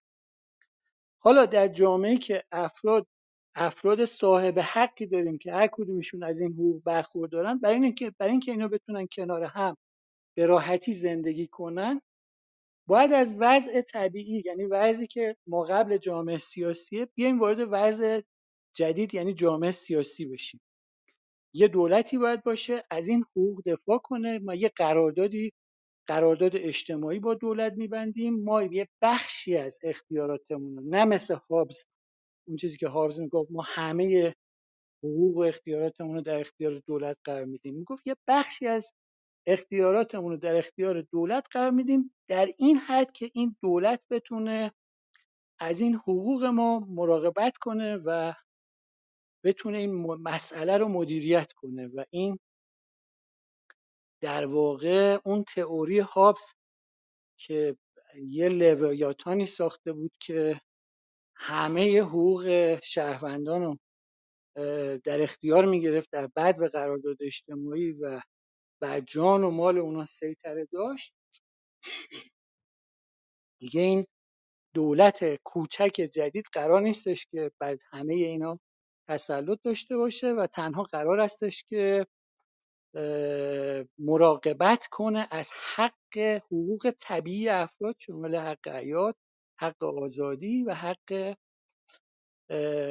حالا 1.20 1.46
در 1.46 1.68
جامعه 1.68 2.18
که 2.18 2.44
افراد 2.52 3.08
افراد 3.56 4.06
صاحب 4.06 4.60
حقی 4.60 5.06
داریم 5.06 5.38
که 5.38 5.54
هر 5.54 5.68
کدومشون 5.72 6.24
از 6.24 6.42
این 6.42 6.54
حقوق 6.54 6.84
برخوردارن 6.84 7.60
برای 7.60 7.76
اینکه 7.76 8.12
برای 8.20 8.32
اینکه 8.32 8.52
اینا 8.52 8.68
بتونن 8.68 9.08
کنار 9.12 9.44
هم 9.44 9.78
به 10.38 10.46
راحتی 10.46 10.94
زندگی 10.94 11.48
کنن 11.48 12.02
باید 12.88 13.14
از 13.14 13.38
وضع 13.42 13.82
طبیعی 13.82 14.44
یعنی 14.46 14.66
وضعی 14.66 15.08
که 15.08 15.36
ما 15.48 15.64
قبل 15.64 15.98
جامعه 15.98 16.38
سیاسیه 16.38 17.06
بیایم 17.16 17.40
وارد 17.40 17.60
وضع 17.72 18.22
جدید 18.76 19.14
یعنی 19.16 19.34
جامعه 19.34 19.72
سیاسی 19.72 20.26
بشیم. 20.26 20.62
یه 21.54 21.68
دولتی 21.68 22.18
باید 22.18 22.44
باشه 22.44 22.84
از 22.92 23.08
این 23.08 23.24
حقوق 23.32 23.62
دفاع 23.66 23.98
کنه. 23.98 24.40
ما 24.40 24.56
یه 24.56 24.72
قراردادی 24.76 25.52
قرارداد 26.08 26.52
اجتماعی 26.56 27.20
با 27.20 27.34
دولت 27.34 27.74
میبندیم. 27.78 28.44
ما 28.44 28.64
یه 28.64 28.88
بخشی 29.02 29.58
از 29.58 29.80
اختیاراتمون 29.84 30.84
نه 30.90 31.06
مثل 31.06 31.36
هابز 31.50 31.86
اون 32.48 32.58
چیزی 32.58 32.78
که 32.78 32.88
هابز 32.88 33.20
می‌گفت 33.20 33.52
ما 33.52 33.64
همه 33.66 34.36
حقوق 35.04 35.38
و 35.38 35.40
اختیاراتمون 35.40 36.16
رو 36.16 36.22
در 36.22 36.40
اختیار 36.40 36.82
دولت 36.88 37.18
قرار 37.24 37.46
میدیم. 37.46 37.76
می‌گفت 37.76 38.08
یه 38.08 38.16
بخشی 38.28 38.68
از 38.68 38.92
اختیاراتمون 39.48 40.32
رو 40.32 40.38
در 40.38 40.56
اختیار 40.58 41.02
دولت 41.02 41.48
قرار 41.52 41.72
میدیم. 41.72 42.16
در 42.30 42.50
این 42.58 42.78
حد 42.78 43.12
که 43.12 43.32
این 43.34 43.56
دولت 43.62 44.02
بتونه 44.12 44.72
از 45.60 45.82
این 45.82 45.96
حقوق 45.96 46.44
ما 46.46 46.80
مراقبت 46.80 47.58
کنه 47.58 47.98
و 48.06 48.34
بتونه 49.44 49.78
این 49.78 49.92
مسئله 50.06 50.78
رو 50.78 50.88
مدیریت 50.88 51.54
کنه 51.54 51.88
و 51.88 52.06
این 52.10 52.40
در 54.22 54.46
واقع 54.46 55.20
اون 55.26 55.44
تئوری 55.44 56.00
هابز 56.00 56.54
که 57.38 57.78
یه 58.16 58.50
لویاتانی 58.50 59.46
ساخته 59.46 59.94
بود 59.94 60.12
که 60.20 60.62
همه 61.36 62.02
حقوق 62.02 62.80
شهروندان 62.84 63.62
رو 63.64 63.78
در 65.04 65.22
اختیار 65.22 65.66
می‌گرفت 65.66 66.12
در 66.12 66.28
بد 66.28 66.56
و 66.60 66.68
قرارداد 66.68 67.18
اجتماعی 67.20 67.92
و 67.92 68.22
بر 68.82 69.00
جان 69.00 69.44
و 69.44 69.52
مال 69.52 69.78
اونا 69.78 70.06
سیطره 70.06 70.68
داشت. 70.72 71.14
دیگه 73.60 73.82
این 73.82 74.06
دولت 74.74 75.36
کوچک 75.44 76.10
جدید 76.14 76.46
قرار 76.54 76.82
نیستش 76.82 77.26
که 77.32 77.52
بر 77.60 77.78
همه 77.92 78.14
اینا 78.14 78.60
تسلط 79.10 79.60
داشته 79.64 79.98
باشه 79.98 80.32
و 80.32 80.48
تنها 80.48 80.84
قرار 80.84 81.20
هستش 81.20 81.64
که 81.70 82.08
مراقبت 84.00 84.88
کنه 84.92 85.28
از 85.32 85.52
حق 85.76 86.18
حقوق 86.18 86.94
طبیعی 87.00 87.50
افراد 87.50 87.96
شامل 88.00 88.36
حق 88.36 88.68
حیات 88.68 89.16
حق 89.60 89.84
آزادی 89.84 90.64
و 90.64 90.74
حق 90.74 91.36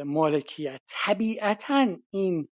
مالکیت. 0.04 0.80
طبیعتا 0.88 1.96
این 2.10 2.48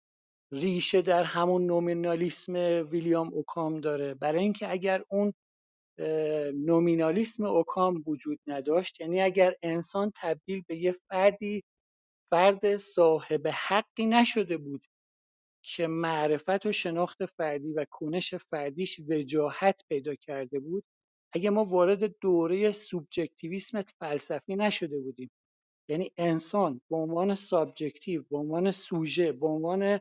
ریشه 0.52 1.02
در 1.02 1.24
همون 1.24 1.66
نومینالیسم 1.66 2.54
ویلیام 2.90 3.34
اوکام 3.34 3.80
داره. 3.80 4.14
برای 4.14 4.42
اینکه 4.42 4.70
اگر 4.70 5.02
اون 5.10 5.34
نومینالیسم 6.54 7.44
اوکام 7.44 8.02
وجود 8.06 8.38
نداشت 8.46 9.00
یعنی 9.00 9.20
اگر 9.20 9.54
انسان 9.62 10.12
تبدیل 10.16 10.62
به 10.68 10.76
یه 10.76 10.92
فردی 10.92 11.64
فرد 12.30 12.76
صاحب 12.76 13.48
حقی 13.48 14.06
نشده 14.06 14.58
بود 14.58 14.86
که 15.64 15.86
معرفت 15.86 16.66
و 16.66 16.72
شناخت 16.72 17.26
فردی 17.26 17.72
و 17.72 17.86
کنش 17.90 18.34
فردیش 18.34 19.00
وجاهت 19.08 19.84
پیدا 19.88 20.14
کرده 20.14 20.60
بود. 20.60 20.84
اگه 21.32 21.50
ما 21.50 21.64
وارد 21.64 22.18
دوره 22.20 22.72
سوبجکتیویسم 22.72 23.82
فلسفی 23.82 24.56
نشده 24.56 25.00
بودیم. 25.00 25.30
یعنی 25.88 26.12
انسان 26.16 26.80
به 26.90 26.96
عنوان 26.96 27.34
subjective 27.34 28.22
به 28.30 28.38
عنوان 28.38 28.70
سوژه 28.70 29.32
به 29.32 29.46
عنوان 29.46 30.00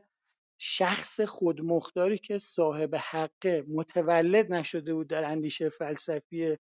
شخص 0.60 1.20
خودمختاری 1.20 2.18
که 2.18 2.38
صاحب 2.38 2.94
حقه 2.96 3.64
متولد 3.68 4.52
نشده 4.52 4.94
بود 4.94 5.08
در 5.08 5.24
اندیشه 5.24 5.68
فلسفی 5.68 6.56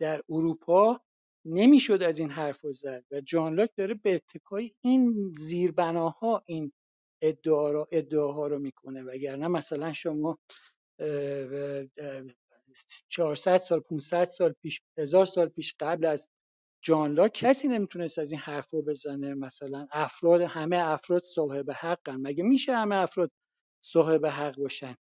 در 0.00 0.22
اروپا 0.30 1.00
نمی‌شد 1.46 2.02
از 2.02 2.18
این 2.18 2.30
حرف 2.30 2.66
زد 2.66 3.04
و 3.10 3.20
جان 3.20 3.54
لاک 3.54 3.70
داره 3.76 3.94
به 3.94 4.14
اتکای 4.14 4.72
این 4.84 5.32
زیربناها 5.38 6.42
این 6.46 6.72
ادعا 7.22 7.72
رو 7.72 7.88
ادعاها 7.92 8.46
رو 8.46 8.58
می‌کنه. 8.58 9.02
وگرنه 9.02 9.48
مثلا 9.48 9.92
شما 9.92 10.38
400 13.08 13.56
سال 13.58 13.80
500 13.80 14.24
سال 14.24 14.54
پیش 14.62 14.82
هزار 14.98 15.24
سال 15.24 15.48
پیش 15.48 15.74
قبل 15.80 16.06
از 16.06 16.28
جان 16.84 17.12
لاک 17.14 17.32
کسی 17.34 17.68
نمی‌تونست 17.68 18.18
از 18.18 18.32
این 18.32 18.40
حرفا 18.40 18.80
بزنه. 18.80 19.34
مثلا 19.34 19.86
افراد 19.92 20.40
همه 20.40 20.76
افراد 20.76 21.22
صاحب 21.24 21.70
حقن. 21.70 22.16
مگه 22.16 22.44
میشه 22.44 22.72
همه 22.76 22.96
افراد 22.96 23.30
صاحب 23.82 24.26
حق 24.26 24.56
باشن؟ 24.58 24.96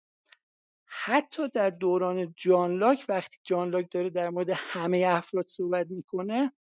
حتی 0.95 1.49
در 1.49 1.69
دوران 1.69 2.33
جان 2.37 2.77
لاک 2.77 3.05
وقتی 3.09 3.37
جان 3.43 3.69
لاک 3.69 3.87
داره 3.91 4.09
در 4.09 4.29
مورد 4.29 4.49
همه 4.49 5.05
افراد 5.07 5.47
صحبت 5.47 5.87
می‌کنه 5.89 6.53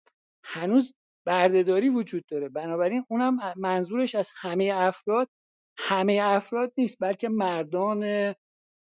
هنوز 0.45 0.95
بردهداری 1.27 1.89
وجود 1.89 2.27
داره. 2.27 2.49
بنابراین 2.49 3.05
اونم 3.09 3.39
منظورش 3.57 4.15
از 4.15 4.33
همه 4.37 4.73
افراد 4.75 5.29
همه 5.79 6.21
افراد 6.23 6.73
نیست 6.79 6.97
بلکه 7.01 7.29
مردان 7.29 8.35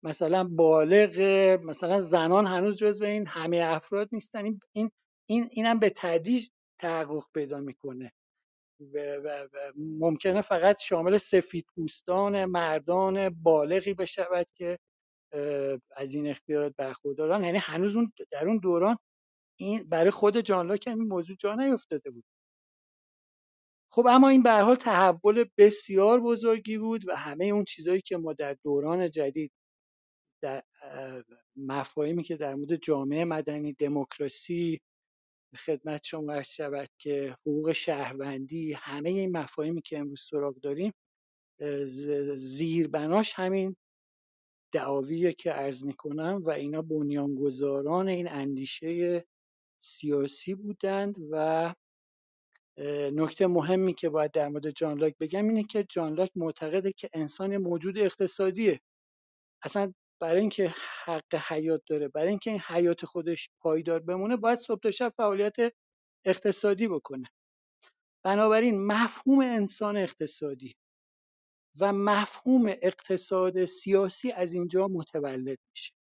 مثلا 0.04 0.44
بالغ 0.44 1.20
مثلا 1.64 2.00
زنان 2.00 2.48
هنوز 2.48 2.78
جزو 2.78 3.06
این 3.06 3.28
همه 3.28 3.58
افراد 3.58 4.10
نیستن. 4.12 4.46
این 4.46 4.60
این 4.74 4.92
این 5.30 5.50
اینم 5.52 5.80
به 5.80 5.94
تدریج 5.96 6.50
تحقق 6.80 7.24
پیدا 7.34 7.60
می‌کنه. 7.60 8.12
و, 8.80 8.98
و, 9.24 9.44
و 9.54 9.72
ممکنه 9.76 10.42
فقط 10.42 10.80
شامل 10.82 11.18
سفید 11.18 11.66
پوستان 11.76 12.46
مردان 12.46 13.30
بالغی 13.30 13.94
بشود 13.94 14.48
که 14.56 14.80
از 15.96 16.14
این 16.14 16.28
اختیارات 16.28 16.74
برخوردارن 16.78 17.44
یعنی 17.44 17.58
هنوز 17.58 17.96
اون 17.96 18.14
در 18.32 18.48
اون 18.48 18.58
دوران 18.58 18.98
این 19.60 19.84
برای 19.90 20.12
خود 20.12 20.38
جان 20.38 20.68
لاک 20.68 20.84
این 20.88 20.98
موضوع 21.08 21.36
جا 21.40 21.56
نیفتاده 21.56 22.12
بود. 22.12 22.26
خب 23.92 24.08
اما 24.10 24.30
این 24.30 24.44
به 24.44 24.52
حال 24.52 24.76
تحول 24.76 25.46
بسیار 25.58 26.22
بزرگی 26.22 26.78
بود 26.78 27.10
و 27.10 27.16
همه 27.16 27.46
اون 27.46 27.64
چیزهایی 27.66 28.02
که 28.02 28.18
ما 28.18 28.34
در 28.34 28.58
دوران 28.64 29.12
جدید 29.12 29.52
در 30.44 30.64
مفاهیمی 31.56 32.24
که 32.24 32.38
در 32.38 32.56
مورد 32.56 32.76
جامعه 32.76 33.26
مدنی 33.26 33.74
دموکراسی 33.74 34.82
خدمت 35.58 36.04
شما 36.04 36.34
عرض 36.34 36.48
شود 36.50 36.90
که 36.98 37.38
حقوق 37.42 37.72
شهروندی 37.72 38.74
همه 38.74 39.10
این 39.10 39.38
مفاهیمی 39.38 39.82
که 39.82 40.00
امروز 40.00 40.22
سراغ 40.30 40.56
داریم 40.62 40.94
زیربناش 42.36 43.34
همین 43.36 43.76
دعاویه 44.74 45.34
که 45.34 45.52
عرض 45.52 45.84
می‌کنم 45.84 46.42
و 46.46 46.50
اینا 46.50 46.82
بنیانگذاران 46.82 48.10
این 48.10 48.28
اندیشه 48.28 49.26
سیاسی 49.78 50.56
بودند 50.56 51.16
و 51.32 51.74
نکته 53.14 53.48
مهمی 53.48 53.94
که 53.94 54.10
باید 54.10 54.32
در 54.32 54.50
مورد 54.50 54.70
جان 54.70 55.00
لاک 55.00 55.16
بگم 55.20 55.48
اینه 55.48 55.64
که 55.64 55.86
جان 55.90 56.14
لاک 56.14 56.32
معتقده 56.36 56.92
که 56.92 57.10
انسان 57.14 57.58
موجود 57.58 57.98
اقتصادیه. 58.00 58.80
اصلا 59.64 59.94
برای 60.22 60.40
اینکه 60.42 60.74
حق 61.06 61.36
حیات 61.36 61.82
داره 61.88 62.08
برای 62.08 62.30
اینکه 62.30 62.52
این 62.52 62.60
حیات 62.60 63.06
خودش 63.06 63.50
پایدار 63.60 64.00
بمونه 64.00 64.38
باید 64.38 64.60
صبح 64.60 64.80
تا 64.80 64.92
شب 64.92 65.14
فعالیت 65.18 65.56
اقتصادی 66.26 66.88
بکنه. 66.88 67.28
بنابراین 68.26 68.86
مفهوم 68.86 69.40
انسان 69.40 69.98
اقتصادی 69.98 70.74
و 71.80 71.94
مفهوم 71.94 72.66
اقتصاد 72.68 73.66
سیاسی 73.66 74.32
از 74.32 74.54
اینجا 74.54 74.88
متولد 74.88 75.58
میشه. 75.72 75.94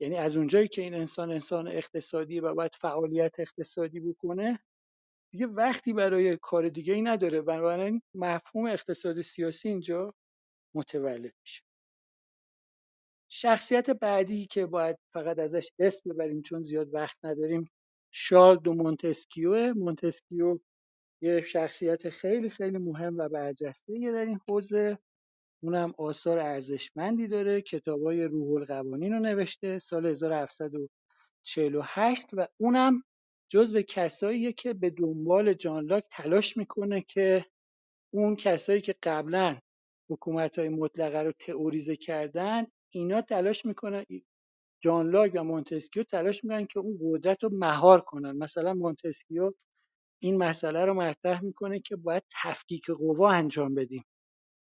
یعنی 0.00 0.16
از 0.16 0.36
اونجایی 0.36 0.68
که 0.68 0.82
این 0.82 0.94
انسان 0.94 1.30
انسان 1.30 1.68
اقتصادی 1.68 2.40
و 2.40 2.54
باید 2.54 2.74
فعالیت 2.74 3.40
اقتصادی 3.40 4.00
بکنه 4.00 4.60
دیگه 5.32 5.46
وقتی 5.46 5.92
برای 5.92 6.36
کار 6.36 6.68
دیگه 6.68 6.94
ای 6.94 7.02
نداره 7.02 7.42
بنابراین 7.42 8.02
مفهوم 8.14 8.66
اقتصاد 8.66 9.20
سیاسی 9.20 9.68
اینجا 9.68 10.14
متولد 10.74 11.32
میشه. 11.42 11.62
شخصیت 13.30 13.90
بعدی 13.90 14.46
که 14.46 14.66
باید 14.66 14.96
فقط 15.12 15.38
ازش 15.38 15.68
اسم 15.78 16.10
ببریم 16.10 16.42
چون 16.42 16.62
زیاد 16.62 16.94
وقت 16.94 17.16
نداریم 17.24 17.64
شارل 18.10 18.58
دو 18.58 18.74
مونتسکیو. 18.74 19.74
مونتسکیو 19.74 20.58
یه 21.22 21.40
شخصیت 21.40 22.08
خیلی 22.10 22.48
خیلی 22.50 22.78
مهم 22.78 23.18
و 23.18 23.28
برجسته 23.28 23.92
در 24.12 24.26
این 24.26 24.40
حوزه. 24.50 24.98
اونم 25.62 25.94
آثار 25.98 26.38
ارزشمندی 26.38 27.28
داره. 27.28 27.60
کتابای 27.60 28.24
روح 28.24 28.50
القوانین 28.56 29.12
رو 29.12 29.18
نوشته 29.20 29.78
سال 29.78 30.06
1748 30.06 32.26
و 32.34 32.46
اونم 32.60 33.02
جزو 33.50 33.82
کساییه 33.82 34.52
که 34.52 34.74
به 34.74 34.90
دنبال 34.90 35.54
جان 35.54 35.84
لاک 35.84 36.04
تلاش 36.12 36.56
می‌کنه 36.56 37.02
که 37.02 37.46
اون 38.14 38.36
کسایی 38.36 38.80
که 38.80 38.94
قبلا 39.02 39.58
حکومت 40.10 40.58
های 40.58 40.68
مطلقه 40.68 41.22
رو 41.22 41.32
تئوریزه 41.32 41.96
کردن 41.96 42.66
اینا 42.94 43.22
تلاش 43.22 43.64
می‌کنن 43.66 44.04
جان 44.82 45.10
لاک 45.10 45.32
و 45.34 45.44
مونتسکیو 45.44 46.02
تلاش 46.04 46.44
می‌کنن 46.44 46.66
که 46.66 46.78
اون 46.80 46.98
قدرت 47.02 47.44
رو 47.44 47.50
مهار 47.52 48.00
کنن. 48.00 48.36
مثلا 48.36 48.74
مونتسکیو 48.74 49.52
این 50.22 50.36
مسئله 50.36 50.84
رو 50.84 50.94
مطرح 50.94 51.44
می‌کنه 51.44 51.80
که 51.80 51.96
باید 51.96 52.22
تفکیک 52.42 52.84
قوا 52.90 53.30
انجام 53.32 53.74
بدیم 53.74 54.04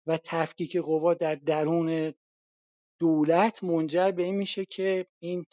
و 0.06 0.18
تفکیک 0.24 0.76
قوا 0.76 1.14
در 1.14 1.34
درون 1.34 2.12
دولت 3.00 3.64
منجر 3.64 4.10
به 4.10 4.22
این 4.22 4.34
میشه 4.36 4.64
که 4.64 5.06
این 5.22 5.44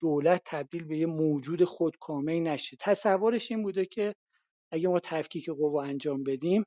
دولت 0.00 0.42
تبدیل 0.44 0.84
به 0.84 0.98
یه 0.98 1.06
موجود 1.06 1.64
خودکامه 1.64 2.40
نشه. 2.40 2.76
تصورش 2.80 3.50
این 3.50 3.62
بوده 3.62 3.86
که 3.86 4.14
اگه 4.72 4.88
ما 4.88 5.00
تفکیک 5.00 5.50
قوا 5.50 5.82
انجام 5.82 6.24
بدیم 6.24 6.64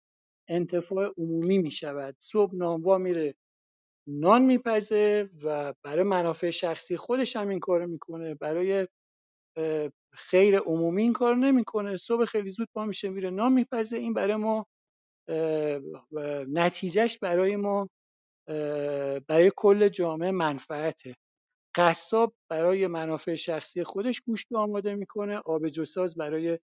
انتفاع 0.48 1.12
عمومی 1.18 1.58
می‌شود. 1.58 2.16
صبح 2.20 2.54
نانوا 2.54 2.98
میره 2.98 3.34
نان 4.08 4.42
میپزه 4.42 5.30
و 5.44 5.74
برای 5.82 6.02
منافع 6.04 6.50
شخصی 6.50 6.96
خودش 6.96 7.36
هم 7.36 7.48
این 7.48 7.60
کارو 7.60 7.86
می‌کنه. 7.86 8.34
برای 8.34 8.88
خیر 10.12 10.58
عمومی 10.58 11.02
این 11.02 11.12
کار 11.12 11.36
نمی‌کنه. 11.36 11.96
صبح 11.96 12.24
خیلی 12.24 12.48
زود 12.50 12.68
پا 12.74 12.84
میشه 12.84 13.10
میره 13.10 13.30
نان 13.30 13.52
میپزه. 13.52 13.96
این 13.96 14.14
برای 14.14 14.36
ما 14.36 14.66
نتیجهش 16.48 17.18
برای 17.18 17.56
ما 17.56 17.88
برای 19.28 19.52
کل 19.56 19.88
جامعه 19.88 20.30
منفعته. 20.30 21.14
قصاب 21.74 22.34
برای 22.50 22.86
منافع 22.86 23.34
شخصی 23.34 23.84
خودش 23.84 24.20
گوشت 24.20 24.52
آماده 24.54 24.94
می‌کنه 24.94 25.38
آبجو 25.38 25.84
ساز 25.84 26.16
برای 26.16 26.58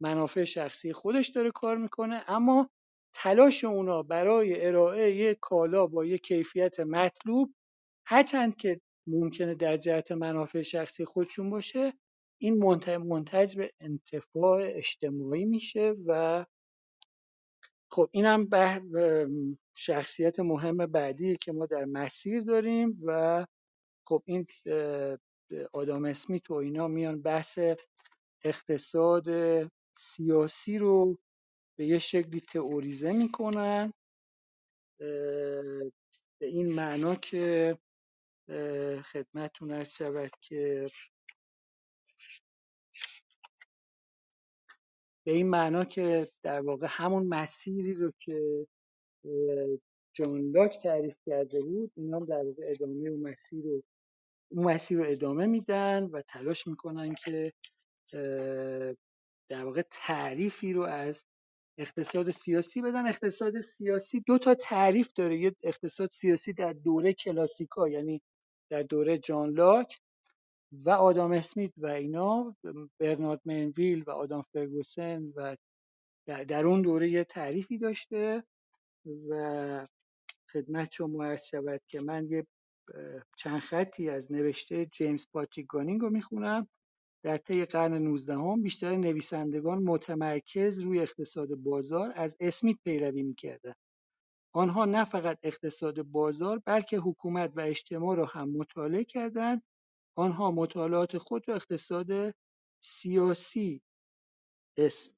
منافع 0.00 0.44
شخصی 0.44 0.92
خودش 0.92 1.28
داره 1.28 1.50
کار 1.50 1.76
می‌کنه 1.76 2.24
اما 2.28 2.70
تلاش 3.14 3.64
اونا 3.64 4.02
برای 4.02 4.66
ارائه 4.66 5.16
یک 5.16 5.38
کالا 5.40 5.86
با 5.86 6.04
یک 6.04 6.22
کیفیت 6.22 6.80
مطلوب 6.80 7.54
هرچند 8.06 8.56
که 8.56 8.80
ممکنه 9.06 9.54
در 9.54 9.76
جهت 9.76 10.12
منافع 10.12 10.62
شخصی 10.62 11.04
خودشون 11.04 11.50
باشه 11.50 11.92
این 12.40 12.58
منتج 12.98 13.56
به 13.56 13.72
انتفاع 13.80 14.62
اجتماعی 14.64 15.44
میشه 15.44 15.94
و 16.06 16.44
خب 17.90 18.08
اینم 18.12 18.46
به 18.46 18.82
شخصیت 19.76 20.40
مهم 20.40 20.76
بعدی 20.76 21.36
که 21.36 21.52
ما 21.52 21.66
در 21.66 21.84
مسیر 21.84 22.42
داریم 22.42 23.00
و 23.04 23.46
خب 24.06 24.22
این 24.26 24.46
آدام 25.72 26.04
اسمیت 26.04 26.50
و 26.50 26.54
اینا 26.54 26.88
میان 26.88 27.22
بحث 27.22 27.58
اقتصاد 28.44 29.26
سیاسی 29.96 30.78
رو 30.78 31.18
به 31.78 31.86
یه 31.86 31.98
شکلی 31.98 32.40
تئوریزه 32.40 33.12
می‌کنن 33.12 33.92
به 36.38 36.46
این 36.46 36.74
معنا 36.74 37.16
که 37.16 37.78
خدمتتون 39.12 39.70
عرض 39.70 39.90
شود 39.90 40.30
که 40.40 40.90
به 45.26 45.32
این 45.32 45.48
معنا 45.50 45.84
که 45.84 46.28
در 46.42 46.60
واقع 46.60 46.86
همون 46.90 47.26
مسیری 47.26 47.94
رو 47.94 48.12
که 48.18 48.66
جان 50.12 50.50
لاک 50.50 50.78
تعریف 50.82 51.14
کرده 51.26 51.62
بود 51.62 51.92
اینا 51.96 52.20
در 52.20 52.44
واقع 52.44 52.62
ادامه 52.66 53.08
اون 53.08 53.20
مسیر 53.20 53.64
رو 53.64 53.82
اون 54.50 54.64
مسیر 54.64 54.98
رو 54.98 55.04
ادامه 55.08 55.46
میدن 55.46 56.04
و 56.04 56.22
تلاش 56.22 56.66
می‌کنن 56.66 57.14
که 57.14 57.52
در 59.48 59.64
واقع 59.64 59.82
تعریفی 59.90 60.72
رو 60.72 60.82
از 60.82 61.24
اقتصاد 61.78 62.30
سیاسی 62.30 62.82
بدن. 62.82 63.06
اقتصاد 63.06 63.60
سیاسی 63.60 64.20
دو 64.20 64.38
تا 64.38 64.54
تعریف 64.54 65.08
داره. 65.16 65.36
یه 65.38 65.52
اقتصاد 65.62 66.08
سیاسی 66.12 66.52
در 66.52 66.72
دوره 66.72 67.12
کلاسیکا 67.12 67.88
یعنی 67.88 68.22
در 68.70 68.82
دوره 68.82 69.18
جان 69.18 69.50
لاک 69.50 69.98
و 70.72 70.90
آدام 70.90 71.32
اسمیت 71.32 71.72
و 71.76 71.86
اینا 71.86 72.56
برنارد 73.00 73.40
منویل 73.44 74.04
و 74.06 74.10
آدام 74.10 74.42
فرگوسن 74.52 75.32
و 75.36 75.56
در 76.26 76.66
اون 76.66 76.82
دوره 76.82 77.10
یه 77.10 77.24
تعریفی 77.24 77.78
داشته. 77.78 78.44
و 79.28 79.86
خدمت 80.52 80.92
شما 80.92 81.24
عرض 81.24 81.44
شود 81.44 81.80
که 81.88 82.00
من 82.00 82.28
یه 82.30 82.46
چند 83.36 83.60
خطی 83.60 84.10
از 84.10 84.32
نوشته 84.32 84.86
جیمز 84.86 85.26
پاتریک 85.32 85.66
گانینگ 85.66 86.00
رو 86.00 86.10
می‌خونم. 86.10 86.68
در 87.24 87.36
طی 87.38 87.64
قرن 87.64 87.98
نوزدهم 87.98 88.62
بیشتر 88.62 88.96
نویسندگان 88.96 89.82
متمرکز 89.82 90.80
روی 90.80 91.00
اقتصاد 91.00 91.54
بازار 91.54 92.12
از 92.16 92.36
اسمیت 92.40 92.78
پیروی 92.84 93.22
می‌کردند 93.22 93.76
آنها 94.54 94.84
نه 94.84 95.04
فقط 95.04 95.38
اقتصاد 95.42 96.02
بازار 96.02 96.62
بلکه 96.66 96.98
حکومت 96.98 97.52
و 97.56 97.60
اجتماع 97.60 98.16
را 98.16 98.26
هم 98.26 98.50
مطالعه 98.50 99.04
کردند. 99.04 99.62
آنها 100.18 100.50
مطالعات 100.50 101.18
خود 101.18 101.48
را 101.48 101.54
اقتصاد 101.54 102.34
سیاسی 102.82 103.82
اسم 104.78 105.12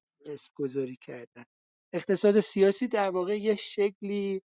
گذاری 0.55 0.95
کردند. 0.95 1.58
اقتصاد 1.93 2.39
سیاسی 2.39 2.87
در 2.87 3.09
واقع 3.09 3.37
یه 3.39 3.55
شکلی 3.55 4.41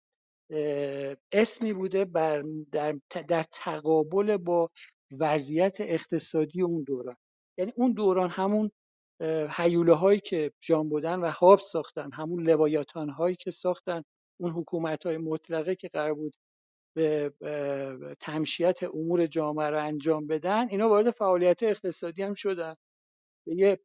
اسمی 1.33 1.73
بوده 1.73 2.05
بر 2.05 2.43
در, 2.73 2.99
در 3.29 3.43
تقابل 3.43 4.37
با 4.37 4.71
وضعیت 5.21 5.77
اقتصادی 5.81 6.63
اون 6.63 6.83
دوران. 6.83 7.17
یعنی 7.59 7.73
اون 7.77 7.93
دوران 7.93 8.31
همون 8.31 8.71
حیوله 9.51 9.95
هایی 9.95 10.21
که 10.21 10.53
جان 10.61 10.89
بودن 10.89 11.21
و 11.21 11.31
هاب 11.31 11.59
ساختن 11.59 12.13
همون 12.13 12.51
لوایاتان 12.51 13.09
هایی 13.09 13.37
که 13.37 13.51
ساختن 13.51 14.03
اون 14.41 14.53
حکومت 14.53 15.07
های 15.07 15.19
مطلقه 15.19 15.75
که 15.75 15.89
قرار 15.89 16.15
بود 16.15 16.37
به 16.97 17.33
تمشیت 18.21 18.83
امور 18.83 19.27
جامعه 19.27 19.71
رو 19.71 19.85
انجام 19.85 20.27
بدن 20.27 20.69
اینا 20.69 20.89
وارد 20.89 21.11
فعالیت 21.11 21.63
اقتصادی 21.63 22.23
هم 22.23 22.35
شدن. 22.35 22.75
به 23.47 23.55
یه 23.57 23.81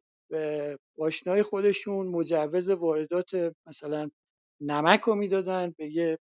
آشنای 0.98 1.42
خودشون 1.42 2.06
مجوز 2.06 2.70
واردات 2.70 3.54
مثلا 3.66 4.10
نمک 4.60 5.00
رو 5.00 5.14
می‌دادن 5.14 5.74
به 5.78 5.86
یه 5.88 6.18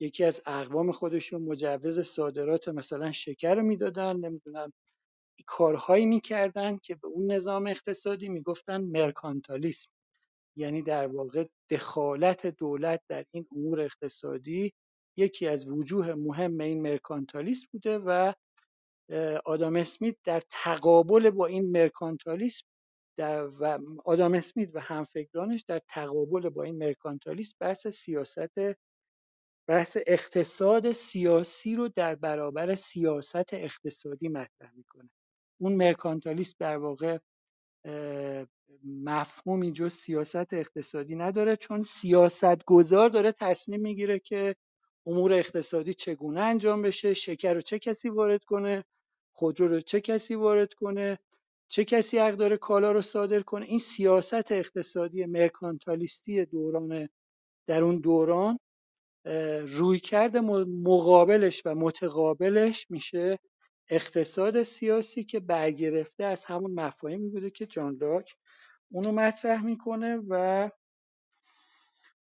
یکی 0.00 0.24
از 0.24 0.42
اقوام 0.46 0.92
خودشون 0.92 1.42
مجوز 1.42 2.00
صادرات 2.00 2.68
مثلا 2.68 3.12
شکر 3.12 3.54
رو 3.54 3.62
می‌دادن 3.62 4.16
نمی‌دونم 4.16 4.72
کارهایی 5.46 6.06
می‌کردن 6.06 6.78
که 6.78 6.94
به 6.94 7.08
اون 7.08 7.32
نظام 7.32 7.66
اقتصادی 7.66 8.28
می‌گفتن 8.28 8.80
مرکانتالیسم. 8.80 9.92
یعنی 10.56 10.82
در 10.82 11.06
واقع 11.06 11.46
دخالت 11.70 12.46
دولت 12.46 13.00
در 13.08 13.24
این 13.30 13.46
امور 13.52 13.80
اقتصادی 13.80 14.72
یکی 15.16 15.48
از 15.48 15.70
وجوه 15.70 16.14
مهم 16.14 16.60
این 16.60 16.82
مرکانتالیسم 16.82 17.68
بوده 17.72 17.98
و 17.98 18.32
آدام 19.44 19.76
اسمیت 19.76 20.16
در 20.24 20.42
تقابل 20.50 21.30
با 21.30 21.46
این 21.46 21.70
مرکانتالیسم 21.70 22.66
در 23.16 23.48
و 23.60 23.78
آدام 24.04 24.34
اسمیت 24.34 24.70
و 24.74 24.80
همفکرانش 24.80 25.62
در 25.68 25.80
تقابل 25.88 26.48
با 26.48 26.62
این 26.62 26.78
مرکانتالیسم 26.78 27.56
بحث 27.60 27.86
سیاست 27.86 28.76
بحث 29.68 29.96
اقتصاد 30.06 30.92
سیاسی 30.92 31.76
رو 31.76 31.88
در 31.88 32.14
برابر 32.14 32.74
سیاست 32.74 33.54
اقتصادی 33.54 34.28
مطرح 34.28 34.72
می‌کنه. 34.76 35.10
اون 35.60 35.72
مرکانتالیسم 35.72 36.56
در 36.58 36.78
واقع 36.78 37.18
مفهومی 38.84 39.72
جز 39.72 39.92
سیاست 39.92 40.52
اقتصادی 40.54 41.16
نداره 41.16 41.56
چون 41.56 41.82
سیاستگزار 41.82 43.08
داره 43.08 43.32
تصمیم 43.32 43.80
می‌گیره 43.80 44.18
که 44.18 44.54
امور 45.06 45.32
اقتصادی 45.32 45.94
چگونه 45.94 46.40
انجام 46.40 46.82
بشه 46.82 47.14
شکر 47.14 47.54
رو 47.54 47.60
چه 47.60 47.78
کسی 47.78 48.08
وارد 48.08 48.44
کنه 48.44 48.84
خودرو 49.32 49.68
رو 49.68 49.80
چه 49.80 50.00
کسی 50.00 50.34
وارد 50.34 50.74
کنه 50.74 51.18
چه 51.72 51.84
کسی 51.84 52.18
حق 52.18 52.34
داره 52.34 52.56
کالا 52.56 52.92
رو 52.92 53.02
صادر 53.02 53.40
کنه؟ 53.40 53.66
این 53.66 53.78
سیاست 53.78 54.52
اقتصادی 54.52 55.26
مرکانتالیستی 55.26 56.44
دوران 56.44 57.08
در 57.66 57.82
اون 57.82 58.00
دوران 58.00 58.58
رویکرد 59.68 60.36
مقابلش 60.36 61.62
و 61.64 61.74
متقابلش 61.74 62.90
میشه 62.90 63.38
اقتصاد 63.88 64.62
سیاسی 64.62 65.24
که 65.24 65.40
برگرفته 65.40 66.24
از 66.24 66.44
همون 66.44 66.70
مفاهیمی 66.70 67.28
بوده 67.28 67.50
که 67.50 67.66
جان 67.66 67.98
لاک 68.00 68.34
اونو 68.90 69.12
مطرح 69.12 69.64
می‌کنه 69.64 70.22
و 70.28 70.70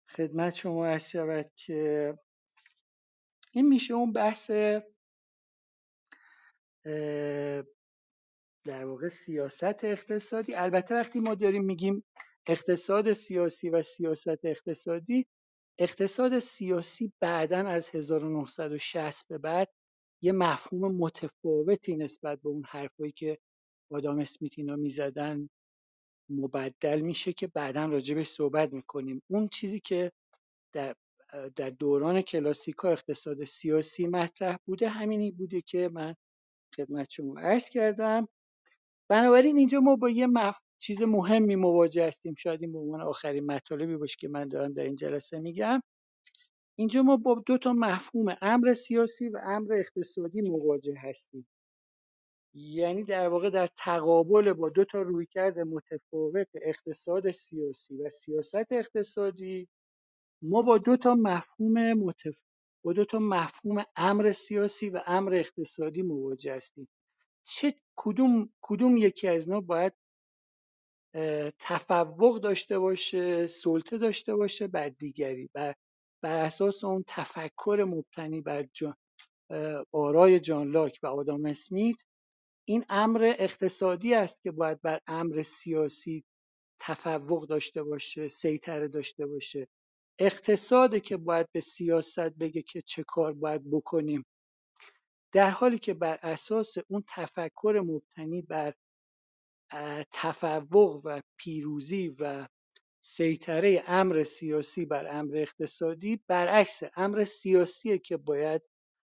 خدمت 0.08 0.54
شما 0.54 0.86
عرض 0.86 1.08
شود 1.08 1.50
که 1.56 2.14
این 3.52 3.68
میشه 3.68 3.94
اون 3.94 4.12
بحث 4.12 4.50
در 8.66 8.84
واقع 8.84 9.08
سیاست 9.08 9.84
اقتصادی. 9.84 10.54
البته 10.54 10.94
وقتی 10.94 11.20
ما 11.20 11.34
داریم 11.34 11.64
میگیم 11.64 12.04
اقتصاد 12.46 13.12
سیاسی 13.12 13.70
و 13.70 13.82
سیاست 13.82 14.44
اقتصادی 14.44 15.26
اقتصاد 15.78 16.38
سیاسی 16.38 17.12
بعدا 17.20 17.58
از 17.58 17.94
1960 17.94 19.28
به 19.28 19.38
بعد 19.38 19.68
یه 20.22 20.32
مفهوم 20.32 20.96
متفاوتی 20.96 21.96
نسبت 21.96 22.40
به 22.42 22.48
اون 22.48 22.64
حرفایی 22.68 23.12
که 23.12 23.38
آدام 23.90 24.18
اسمیت 24.18 24.58
اینا 24.58 24.76
می‌زدن 24.76 25.48
مبدل 26.30 27.00
میشه 27.00 27.32
که 27.32 27.46
بعدا 27.46 27.86
راجبش 27.86 28.26
صحبت 28.28 28.74
می‌کنیم. 28.74 29.22
اون 29.30 29.48
چیزی 29.48 29.80
که 29.80 30.12
در 30.74 30.94
در 31.56 31.70
دوران 31.70 32.22
کلاسیکا 32.22 32.90
اقتصاد 32.90 33.44
سیاسی 33.44 34.06
مطرح 34.06 34.56
بوده 34.66 34.88
همینی 34.88 35.30
بوده 35.30 35.60
که 35.62 35.90
من 35.92 36.14
خدمت 36.76 37.10
شما 37.10 37.40
عرض 37.40 37.68
کردم. 37.70 38.28
بنابراین 39.08 39.56
اینجا 39.58 39.80
ما 39.80 39.96
با 39.96 40.10
یه 40.10 40.26
مف... 40.26 40.60
چیز 40.78 41.02
مهمی 41.02 41.56
مواجه 41.56 42.06
هستیم. 42.06 42.34
شاید 42.34 42.62
این 42.62 42.72
به 42.72 42.78
عنوان 42.78 43.00
آخرین 43.00 43.46
مطالبی 43.46 43.96
باشه 43.96 44.16
که 44.20 44.28
من 44.28 44.48
دارم 44.48 44.72
در 44.72 44.82
این 44.82 44.96
جلسه 44.96 45.40
میگم. 45.40 45.82
اینجا 46.78 47.02
ما 47.02 47.16
با 47.16 47.42
دو 47.46 47.58
تا 47.58 47.72
مفهوم 47.72 48.36
امر 48.42 48.72
سیاسی 48.72 49.28
و 49.28 49.38
امر 49.44 49.72
اقتصادی 49.72 50.40
مواجه 50.42 50.94
هستیم. 50.98 51.46
یعنی 52.54 53.04
در 53.04 53.28
واقع 53.28 53.50
در 53.50 53.68
تقابل 53.78 54.52
با 54.52 54.68
دو 54.70 54.84
تا 54.84 55.02
رویکرد 55.02 55.58
متفاوت 55.58 56.48
اقتصاد 56.62 57.30
سیاسی 57.30 57.96
و 57.96 58.08
سیاست 58.08 58.72
اقتصادی 58.72 59.68
ما 60.42 60.62
با 60.62 60.78
دو 60.78 60.96
تا 60.96 61.14
مفهوم 61.14 61.92
متف... 61.92 62.40
با 62.84 62.92
دو 62.92 63.04
تا 63.04 63.18
مفهوم 63.18 63.84
امر 63.96 64.32
سیاسی 64.32 64.90
و 64.90 65.02
امر 65.06 65.34
اقتصادی 65.34 66.02
مواجه 66.02 66.54
هستیم. 66.54 66.88
چه 67.46 67.74
کدوم 67.96 68.50
کدوم 68.62 68.98
یکی 68.98 69.28
از 69.28 69.48
اینا 69.48 69.62
باید 69.62 69.92
تفوق 71.60 72.40
داشته 72.40 72.80
باشه 72.80 73.48
سلطه 73.48 73.98
داشته 73.98 74.36
باشه 74.36 74.68
بر 74.68 74.90
دیگری 74.90 75.50
بر 75.54 75.74
بر 76.24 76.44
اساس 76.46 76.84
اون 76.84 77.04
تفکر 77.08 77.86
مبتنی 77.88 78.42
بر 78.42 78.64
جا- 78.74 78.96
آرای 79.92 80.40
جان 80.40 80.72
لاک 80.72 81.00
و 81.04 81.06
آدام 81.06 81.46
اسمیت. 81.46 81.96
این 82.68 82.86
امر 82.88 83.34
اقتصادی 83.38 84.14
است 84.14 84.42
که 84.42 84.52
باید 84.52 84.82
بر 84.82 85.00
امر 85.06 85.42
سیاسی 85.42 86.24
تفوق 86.80 87.48
داشته 87.48 87.84
باشه 87.84 88.28
سیطره 88.28 88.88
داشته 88.88 89.26
باشه. 89.26 89.68
اقتصاده 90.20 91.00
که 91.00 91.18
باید 91.18 91.46
به 91.52 91.60
سیاست 91.60 92.20
بگه 92.30 92.62
که 92.62 92.82
چه 92.82 93.04
کار 93.08 93.34
باید 93.34 93.70
بکنیم. 93.72 94.24
در 95.32 95.50
حالی 95.50 95.78
که 95.78 95.94
بر 95.94 96.18
اساس 96.22 96.74
اون 96.88 97.04
تفکر 97.08 97.82
مبتنی 97.86 98.42
بر 98.42 98.74
تفوق 100.12 101.00
و 101.04 101.20
پیروزی 101.36 102.16
و 102.20 102.48
سیطره 103.00 103.84
امر 103.86 104.22
سیاسی 104.22 104.86
بر 104.86 105.16
امر 105.16 105.36
اقتصادی 105.36 106.20
برعکس 106.28 106.82
امر 106.96 107.24
سیاسیه 107.24 107.98
که 107.98 108.16
باید 108.16 108.62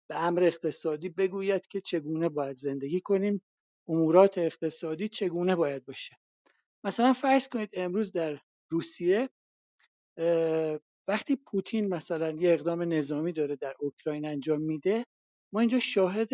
به 0.09 0.23
امر 0.23 0.43
اقتصادی 0.43 1.09
بگوید 1.09 1.67
که 1.67 1.81
چگونه 1.81 2.29
باید 2.29 2.57
زندگی 2.57 3.01
کنیم 3.01 3.41
امورات 3.87 4.37
اقتصادی 4.37 5.07
چگونه 5.07 5.55
باید 5.55 5.85
باشه. 5.85 6.17
مثلا 6.83 7.13
فرض 7.13 7.49
کنید 7.49 7.69
امروز 7.73 8.11
در 8.11 8.39
روسیه 8.69 9.29
وقتی 11.07 11.35
پوتین 11.35 11.87
مثلا 11.87 12.31
یه 12.31 12.53
اقدام 12.53 12.93
نظامی 12.93 13.33
داره 13.33 13.55
در 13.55 13.75
اوکراین 13.79 14.25
انجام 14.25 14.61
میده 14.61 15.05
ما 15.53 15.59
اینجا 15.59 15.79
شاهد 15.79 16.29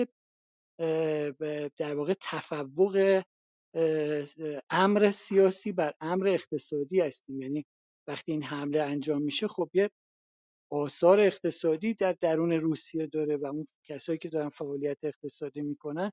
در 1.77 1.95
واقع 1.95 2.13
تفوق 2.21 3.23
امر 4.69 5.09
سیاسی 5.11 5.71
بر 5.71 5.93
امر 6.01 6.27
اقتصادی 6.27 7.01
هستیم. 7.01 7.41
یعنی 7.41 7.65
وقتی 8.07 8.31
این 8.31 8.43
حمله 8.43 8.81
انجام 8.81 9.21
میشه 9.21 9.47
خب 9.47 9.69
یه 9.73 9.89
آثار 10.71 11.19
اقتصادی 11.19 11.93
در 11.93 12.15
درون 12.21 12.51
روسیه 12.51 13.07
داره 13.07 13.37
و 13.37 13.45
اون 13.45 13.65
کسایی 13.83 14.17
که 14.17 14.29
دارن 14.29 14.49
فعالیت 14.49 14.97
اقتصادی 15.03 15.61
می‌کنن 15.61 16.11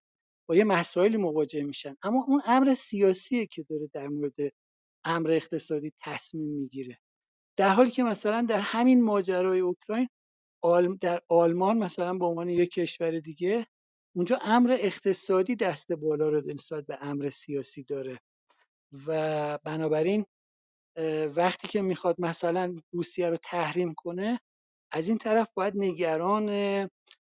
با 0.49 0.57
یه 0.57 0.65
مسائلی 0.65 1.16
مواجه 1.16 1.65
میشن. 1.65 1.97
اما 2.03 2.24
اون 2.29 2.43
امر 2.47 2.74
سیاسیه 2.74 3.47
که 3.47 3.62
داره 3.62 3.91
در 3.93 4.09
مورد 4.09 4.35
امر 5.05 5.31
اقتصادی 5.31 5.93
تصمیم 6.01 6.49
می‌گیره. 6.49 6.99
در 7.57 7.69
حالی 7.69 7.91
که 7.91 8.03
مثلا 8.03 8.47
در 8.49 8.61
همین 8.61 9.05
ماجرای 9.05 9.61
اوکراین 9.61 10.09
در 11.01 11.22
آلمان 11.28 11.78
مثلا 11.78 12.14
به 12.14 12.24
عنوان 12.26 12.48
یک 12.48 12.70
کشور 12.70 13.20
دیگه 13.20 13.66
اونجا 14.16 14.39
امر 14.43 14.76
اقتصادی 14.80 15.56
دست 15.56 15.93
بالا 15.93 16.28
رو 16.28 16.43
نسبت 16.47 16.86
به 16.86 16.98
امر 17.01 17.30
سیاسی 17.30 17.84
داره. 17.84 18.20
و 19.06 19.59
بنابراین 19.64 20.26
وقتی 21.36 21.68
که 21.68 21.82
می‌خواد 21.82 22.16
مثلا 22.18 22.76
روسیه 22.93 23.30
رو 23.30 23.36
تحریم 23.36 23.94
کنه 23.94 24.40
از 24.93 25.09
این 25.09 25.18
طرف 25.18 25.48
باید 25.55 25.74
نگران 25.76 26.51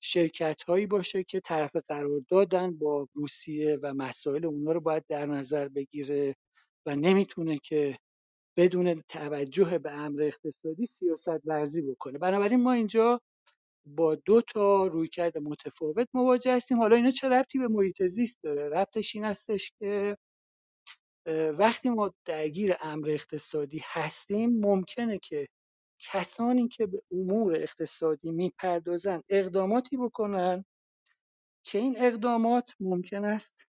شرکت 0.01 0.63
هایی 0.63 0.87
باشه 0.87 1.25
که 1.25 1.41
طرف 1.41 1.77
قرار 1.89 2.21
دادن 2.29 2.79
با 2.79 3.09
روسیه 3.15 3.79
و 3.83 3.95
مسائل 3.95 4.45
اونا 4.47 4.73
رو 4.73 4.81
باید 4.81 5.05
در 5.09 5.27
نظر 5.27 5.69
بگیره 5.69 6.35
و 6.87 6.97
نمی‌تونه 6.97 7.59
که 7.59 7.99
بدون 8.57 9.03
توجه 9.09 9.79
به 9.79 9.93
امر 9.93 10.23
اقتصادی 10.23 10.87
سیاست 10.87 11.41
ورزی 11.45 11.83
بکنه. 11.83 12.19
بنابراین 12.19 12.63
ما 12.63 12.73
اینجا 12.73 13.21
با 13.87 14.15
دو 14.15 14.43
تا 14.43 14.87
رویکرد 14.87 15.39
متفاوت 15.39 16.09
مواجه 16.15 16.55
هستیم. 16.55 16.79
حالا 16.79 16.97
اینا 16.97 17.11
چه 17.11 17.29
ربطی 17.29 17.59
به 17.59 17.69
محیط 17.69 18.03
زیست 18.03 18.39
داره؟ 18.43 18.69
ربطش 18.69 19.17
این 19.17 19.25
هستش 19.25 19.73
که 19.79 20.17
وقتی 21.59 21.91
ما 21.91 22.15
درگیر 22.25 22.75
امر 22.81 23.11
اقتصادی 23.11 23.81
هستیم 23.85 24.61
ممکنه 24.61 25.19
که 25.19 25.47
کسانی 25.99 26.69
که 26.69 26.87
به 26.87 27.03
امور 27.13 27.55
اقتصادی 27.57 28.31
می‌پردازن 28.31 29.23
اقداماتی 29.29 29.97
بکنن 29.97 30.65
که 31.65 31.79
این 31.79 31.95
اقدامات 31.99 32.73
ممکن 32.81 33.25
است 33.25 33.67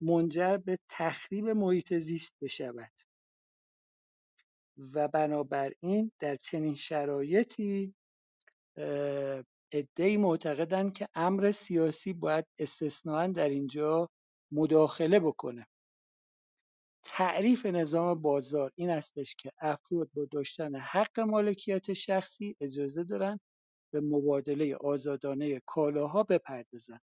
منجر 0.00 0.56
به 0.56 0.78
تخریب 0.90 1.48
محیط 1.48 1.94
زیست 1.94 2.36
بشود. 2.42 2.92
و 4.78 5.08
بنابراین 5.08 6.12
در 6.18 6.36
چنین 6.36 6.74
شرایطی 6.74 7.94
عدهای 9.72 10.16
معتقدند 10.16 10.92
که 10.92 11.08
امر 11.14 11.52
سیاسی 11.52 12.12
باید 12.12 12.46
استثناا 12.58 13.26
در 13.26 13.48
اینجا 13.48 14.10
مداخله 14.52 15.20
بکنه. 15.20 15.66
تعریف 17.04 17.66
نظام 17.66 18.22
بازار 18.22 18.72
این 18.74 18.90
استش 18.90 19.36
که 19.36 19.52
افراد 19.60 20.10
با 20.14 20.24
داشتن 20.30 20.74
حق 20.76 21.20
مالکیت 21.20 21.92
شخصی 21.92 22.56
اجازه 22.60 23.04
دارند 23.04 23.40
به 23.92 24.00
مبادله 24.00 24.76
آزادانه 24.76 25.60
کالاها 25.66 26.22
بپردازند 26.22 27.00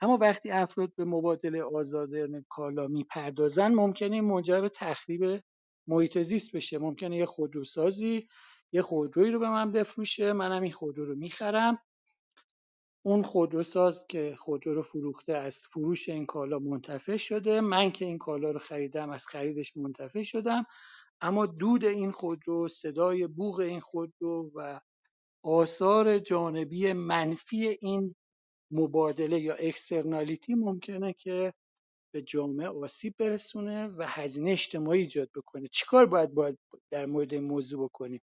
اما 0.00 0.18
وقتی 0.20 0.50
افراد 0.50 0.94
به 0.94 1.04
مبادله 1.04 1.62
آزادانه 1.62 2.44
کالا 2.48 2.86
می‌پردازند 2.86 3.74
ممکنه 3.74 4.20
منجر 4.20 4.60
به 4.60 4.68
تخریب 4.68 5.40
محیط 5.88 6.18
زیست 6.18 6.56
بشه. 6.56 6.78
ممکنه 6.78 7.16
یه 7.16 7.26
خودروسازی 7.26 8.28
یه 8.72 8.82
خودرویی 8.82 9.30
رو 9.30 9.38
به 9.38 9.50
من 9.50 9.72
بفروشه 9.72 10.32
منم 10.32 10.62
این 10.62 10.72
خودرو 10.72 11.04
رو 11.04 11.14
می‌خرم. 11.14 11.78
اون 13.02 13.22
خودروساز 13.22 14.06
که 14.08 14.34
خودرو 14.38 14.74
رو 14.74 14.82
فروخته 14.82 15.32
از 15.32 15.60
فروش 15.72 16.08
این 16.08 16.26
کالا 16.26 16.58
منتفع 16.58 17.16
شده. 17.16 17.60
من 17.60 17.90
که 17.90 18.04
این 18.04 18.18
کالا 18.18 18.50
رو 18.50 18.58
خریدم 18.58 19.10
از 19.10 19.26
خریدش 19.26 19.76
منتفع 19.76 20.22
شدم. 20.22 20.66
اما 21.20 21.46
دود 21.46 21.84
این 21.84 22.10
خودرو 22.10 22.68
صدای 22.68 23.26
بوق 23.26 23.60
این 23.60 23.80
خودرو 23.80 24.50
و 24.54 24.80
آثار 25.42 26.18
جانبی 26.18 26.92
منفی 26.92 27.78
این 27.80 28.14
مبادله 28.70 29.40
یا 29.40 29.54
اکسترنالیتی 29.54 30.54
ممکنه 30.54 31.12
که 31.12 31.52
به 32.18 32.22
جامعه 32.22 32.68
آسیب 32.68 33.14
برسونه 33.18 33.86
و 33.86 34.06
هزینه 34.06 34.50
اجتماعی 34.50 35.00
ایجاد 35.00 35.30
بکنه. 35.34 35.68
چیکار 35.72 36.06
باید 36.06 36.34
باید 36.34 36.58
در 36.90 37.06
مورد 37.06 37.34
این 37.34 37.44
موضوع 37.44 37.84
بکنیم؟ 37.84 38.20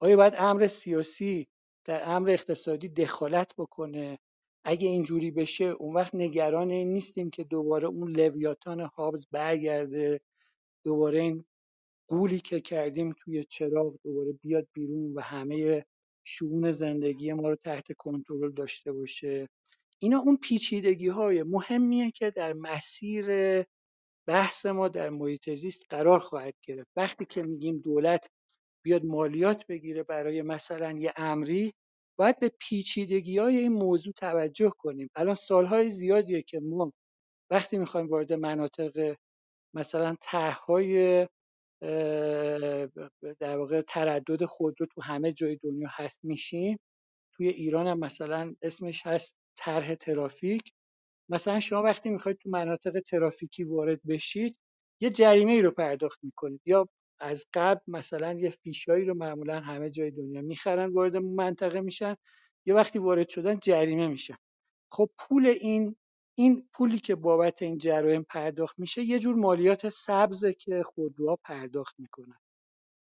آیا 0.00 0.16
باید 0.16 0.34
امر 0.36 0.66
سیاسی 0.66 1.46
در 1.84 2.02
امر 2.04 2.30
اقتصادی 2.30 2.88
دخالت 2.88 3.54
بکنه؟ 3.58 4.18
اگه 4.64 4.88
اینجوری 4.88 5.30
بشه 5.30 5.64
اون 5.64 5.94
وقت 5.94 6.14
نگران 6.14 6.68
نیستیم 6.68 7.30
که 7.30 7.44
دوباره 7.44 7.88
اون 7.88 8.16
لویاتان 8.16 8.80
هابز 8.80 9.26
برگرده 9.30 10.20
دوباره 10.84 11.20
این 11.20 11.44
غولی 12.08 12.40
که 12.40 12.60
کردیم 12.60 13.14
توی 13.18 13.44
چراغ 13.44 13.94
دوباره 14.04 14.32
بیاد 14.32 14.68
بیرون 14.72 15.14
و 15.14 15.20
همه 15.20 15.84
شئون 16.24 16.70
زندگی 16.70 17.32
ما 17.32 17.48
رو 17.48 17.56
تحت 17.56 17.92
کنترل 17.92 18.52
داشته 18.52 18.92
باشه؟ 18.92 19.48
اینا 20.02 20.18
اون 20.18 20.36
پیچیدگی 20.36 21.08
های 21.08 21.42
مهمیه 21.42 22.10
که 22.10 22.30
در 22.30 22.52
مسیر 22.52 23.26
بحث 24.28 24.66
ما 24.66 24.88
در 24.88 25.10
محیط 25.10 25.50
زیست 25.50 25.86
قرار 25.90 26.18
خواهد 26.18 26.54
گرفت. 26.62 26.90
وقتی 26.96 27.24
که 27.24 27.42
میگیم 27.42 27.78
دولت 27.78 28.30
بیاد 28.84 29.04
مالیات 29.04 29.66
بگیره 29.66 30.02
برای 30.02 30.42
مثلا 30.42 30.92
یه 30.92 31.12
امری 31.16 31.72
باید 32.18 32.38
به 32.38 32.52
پیچیدگی 32.60 33.38
های 33.38 33.56
این 33.56 33.72
موضوع 33.72 34.12
توجه 34.12 34.72
کنیم. 34.78 35.10
الان 35.16 35.34
سالهای 35.34 35.90
زیادیه 35.90 36.42
که 36.42 36.60
ما 36.60 36.92
وقتی 37.50 37.78
می‌خوایم 37.78 38.08
وارد 38.08 38.32
مناطق 38.32 39.16
مثلا 39.74 40.16
طرحهای 40.20 41.26
در 43.40 43.56
واقع 43.58 43.80
تردد 43.80 44.44
خودرو 44.44 44.86
تو 44.86 45.02
همه 45.02 45.32
جای 45.32 45.56
دنیا 45.56 45.88
هست 45.92 46.20
میشیم 46.24 46.78
توی 47.36 47.48
ایران 47.48 47.86
هم 47.86 47.98
مثلا 47.98 48.54
اسمش 48.62 49.06
هست 49.06 49.36
طرح 49.56 49.94
ترافیک. 49.94 50.72
مثلا 51.30 51.60
شما 51.60 51.82
وقتی 51.82 52.10
می‌خواید 52.10 52.38
تو 52.38 52.50
مناطق 52.50 53.00
ترافیکی 53.00 53.64
وارد 53.64 54.00
بشید 54.08 54.56
یه 55.00 55.10
جریمه 55.10 55.52
ای 55.52 55.62
رو 55.62 55.70
پرداخت 55.70 56.18
می‌کنید. 56.24 56.60
یا 56.66 56.88
از 57.20 57.46
قبل 57.54 57.80
مثلا 57.88 58.32
یه 58.32 58.50
فیشایی 58.50 59.04
رو 59.04 59.14
معمولا 59.14 59.60
همه 59.60 59.90
جای 59.90 60.10
دنیا 60.10 60.42
می‌خرن 60.42 60.92
وارد 60.92 61.16
منطقه 61.16 61.80
میشن. 61.80 62.16
یا 62.66 62.76
وقتی 62.76 62.98
وارد 62.98 63.28
شدن 63.28 63.56
جریمه 63.56 64.08
میشن 64.08 64.36
خب 64.92 65.10
پول 65.18 65.46
این 65.46 65.96
این 66.38 66.68
پولی 66.74 66.98
که 66.98 67.14
بابت 67.14 67.62
این 67.62 67.78
جرایم 67.78 68.22
پرداخت 68.22 68.78
میشه 68.78 69.02
یه 69.02 69.18
جور 69.18 69.34
مالیات 69.34 69.88
سبزه 69.88 70.54
که 70.54 70.82
خودروها 70.86 71.36
پرداخت 71.44 71.94
می‌کنن. 72.00 72.38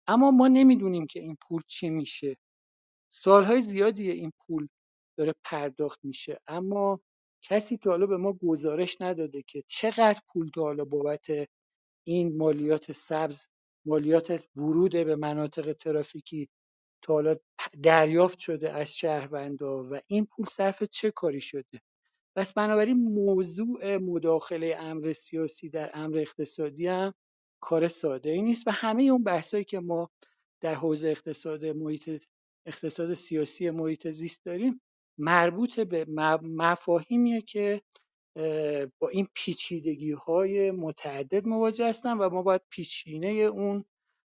اما 0.08 0.30
ما 0.30 0.48
نمی‌دونیم 0.48 1.06
که 1.06 1.20
این 1.20 1.36
پول 1.48 1.62
چی 1.68 1.90
میشه. 1.90 2.36
سالهای 3.12 3.60
زیادیه 3.62 4.12
این 4.12 4.32
پول 4.46 4.68
داره 5.16 5.34
پرداخت 5.44 6.00
میشه. 6.04 6.40
اما 6.46 7.00
کسی 7.42 7.78
تا 7.78 7.90
حالا 7.90 8.06
به 8.06 8.16
ما 8.16 8.32
گزارش 8.32 9.00
نداده 9.00 9.42
که 9.42 9.62
چقدر 9.68 10.20
پول 10.28 10.50
تا 10.54 10.62
حالا 10.62 10.84
بابت 10.84 11.26
این 12.06 12.36
مالیات 12.36 12.92
سبز 12.92 13.48
مالیات 13.86 14.48
ورود 14.56 14.92
به 14.92 15.16
مناطق 15.16 15.72
ترافیکی 15.72 16.48
تا 17.02 17.14
حالا 17.14 17.36
دریافت 17.82 18.38
شده 18.38 18.72
از 18.72 18.96
شهروندا 18.96 19.88
و 19.90 20.00
این 20.06 20.26
پول 20.26 20.46
صرف 20.46 20.82
چه 20.82 21.10
کاری 21.10 21.40
شده؟ 21.40 21.80
پس 22.36 22.52
بنابراین 22.52 22.96
موضوع 22.96 23.96
مداخله 23.96 24.76
امر 24.78 25.12
سیاسی 25.12 25.70
در 25.70 25.90
امر 25.94 26.18
اقتصادی 26.18 26.86
هم 26.86 27.14
کار 27.60 27.88
ساده 27.88 28.30
ای 28.30 28.42
نیست 28.42 28.68
و 28.68 28.70
همه 28.70 29.04
اون 29.04 29.24
بحثایی 29.24 29.64
که 29.64 29.80
ما 29.80 30.10
در 30.60 30.74
حوزه 30.74 31.08
اقتصاد 31.08 31.66
محیط 31.66 32.24
اقتصاد 32.66 33.14
سیاسی 33.14 33.70
محیط 33.70 34.08
زیست 34.08 34.44
داریم 34.44 34.80
مربوط 35.18 35.80
به 35.80 36.06
مفاهیمیه 36.42 37.42
که 37.42 37.82
با 38.98 39.08
این 39.12 39.28
پیچیدگی 39.34 40.12
های 40.12 40.70
متعدد 40.70 41.48
مواجه 41.48 41.88
هستن 41.88 42.18
و 42.18 42.30
ما 42.30 42.42
باید 42.42 42.62
پیچینه 42.70 43.28
اون 43.28 43.84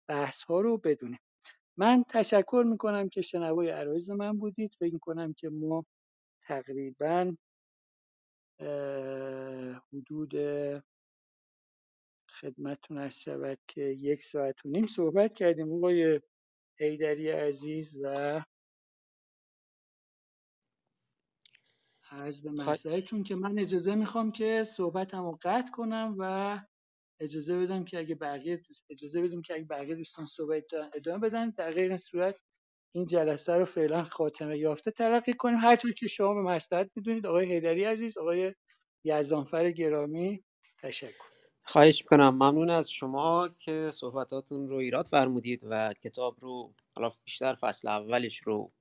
بحث 0.10 0.43
ها 0.43 0.61
رو 0.61 0.77
بدونیم. 0.77 1.19
من 1.77 2.03
تشکر 2.10 2.64
می‌کنم 2.68 3.10
که 3.10 3.22
شنوای 3.22 3.69
عرایز 3.69 4.11
من 4.11 4.39
بودید. 4.39 4.76
فکر 4.80 4.93
می‌کنم 4.93 5.34
که 5.34 5.49
ما 5.49 5.85
تقریبا 6.41 7.35
حدود 9.93 10.34
خدمتتون 12.30 12.97
عرض 12.97 13.15
شود 13.19 13.60
که 13.68 13.81
یک 13.81 14.23
ساعت 14.23 14.65
و 14.65 14.69
نیم 14.69 14.88
صحبت 14.88 15.34
کردیم 15.34 15.73
آقای 15.73 16.22
حیدری 16.80 17.30
عزیز 17.31 17.99
و 18.03 18.41
عرض 22.11 22.41
به 22.41 22.52
مسئلهتون 22.52 23.23
که 23.23 23.36
من 23.36 23.60
اجازه 23.60 23.95
می‌خوام 23.95 24.31
که 24.31 24.64
صحبتم 24.64 25.23
رو 25.23 25.40
قطع 25.41 25.72
کنم 25.72 26.15
و 26.18 26.60
اجازه 27.19 27.60
بدم 27.60 27.86
که 27.86 27.99
اگه 27.99 28.15
بقیه 28.15 28.57
دوست 28.57 28.86
اجازه 28.90 29.22
بدیم 29.22 29.41
که 29.41 29.53
اگه 29.53 29.64
بقیه 29.64 29.95
دوستان 29.95 30.26
صحبت 30.26 30.64
دارن 30.72 30.90
ادامه 30.94 31.30
بدن. 31.30 31.49
در 31.49 31.72
غیر 31.72 31.90
این 31.90 31.98
صورت 31.98 32.36
این 32.95 33.06
جلسه 33.06 33.53
رو 33.53 33.65
فعلا 33.65 34.03
خاتمه 34.03 34.57
یافته 34.57 34.91
تلقی 34.91 35.34
کنیم. 35.34 35.57
هر 35.57 35.76
طور 35.76 35.91
که 35.91 36.07
شما 36.07 36.34
به 36.34 36.41
مصلحت 36.41 36.91
می‌دونید 36.95 37.26
آقای 37.26 37.45
حیدری 37.45 37.84
عزیز 37.84 38.18
آقای 38.18 38.53
یزدانفر 39.03 39.72
گرامی 39.72 40.44
تشکر. 40.77 41.26
خواهش 41.64 42.02
می‌کنم. 42.02 42.30
ممنون 42.30 42.69
از 42.69 42.91
شما 42.91 43.49
که 43.60 43.91
صحبتاتون 43.94 44.69
رو 44.69 44.76
ایراد 44.76 45.07
فرمودید 45.07 45.61
و 45.69 45.94
کتاب 45.94 46.38
رو 46.40 46.73
حالا 46.95 47.11
بیشتر 47.23 47.56
فصل 47.56 47.88
اولش 47.88 48.38
رو 48.38 48.72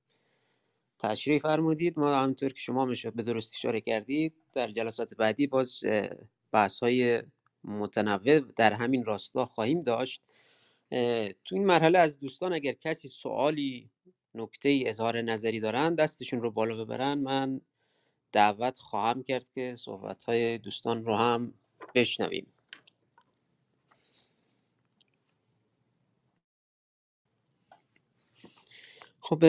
تشریح 0.99 1.41
فرمودید. 1.41 1.99
ما 1.99 2.15
همونطور 2.15 2.53
که 2.53 2.61
شما 2.61 2.85
می‌شد 2.85 3.13
به 3.13 3.23
درستی 3.23 3.57
اشاره 3.57 3.81
کردید 3.81 4.35
در 4.53 4.71
جلسات 4.71 5.15
بعدی 5.15 5.47
باز 5.47 5.81
بحث 6.53 6.79
های 6.79 7.23
متنوع 7.65 8.41
در 8.41 8.73
همین 8.73 9.05
راستا 9.05 9.47
خواهیم 9.47 9.83
داشت. 9.83 10.23
تو 11.45 11.55
این 11.55 11.67
مرحله 11.67 11.99
از 11.99 12.21
دوستان 12.21 12.53
اگر 12.53 12.73
کسی 12.73 13.09
سوالی 13.09 13.91
نکته 14.35 14.69
ای 14.69 14.89
اظهار 14.89 15.23
نظری 15.23 15.61
دارن 15.61 15.95
دستشون 15.95 16.41
رو 16.41 16.51
بالا 16.51 16.85
ببرن. 16.85 17.19
من 17.19 17.61
دعوت 18.33 18.79
خواهم 18.79 19.23
کرد 19.23 19.51
که 19.55 19.75
صحبت 19.75 20.25
های 20.25 20.59
دوستان 20.59 21.05
رو 21.05 21.17
هم 21.17 21.55
بشنویم. 21.95 22.47
خب 29.21 29.43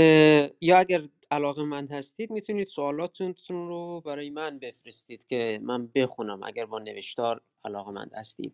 یا 0.61 0.77
اگر 0.77 1.07
علاقه 1.31 1.63
من 1.63 1.87
هستید 1.87 2.31
می‌تونید 2.31 2.67
سوالاتتون 2.67 3.67
رو 3.67 4.01
برای 4.01 4.29
من 4.29 4.59
بفرستید 4.59 5.25
که 5.25 5.59
من 5.63 5.87
بخونم 5.87 6.43
اگر 6.43 6.65
با 6.65 6.79
نوشتار 6.79 7.41
علاقه 7.65 7.91
من 7.91 8.09
هستید. 8.15 8.53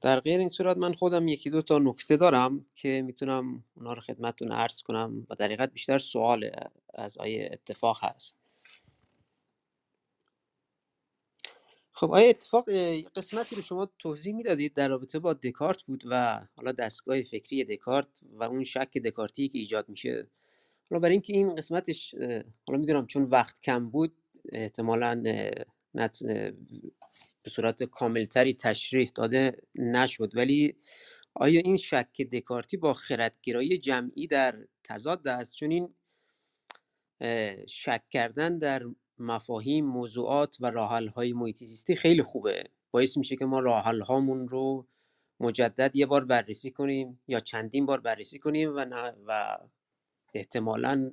در 0.00 0.20
غیر 0.20 0.40
این 0.40 0.48
صورت 0.48 0.76
من 0.76 0.94
خودم 0.94 1.28
یکی 1.28 1.50
دو 1.50 1.62
تا 1.62 1.78
نکته 1.78 2.16
دارم 2.16 2.66
که 2.74 3.02
می‌تونم 3.06 3.64
اونا 3.76 3.92
رو 3.92 4.00
خدمتتون 4.00 4.52
عرض 4.52 4.82
کنم 4.82 5.26
و 5.30 5.34
در 5.34 5.66
بیشتر 5.66 5.98
سوال 5.98 6.50
از 6.94 7.18
آیه 7.18 7.48
اتفاق 7.52 7.98
هست. 8.04 8.47
خب 11.98 12.12
آیا 12.12 12.28
اتفاق 12.28 12.70
قسمتی 13.16 13.56
رو 13.56 13.62
شما 13.62 13.90
توضیح 13.98 14.34
می‌دادید 14.34 14.74
در 14.74 14.88
رابطه 14.88 15.18
با 15.18 15.32
دکارت 15.32 15.82
بود 15.82 16.04
و 16.06 16.40
حالا 16.56 16.72
دستگاه 16.72 17.22
فکری 17.22 17.64
دکارت 17.64 18.08
و 18.32 18.44
اون 18.44 18.64
شک 18.64 18.98
دکارتی 18.98 19.48
که 19.48 19.58
ایجاد 19.58 19.88
میشه؟ 19.88 20.26
حالا 20.90 21.00
برای 21.00 21.12
اینکه 21.12 21.32
این 21.32 21.54
قسمتش 21.54 22.14
حالا 22.66 22.80
می‌دونم 22.80 23.06
چون 23.06 23.22
وقت 23.22 23.60
کم 23.60 23.90
بود 23.90 24.16
احتمالا 24.52 25.14
نت 25.94 26.22
به 27.42 27.50
صورت 27.50 27.82
کاملتری 27.82 28.54
تشریح 28.54 29.10
داده 29.14 29.62
نشد. 29.74 30.36
ولی 30.36 30.76
آیا 31.34 31.60
این 31.64 31.76
شک 31.76 32.22
دکارتی 32.32 32.76
با 32.76 32.92
خردگرایی 32.92 33.78
جمعی 33.78 34.26
در 34.26 34.58
تضاد 34.84 35.28
است؟ 35.28 35.54
چون 35.54 35.70
این 35.70 35.94
شک 37.66 38.02
کردن 38.10 38.58
در 38.58 38.82
مفاهیم 39.20 39.86
موضوعات 39.86 40.56
و 40.60 40.70
راحل 40.70 41.08
های 41.08 41.32
محیط 41.32 41.58
زیستی 41.64 41.96
خیلی 41.96 42.22
خوبه. 42.22 42.64
باعث 42.90 43.16
میشه 43.16 43.36
که 43.36 43.44
ما 43.44 43.60
راحل 43.60 44.00
هامون 44.00 44.48
رو 44.48 44.86
مجدد 45.40 45.96
یه 45.96 46.06
بار 46.06 46.24
بررسی 46.24 46.70
کنیم 46.70 47.20
یا 47.28 47.40
چندین 47.40 47.86
بار 47.86 48.00
بررسی 48.00 48.38
کنیم 48.38 48.74
و, 48.76 49.12
و 49.26 49.56
احتمالا 50.34 51.12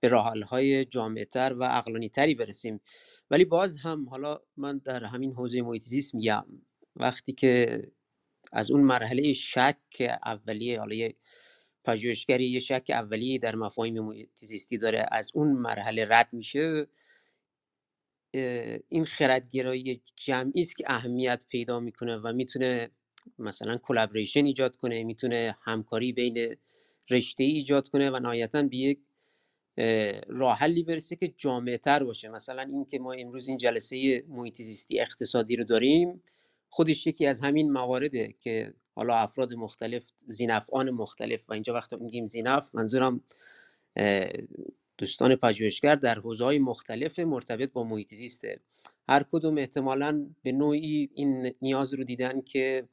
به 0.00 0.08
راحلهای 0.08 0.84
جامعتر 0.84 1.54
و 1.58 1.64
عقلانی 1.64 2.08
تری 2.08 2.34
برسیم. 2.34 2.80
ولی 3.30 3.44
باز 3.44 3.76
هم 3.76 4.08
حالا 4.08 4.40
من 4.56 4.78
در 4.78 5.04
همین 5.04 5.32
حوزه 5.32 5.62
محیط 5.62 5.82
زیست 5.82 6.14
میگم 6.14 6.44
وقتی 6.96 7.32
که 7.32 7.82
از 8.52 8.70
اون 8.70 8.80
مرحله 8.80 9.32
شک 9.32 10.18
اولیه 10.24 10.78
حالا 10.78 10.94
یه 10.94 11.14
پژوهشگری 11.84 12.46
یه 12.46 12.60
شک 12.60 12.86
اولیه 12.88 13.38
در 13.38 13.54
مفاهیم 13.54 14.00
محیط 14.00 14.28
زیستی 14.34 14.78
داره 14.78 15.06
از 15.12 15.30
اون 15.34 15.52
مرحله 15.52 16.06
رد 16.10 16.28
میشه 16.32 16.86
این 18.88 19.04
خردگرایی 19.04 20.02
جمعی 20.16 20.60
است 20.60 20.76
که 20.76 20.84
اهمیت 20.86 21.44
پیدا 21.48 21.80
می‌کنه 21.80 22.16
و 22.16 22.32
می‌تونه 22.32 22.90
مثلا 23.38 23.76
کلابریشن 23.76 24.46
ایجاد 24.46 24.76
کنه 24.76 25.04
می‌تونه 25.04 25.56
همکاری 25.62 26.12
بین 26.12 26.56
رشته 27.10 27.44
ایجاد 27.44 27.88
کنه 27.88 28.10
و 28.10 28.18
نهایتا 28.18 28.62
به 28.62 28.76
یک 28.76 29.00
راه 30.28 30.58
حلی 30.58 30.82
برسه 30.82 31.16
که 31.16 31.34
جامع 31.38 31.76
تر 31.76 32.04
باشه. 32.04 32.28
مثلا 32.28 32.62
این 32.62 32.84
که 32.84 32.98
ما 32.98 33.12
امروز 33.12 33.48
این 33.48 33.58
جلسه 33.58 34.24
محیط 34.28 34.56
زیستی 34.56 35.00
اقتصادی 35.00 35.56
رو 35.56 35.64
داریم 35.64 36.22
خودش 36.68 37.06
یکی 37.06 37.26
از 37.26 37.40
همین 37.40 37.72
موارده 37.72 38.34
که 38.40 38.74
حالا 38.94 39.14
افراد 39.16 39.54
مختلف 39.54 40.12
زینفعان 40.26 40.90
مختلف 40.90 41.50
و 41.50 41.52
اینجا 41.52 41.74
وقتی 41.74 41.96
میگیم 41.96 42.26
زینف 42.26 42.70
منظورم 42.74 43.20
دوستان 44.98 45.36
پژوهشگر 45.36 45.94
در 45.94 46.18
حوزه‌های 46.18 46.58
مختلف 46.58 47.18
مرتبط 47.18 47.72
با 47.72 47.84
محیط 47.84 48.14
زیسته. 48.14 48.60
هر 49.08 49.24
کدوم 49.32 49.58
احتمالاً 49.58 50.26
به 50.42 50.52
نوعی 50.52 51.10
این 51.14 51.54
نیاز 51.62 51.94
رو 51.94 52.04
دیدن 52.04 52.40
که 52.40 52.88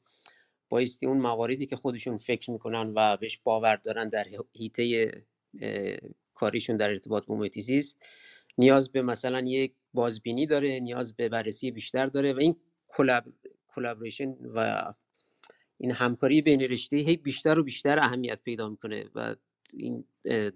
بایستی 0.68 1.06
اون 1.06 1.18
مواردی 1.18 1.66
که 1.66 1.76
خودشون 1.76 2.16
فکر 2.16 2.50
می‌کنن 2.50 2.92
و 2.96 3.16
بهش 3.16 3.40
باور 3.44 3.76
دارن 3.76 4.08
در 4.08 4.26
حیطه 4.58 5.12
کاریشون 6.34 6.76
در 6.76 6.90
ارتباط 6.90 7.26
با 7.26 7.34
محیط 7.34 7.58
زیست 7.58 7.98
نیاز 8.58 8.92
به 8.92 9.02
مثلا 9.02 9.40
یک 9.40 9.74
بازبینی 9.94 10.46
داره 10.46 10.80
نیاز 10.80 11.16
به 11.16 11.28
بررسی 11.28 11.70
بیشتر 11.70 12.06
داره 12.06 12.32
و 12.32 12.38
این 12.38 12.56
collab 12.88 13.24
collaboration 13.68 14.36
و 14.54 14.92
این 15.78 15.90
همکاری 15.90 16.42
بین 16.42 16.60
رشته‌ای 16.60 17.16
بیشتر 17.16 17.58
و 17.58 17.62
بیشتر 17.62 17.98
اهمیت 17.98 18.42
پیدا 18.42 18.68
می‌کنه 18.68 19.04
و 19.14 19.36
این 19.72 20.04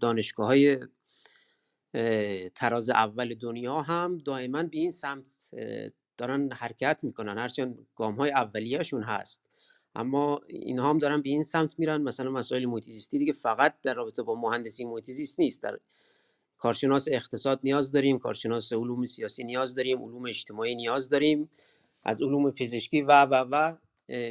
دانشگاه 0.00 0.46
های 0.46 0.78
تراز 2.54 2.90
اول 2.90 3.34
دنیا 3.34 3.80
هم 3.80 4.18
دائما 4.18 4.62
به 4.62 4.78
این 4.78 4.90
سمت 4.90 5.50
دارن 6.16 6.52
حرکت 6.52 7.00
می‌کنن. 7.02 7.38
هرچند 7.38 7.86
گام 7.96 8.14
های 8.14 8.30
اولیهشون 8.30 9.02
هست. 9.02 9.44
اما 9.94 10.40
اینها 10.46 10.90
هم 10.90 10.98
دارن 10.98 11.22
به 11.22 11.30
این 11.30 11.42
سمت 11.42 11.78
میرن. 11.78 12.02
مثلا 12.02 12.30
مسائل 12.30 12.66
محیط 12.66 12.84
زیستی 12.84 13.18
دیگه 13.18 13.32
فقط 13.32 13.74
در 13.82 13.94
رابطه 13.94 14.22
با 14.22 14.34
مهندسی 14.34 14.84
محیط 14.84 15.10
زیست 15.10 15.40
نیست. 15.40 15.62
در 15.62 15.78
کارشناس 16.58 17.08
اقتصاد 17.10 17.60
نیاز 17.64 17.92
داریم 17.92 18.18
کارشناس 18.18 18.72
علوم 18.72 19.06
سیاسی 19.06 19.44
نیاز 19.44 19.74
داریم 19.74 20.02
علوم 20.02 20.26
اجتماعی 20.26 20.74
نیاز 20.74 21.08
داریم. 21.08 21.50
از 22.02 22.22
علوم 22.22 22.50
پزشکی 22.50 23.02
و 23.02 23.24
و 23.24 23.44
و 23.50 23.76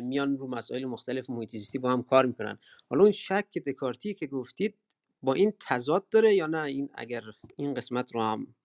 میان 0.01 0.37
رو 0.37 0.47
مسائل 0.47 0.85
مختلف 0.85 1.29
محیط 1.29 1.49
زیستی 1.49 1.77
با 1.77 1.91
هم 1.91 2.03
کار 2.03 2.25
می‌کنن. 2.25 2.59
حالا 2.89 3.03
اون 3.03 3.11
شک 3.11 3.57
دکارتی 3.67 4.13
که 4.13 4.27
گفتید 4.27 4.75
با 5.21 5.33
این 5.33 5.53
تضاد 5.67 6.09
داره 6.09 6.33
یا 6.33 6.47
نه؟ 6.47 6.63
این 6.63 6.89
اگر 6.93 7.21
این 7.57 7.73
قسمت 7.73 8.15
رو 8.15 8.21
هم 8.21 8.55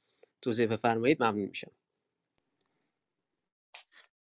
توضیح 0.42 0.66
بفرمایید 0.66 1.22
ممنون 1.22 1.48
میشم. 1.48 1.70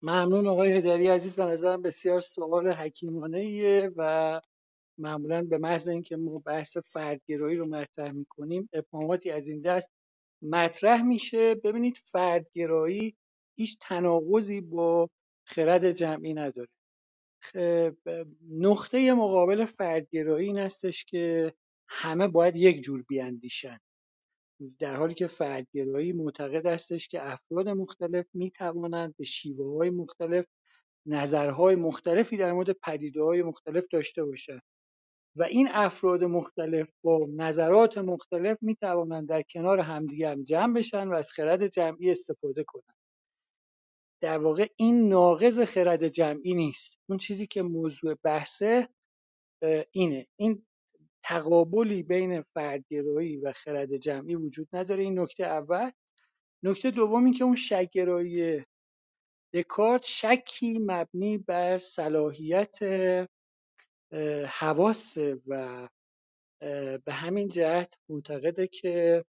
ممنون 0.02 0.46
آقای 0.46 0.72
هدری 0.72 1.08
عزیز. 1.08 1.36
به 1.36 1.44
نظرم 1.44 1.82
بسیار 1.82 2.20
سوال 2.20 2.72
حکیمانه 2.72 3.38
ایه 3.38 3.90
و 3.96 4.40
معمولا 4.98 5.42
به 5.42 5.58
محض 5.58 5.88
اینکه 5.88 6.16
ما 6.16 6.38
بحث 6.38 6.76
فردگرایی 6.76 7.56
رو 7.56 7.66
مطرح 7.66 8.12
می‌کنیم 8.12 8.68
ابهاماتی 8.72 9.30
از 9.30 9.48
این 9.48 9.60
دست 9.60 9.90
مطرح 10.42 11.02
میشه. 11.02 11.54
ببینید 11.54 11.96
فردگرایی 12.04 13.16
هیچ 13.56 13.78
تناقضی 13.80 14.60
با 14.60 15.10
خرد 15.46 15.90
جمعی 15.90 16.34
نداره. 16.34 16.68
نقطه 18.50 19.14
مقابل 19.14 19.64
فردگرایی 19.64 20.46
این 20.46 20.58
هستش 20.58 21.04
که 21.04 21.54
همه 21.88 22.28
باید 22.28 22.56
یک 22.56 22.80
جور 22.80 23.04
بیاندیشن. 23.08 23.78
در 24.78 24.96
حالی 24.96 25.14
که 25.14 25.26
فردگرایی 25.26 26.12
معتقد 26.12 26.66
هستش 26.66 27.08
که 27.08 27.32
افراد 27.32 27.68
مختلف 27.68 28.26
می 28.34 28.50
توانند 28.50 29.14
به 29.16 29.24
شیوه 29.24 29.76
های 29.76 29.90
مختلف 29.90 30.46
نظرهای 31.06 31.76
مختلفی 31.76 32.36
در 32.36 32.52
مورد 32.52 32.70
پدیده 32.70 33.22
های 33.22 33.42
مختلف 33.42 33.86
داشته 33.92 34.24
باشند. 34.24 34.62
و 35.36 35.42
این 35.42 35.68
افراد 35.72 36.24
مختلف 36.24 36.92
با 37.02 37.26
نظرات 37.36 37.98
مختلف 37.98 38.58
می 38.60 38.76
توانند 38.76 39.28
در 39.28 39.42
کنار 39.42 39.80
همدیگه 39.80 40.28
هم 40.30 40.44
جمع 40.44 40.74
بشن 40.74 41.08
و 41.08 41.14
از 41.14 41.30
خرد 41.30 41.66
جمعی 41.66 42.10
استفاده 42.10 42.64
کنند. 42.64 42.96
در 44.22 44.38
واقع 44.38 44.66
این 44.76 45.08
ناقض 45.08 45.60
خرد 45.60 46.08
جمعی 46.08 46.54
نیست. 46.54 46.98
اون 47.08 47.18
چیزی 47.18 47.46
که 47.46 47.62
موضوع 47.62 48.14
بحثه 48.22 48.88
اینه. 49.92 50.26
این 50.36 50.66
تقابلی 51.24 52.02
بین 52.02 52.42
فردگرایی 52.42 53.36
و 53.36 53.52
خرد 53.52 53.96
جمعی 53.96 54.34
وجود 54.34 54.68
نداره. 54.72 55.02
این 55.02 55.20
نکته 55.20 55.44
اول. 55.44 55.90
نکته 56.62 56.90
دوم 56.90 57.24
این 57.24 57.34
که 57.34 57.44
اون 57.44 57.56
شکگرایی 57.56 58.64
دکارت 59.54 60.04
شکی 60.04 60.78
مبنی 60.78 61.38
بر 61.38 61.78
صلاحیت 61.78 62.78
حواس 64.48 65.18
و 65.46 65.88
به 67.04 67.12
همین 67.12 67.48
جهت 67.48 67.94
معتقده 68.08 68.66
که 68.66 69.24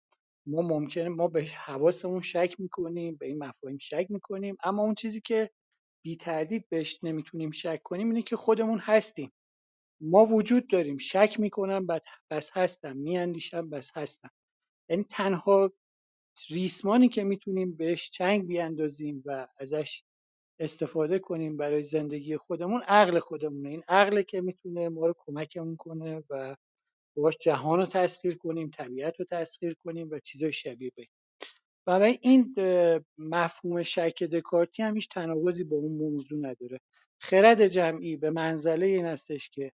ما 0.48 0.62
ممکنه 0.62 1.10
ما 1.10 1.28
به 1.28 1.44
حواسمون 1.44 2.22
شک 2.22 2.56
می‌کنیم 2.60 3.16
به 3.16 3.26
این 3.26 3.44
مفاهیم 3.44 3.78
شک 3.78 4.08
می‌کنیم. 4.10 4.58
اما 4.64 4.84
اون 4.84 4.96
چیزی 4.96 5.22
که 5.22 5.52
بی 6.04 6.18
تردید 6.18 6.70
بهش 6.70 7.00
نمی‌تونیم 7.04 7.52
شک 7.52 7.82
کنیم 7.84 8.08
اینه 8.08 8.22
که 8.22 8.36
خودمون 8.36 8.80
هستیم. 8.80 9.32
ما 10.06 10.26
وجود 10.26 10.68
داریم. 10.68 10.98
شک 10.98 11.36
می‌کنم 11.40 11.88
بس 12.30 12.52
هستم. 12.54 12.98
میاندیشم 12.98 13.70
بس 13.70 13.98
هستم. 13.98 14.32
یعنی 14.90 15.04
تنها 15.04 15.74
ریسمانی 16.50 17.10
که 17.10 17.24
می‌تونیم 17.24 17.76
بهش 17.76 18.10
چنگ 18.10 18.48
بیاندازیم 18.48 19.24
و 19.26 19.48
ازش 19.58 20.04
استفاده 20.60 21.20
کنیم 21.20 21.58
برای 21.58 21.84
زندگی 21.84 22.38
خودمون 22.38 22.82
عقل 22.82 23.20
خودمونه. 23.20 23.70
این 23.70 23.84
عقله 23.88 24.24
که 24.24 24.42
می‌تونه 24.42 24.90
ما 24.90 25.08
رو 25.08 25.16
کمکمون 25.18 25.76
کنه 25.76 26.24
و 26.30 26.56
باش 27.18 27.38
جهان 27.42 27.80
رو 27.80 27.86
تسخیر 27.86 28.38
کنیم 28.38 28.70
طبیعت 28.70 29.20
رو 29.20 29.26
تسخیر 29.32 29.76
کنیم 29.86 30.10
و 30.12 30.20
چیزای 30.20 30.54
شبیه 30.54 30.92
به 30.96 31.08
برای 31.88 32.20
این 32.22 32.56
مفهوم 33.18 33.84
شک 33.84 34.24
دکارتی 34.24 34.84
هم 34.84 35.00
تناقضی 35.12 35.64
با 35.64 35.78
اون 35.78 35.92
موضوع 35.92 36.40
نداره. 36.40 36.80
خرد 37.22 37.68
جمعی 37.68 38.18
به 38.18 38.32
منزله 38.32 38.86
این 38.86 39.06
هستش 39.06 39.50
که 39.50 39.72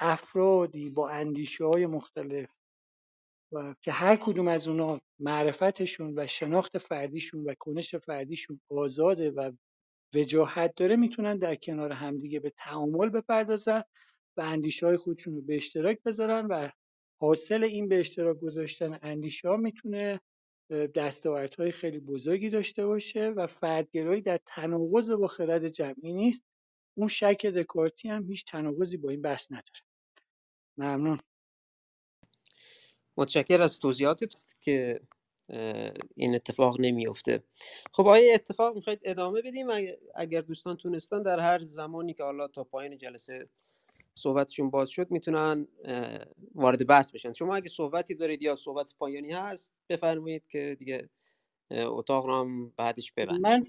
افرادی 0.00 0.90
با 0.90 1.08
اندیشه 1.08 1.64
های 1.64 1.86
مختلف 1.86 2.58
و 3.52 3.74
که 3.82 3.92
هر 3.92 4.16
کدوم 4.16 4.48
از 4.48 4.68
اونا 4.68 5.00
معرفتشون 5.18 6.14
و 6.16 6.26
شناخت 6.26 6.78
فردیشون 6.78 7.44
و 7.44 7.54
کنش 7.58 7.94
فردیشون 7.94 8.60
آزاده 8.70 9.30
و 9.30 9.52
وجاهت 10.14 10.72
داره 10.76 10.96
می‌تونن 10.96 11.38
در 11.38 11.54
کنار 11.54 11.92
همدیگه 11.92 12.40
به 12.40 12.50
تعامل 12.50 13.08
بپردازن 13.08 13.82
و 14.36 14.40
اندیشه 14.40 14.86
های 14.86 14.96
خودشون 14.96 15.34
رو 15.34 15.42
به 15.42 15.56
اشتراک 15.56 16.02
بذارن 16.02 16.46
و 16.46 16.68
حاصل 17.20 17.64
این 17.64 17.88
به 17.88 18.00
اشتراک 18.00 18.38
گذاشتن 18.38 18.98
اندیشه 19.02 19.48
ها 19.48 19.56
می‌تونه 19.56 20.20
دستاوردهای 20.70 21.72
خیلی 21.72 21.98
بزرگی 21.98 22.50
داشته 22.50 22.86
باشه 22.86 23.28
و 23.28 23.46
فردگرایی 23.46 24.22
در 24.22 24.40
تناقض 24.46 25.10
با 25.10 25.26
خرد 25.26 25.68
جمعی 25.68 26.12
نیست. 26.12 26.44
اون 26.96 27.08
شک 27.08 27.46
دکارتی 27.46 28.08
هم 28.08 28.26
هیچ 28.26 28.44
تناقضی 28.44 28.96
با 28.96 29.10
این 29.10 29.22
بحث 29.22 29.52
نداره. 29.52 29.89
ممنون. 30.78 31.18
متشکر 33.16 33.62
از 33.62 33.78
توضیحاتت 33.78 34.46
که 34.60 35.00
این 36.16 36.34
اتفاق 36.34 36.80
نمیفته 36.80 37.42
خب 37.92 38.06
آیا 38.06 38.34
اتفاق 38.34 38.74
می‌خواید 38.76 39.00
ادامه 39.04 39.42
بدیم؟ 39.42 39.66
اگر 40.14 40.40
دوستان 40.40 40.76
تونستن 40.76 41.22
در 41.22 41.40
هر 41.40 41.64
زمانی 41.64 42.14
که 42.14 42.24
حالا 42.24 42.48
تا 42.48 42.64
پایان 42.64 42.98
جلسه 42.98 43.48
صحبتشون 44.14 44.70
باز 44.70 44.90
شد 44.90 45.10
می‌تونن 45.10 45.68
وارد 46.54 46.86
بحث 46.86 47.10
بشن. 47.10 47.32
شما 47.32 47.56
اگه 47.56 47.68
صحبتی 47.68 48.14
دارید 48.14 48.42
یا 48.42 48.54
صحبت 48.54 48.94
پایانی 48.98 49.32
هست 49.32 49.72
بفرمایید 49.88 50.46
که 50.48 50.76
دیگه 50.78 51.08
اتاق 51.72 52.26
رو 52.26 52.36
هم 52.36 52.72
بعدش 52.76 53.12
ببندیم. 53.12 53.40
من 53.40 53.64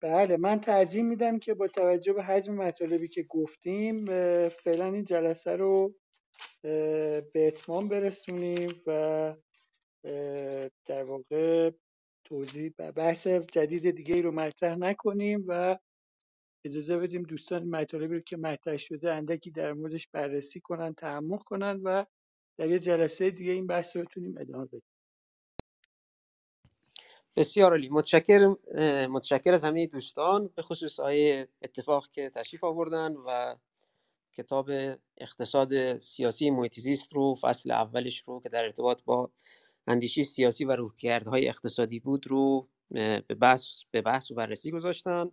بله 0.00 0.36
من 0.36 0.60
ترجیح 0.60 1.02
میدم 1.02 1.38
که 1.38 1.54
با 1.54 1.68
توجه 1.68 2.12
به 2.12 2.22
حجم 2.22 2.54
مطالبی 2.54 3.08
که 3.08 3.22
گفتیم 3.22 4.04
فعلا 4.48 4.84
این 4.84 5.04
جلسه 5.04 5.56
رو 5.56 5.94
به 6.62 7.30
اتمام 7.34 7.88
برسونیم 7.88 8.70
و 8.86 9.34
در 10.86 11.04
واقع 11.04 11.70
توضیح 12.24 12.70
بحث 12.96 13.26
جدید 13.26 13.90
دیگه 13.90 14.22
رو 14.22 14.32
مطرح 14.32 14.76
نکنیم 14.76 15.44
و 15.48 15.78
اجازه 16.66 16.98
بدیم 16.98 17.22
دوستان 17.22 17.64
مطالبی 17.64 18.14
رو 18.14 18.20
که 18.20 18.36
مطرح 18.36 18.76
شده 18.76 19.14
اندکی 19.14 19.50
در 19.50 19.72
موردش 19.72 20.08
بررسی 20.08 20.60
کنن 20.60 20.94
تعمق 20.94 21.42
کنن 21.44 21.80
و 21.84 22.04
در 22.58 22.70
یه 22.70 22.78
جلسه 22.78 23.30
دیگه 23.30 23.52
این 23.52 23.66
بحث 23.66 23.96
رو 23.96 24.02
بتونیم 24.02 24.34
ادامه 24.38 24.66
بدیم. 24.66 24.97
بسیار 27.38 27.70
عالی. 27.70 27.88
متشکرم 27.88 28.58
متشکر 29.10 29.54
از 29.54 29.64
همه 29.64 29.86
دوستان 29.86 30.50
به 30.54 30.62
خصوص 30.62 31.00
آیه 31.00 31.48
اتفاق 31.62 32.10
که 32.10 32.30
تشریف 32.30 32.64
آوردن 32.64 33.14
و 33.26 33.54
کتاب 34.32 34.70
اقتصاد 35.18 35.98
سیاسی 35.98 36.50
محیط 36.50 36.80
زیست 36.80 37.12
رو 37.12 37.34
فصل 37.40 37.70
اولش 37.70 38.22
رو 38.26 38.40
که 38.40 38.48
در 38.48 38.64
ارتباط 38.64 39.02
با 39.04 39.30
اندیشه 39.86 40.22
سیاسی 40.22 40.64
و 40.64 40.76
رویکردهای 40.76 41.48
اقتصادی 41.48 42.00
بود 42.00 42.26
رو 42.26 42.68
به 42.90 43.20
بحث 43.40 43.70
به 43.90 44.02
بحث 44.02 44.30
و 44.30 44.34
بررسی 44.34 44.70
گذاشتن. 44.70 45.30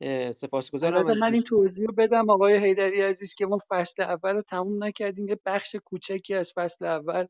اه، 0.00 0.32
سپاسگزارم 0.32 1.18
من 1.20 1.34
این 1.34 1.42
توضیح 1.42 1.86
رو 1.86 1.94
بدم 1.94 2.30
آقای 2.30 2.56
حیدری 2.56 3.02
عزیز 3.02 3.34
که 3.34 3.46
ما 3.46 3.58
فصل 3.68 4.02
اول 4.02 4.34
رو 4.34 4.42
تموم 4.42 4.84
نکردیم. 4.84 5.28
یه 5.28 5.40
بخش 5.46 5.76
کوچکی 5.84 6.34
از 6.34 6.52
فصل 6.56 6.84
اول 6.84 7.26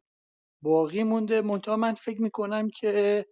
باقی 0.62 1.02
مونده. 1.02 1.40
منتها 1.40 1.76
من 1.76 1.94
فکر 1.94 2.22
می‌کنم 2.22 2.68
که 2.70 3.26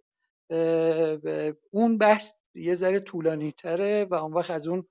اون 1.71 1.97
بحث 1.97 2.33
یه 2.55 2.75
ذره 2.75 2.99
طولانی 2.99 3.51
تره 3.51 4.05
و 4.05 4.13
اون 4.13 4.33
وقت 4.33 4.51
از 4.51 4.67
اون 4.67 4.87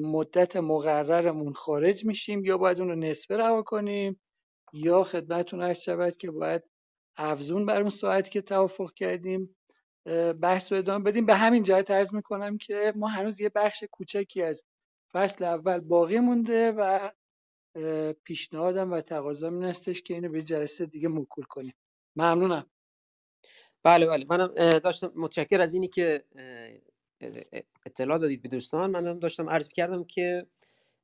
مدت 0.00 0.56
مقررمون 0.56 1.52
خارج 1.52 2.04
میشیم. 2.04 2.44
یا 2.44 2.58
باید 2.58 2.80
اون 2.80 2.88
رو 2.88 2.96
نصفه 2.96 3.36
رها 3.36 3.62
کنیم 3.62 4.20
یا 4.72 5.04
خدمتتون 5.04 5.62
عرض 5.62 5.78
شود 5.78 6.16
که 6.16 6.30
باید 6.30 6.62
افزون 7.16 7.66
بر 7.66 7.80
اون 7.80 7.90
ساعتی 7.90 8.30
که 8.30 8.40
توافق 8.40 8.94
کردیم 8.94 9.56
بحث 10.42 10.72
رو 10.72 10.78
ادامه 10.78 11.04
بدیم. 11.04 11.26
به 11.26 11.34
همین 11.34 11.62
جهت 11.62 11.90
عرض 11.90 12.14
می‌کنم 12.14 12.58
که 12.58 12.92
ما 12.96 13.08
هنوز 13.08 13.40
یه 13.40 13.50
بخش 13.54 13.84
کوچکی 13.92 14.42
از 14.42 14.64
فصل 15.12 15.44
اول 15.44 15.80
باقی 15.80 16.18
مونده 16.18 16.72
و 16.72 17.10
پیشنهادم 18.24 18.92
و 18.92 19.00
تقاضام 19.00 19.54
این 19.54 19.64
هستش 19.64 20.02
که 20.02 20.14
اینو 20.14 20.28
به 20.28 20.42
جلسه 20.42 20.86
دیگه 20.86 21.08
موکول 21.08 21.44
کنیم. 21.44 21.74
ممنونم. 22.16 22.70
بله 23.82 24.06
بله. 24.06 24.26
منم 24.30 24.46
داشتم 24.78 25.12
متشکر 25.16 25.60
از 25.60 25.74
اینی 25.74 25.88
که 25.88 26.24
اطلاع 27.86 28.18
دادید 28.18 28.42
به 28.42 28.48
دوستان. 28.48 28.90
منم 28.90 29.18
داشتم 29.18 29.50
عرض 29.50 29.68
کردم 29.68 30.04
که 30.04 30.46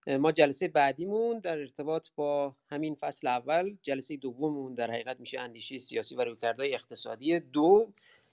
ما 0.07 0.33
جلسه 0.33 0.69
بعدیمون 0.69 1.39
در 1.39 1.59
ارتباط 1.59 2.09
با 2.17 2.57
همین 2.71 2.95
فصل 2.95 3.27
اول 3.27 3.77
جلسه 3.83 4.17
دوممون 4.17 4.75
در 4.75 4.91
حقیقت 4.91 5.21
میشه 5.21 5.41
اندیشه 5.41 5.79
سیاسی 5.79 6.15
و 6.15 6.25
رویکردهای 6.25 6.75
اقتصادی 6.75 7.41
دو 7.41 7.93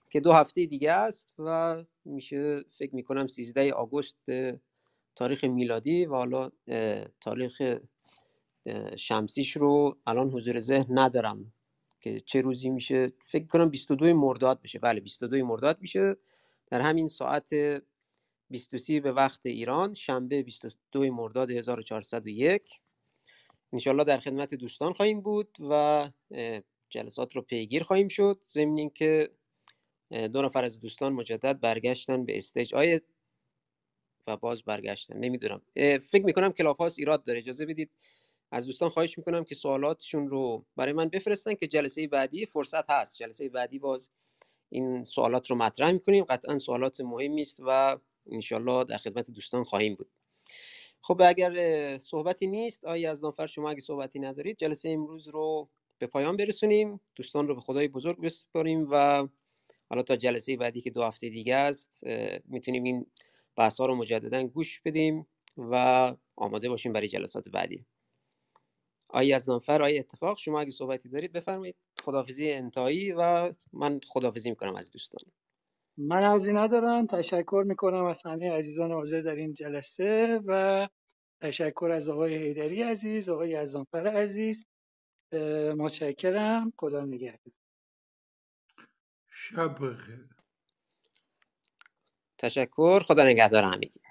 که 0.10 0.20
دو 0.20 0.32
هفته 0.32 0.65
دیگه 0.65 0.91
است 0.91 1.30
و 1.40 1.84
میشه 2.06 2.64
فکر 2.78 2.95
می‌کنم 2.95 3.28
13 3.28 3.74
آگوست 3.74 4.18
تاریخ 5.15 5.44
میلادی 5.44 6.06
و 6.06 6.15
حالا 6.15 6.52
تاریخ 7.22 7.61
شمسیش 8.98 9.57
رو 9.57 9.98
الان 10.07 10.30
حضور 10.30 10.60
ذهن 10.60 10.99
ندارم. 10.99 11.52
که 12.03 12.19
چه 12.19 12.41
روزی 12.41 12.69
میشه 12.69 13.11
فکر 13.25 13.47
کنم 13.47 13.69
22 13.69 14.13
مرداد 14.13 14.61
بشه. 14.61 14.80
بله 14.80 14.99
22 14.99 15.45
مرداد 15.45 15.81
میشه. 15.81 16.15
در 16.67 16.81
همین 16.81 17.07
ساعت 17.07 17.49
23 18.49 18.99
به 18.99 19.11
وقت 19.11 19.45
ایران 19.45 19.93
شنبه 19.93 20.43
22 20.43 21.11
مرداد 21.11 21.51
1401 21.51 22.81
انشالله 23.73 24.03
در 24.03 24.17
خدمت 24.17 24.55
دوستان 24.55 24.93
خواهیم 24.93 25.21
بود 25.21 25.57
و 25.69 26.09
جلسات 26.89 27.35
رو 27.35 27.41
پیگیر 27.41 27.84
خواهیم 27.84 28.07
شد. 28.07 28.39
ضمن 28.43 28.77
اینکه 28.77 29.30
دو 30.11 30.41
نفر 30.41 30.63
از 30.63 30.80
دوستان 30.80 31.13
مجدد 31.13 31.59
برگشتن 31.59 32.25
به 32.25 32.38
stage. 32.38 32.73
آیه 32.75 33.01
و 34.27 34.38
باز 34.38 34.63
برگشتن؟ 34.63 35.17
نمی‌دونم. 35.17 35.61
فکر 36.11 36.25
می‌کنم 36.25 36.51
کلاب 36.51 36.77
هاوس 36.77 36.99
ایراد 36.99 37.23
داره. 37.23 37.39
اجازه 37.39 37.65
بدید 37.65 37.91
از 38.55 38.65
دوستان 38.65 38.89
خواهش 38.89 39.17
می‌کنم 39.17 39.43
که 39.43 39.55
سوالاتشون 39.55 40.27
رو 40.27 40.65
برای 40.75 40.93
من 40.93 41.09
بفرستن 41.09 41.53
که 41.53 41.67
جلسه 41.67 42.07
بعدی 42.07 42.45
فرصت 42.45 42.91
هست. 42.91 43.17
جلسه 43.17 43.49
بعدی 43.49 43.80
باز 43.80 44.09
این 44.69 45.03
سوالات 45.05 45.49
رو 45.51 45.55
مطرح 45.55 45.91
می‌کنیم. 45.91 46.23
قطعا 46.23 46.57
سوالات 46.57 47.01
مهمی 47.01 47.41
است 47.41 47.57
و 47.59 47.97
انشالله 48.31 48.84
در 48.84 48.97
خدمت 48.97 49.31
دوستان 49.31 49.63
خواهیم 49.63 49.95
بود. 49.95 50.09
خب 51.01 51.21
اگر 51.25 51.97
صحبتی 51.97 52.47
نیست 52.47 52.85
آقای 52.85 53.01
یزدانفر 53.01 53.47
شما 53.47 53.69
اگه 53.69 53.80
صحبتی 53.80 54.19
ندارید 54.19 54.57
جلسه 54.57 54.89
امروز 54.89 55.27
رو 55.27 55.69
به 55.97 56.07
پایان 56.07 56.38
برسونیم. 56.38 56.99
دوستان 57.15 57.47
رو 57.47 57.55
به 57.55 57.61
خدای 57.61 57.88
بزرگ 57.88 58.21
بسپاریم 58.21 58.88
و 58.91 59.27
حالا 59.89 60.03
تا 60.03 60.15
جلسه 60.15 60.57
بعدی 60.57 60.81
که 60.81 60.89
دو 60.89 61.03
هفته 61.03 61.30
دیگه 61.30 61.55
است 61.55 61.99
می‌تونیم 62.45 62.84
این 62.84 63.05
بحث 63.55 63.80
ها 63.80 63.85
رو 63.85 63.95
مجددا 63.95 64.43
گوش 64.43 64.81
بدیم 64.81 65.27
و 65.57 66.13
آماده 66.35 66.69
باشیم 66.69 66.93
برای 66.93 67.07
جلسات 67.07 67.49
بعدی. 67.49 67.85
آقای 69.14 69.27
یزدانفر 69.27 69.76
آقای 69.81 69.99
اتفاق. 69.99 70.38
شما 70.38 70.60
اگه 70.61 70.72
صحبتی 70.72 71.10
دارید 71.10 71.31
بفرمایید. 71.31 71.76
خداحافظی 72.03 72.52
انتهایی 72.52 73.11
و 73.11 73.52
من 73.73 73.99
خداحافظی 74.07 74.49
می‌کنم 74.49 74.76
از 74.76 74.91
دوستان. 74.91 75.31
من 75.98 76.23
عرضی 76.23 76.53
ندارم. 76.53 77.07
تشکر 77.07 77.64
می‌کنم 77.68 78.06
از 78.06 78.23
همه 78.26 78.52
عزیزان 78.52 78.91
حاضر 78.91 79.22
در 79.22 79.35
این 79.35 79.53
جلسه 79.53 80.41
و 80.45 80.88
تشکر 81.41 81.90
از 81.91 82.10
آقای 82.10 82.35
حیدری 82.35 82.84
عزیز 82.84 83.30
آقای 83.30 83.49
یزدانفر 83.49 84.07
عزیز. 84.07 84.65
متشکرم. 85.77 86.73
خدا 86.80 87.06
نگهدار. 87.06 87.53
شب 89.30 89.76
بخیر. 89.76 90.30
تشکر. 92.38 92.99
خدا 92.99 93.23
نگهدار 93.26 93.64
همگی. 93.64 94.02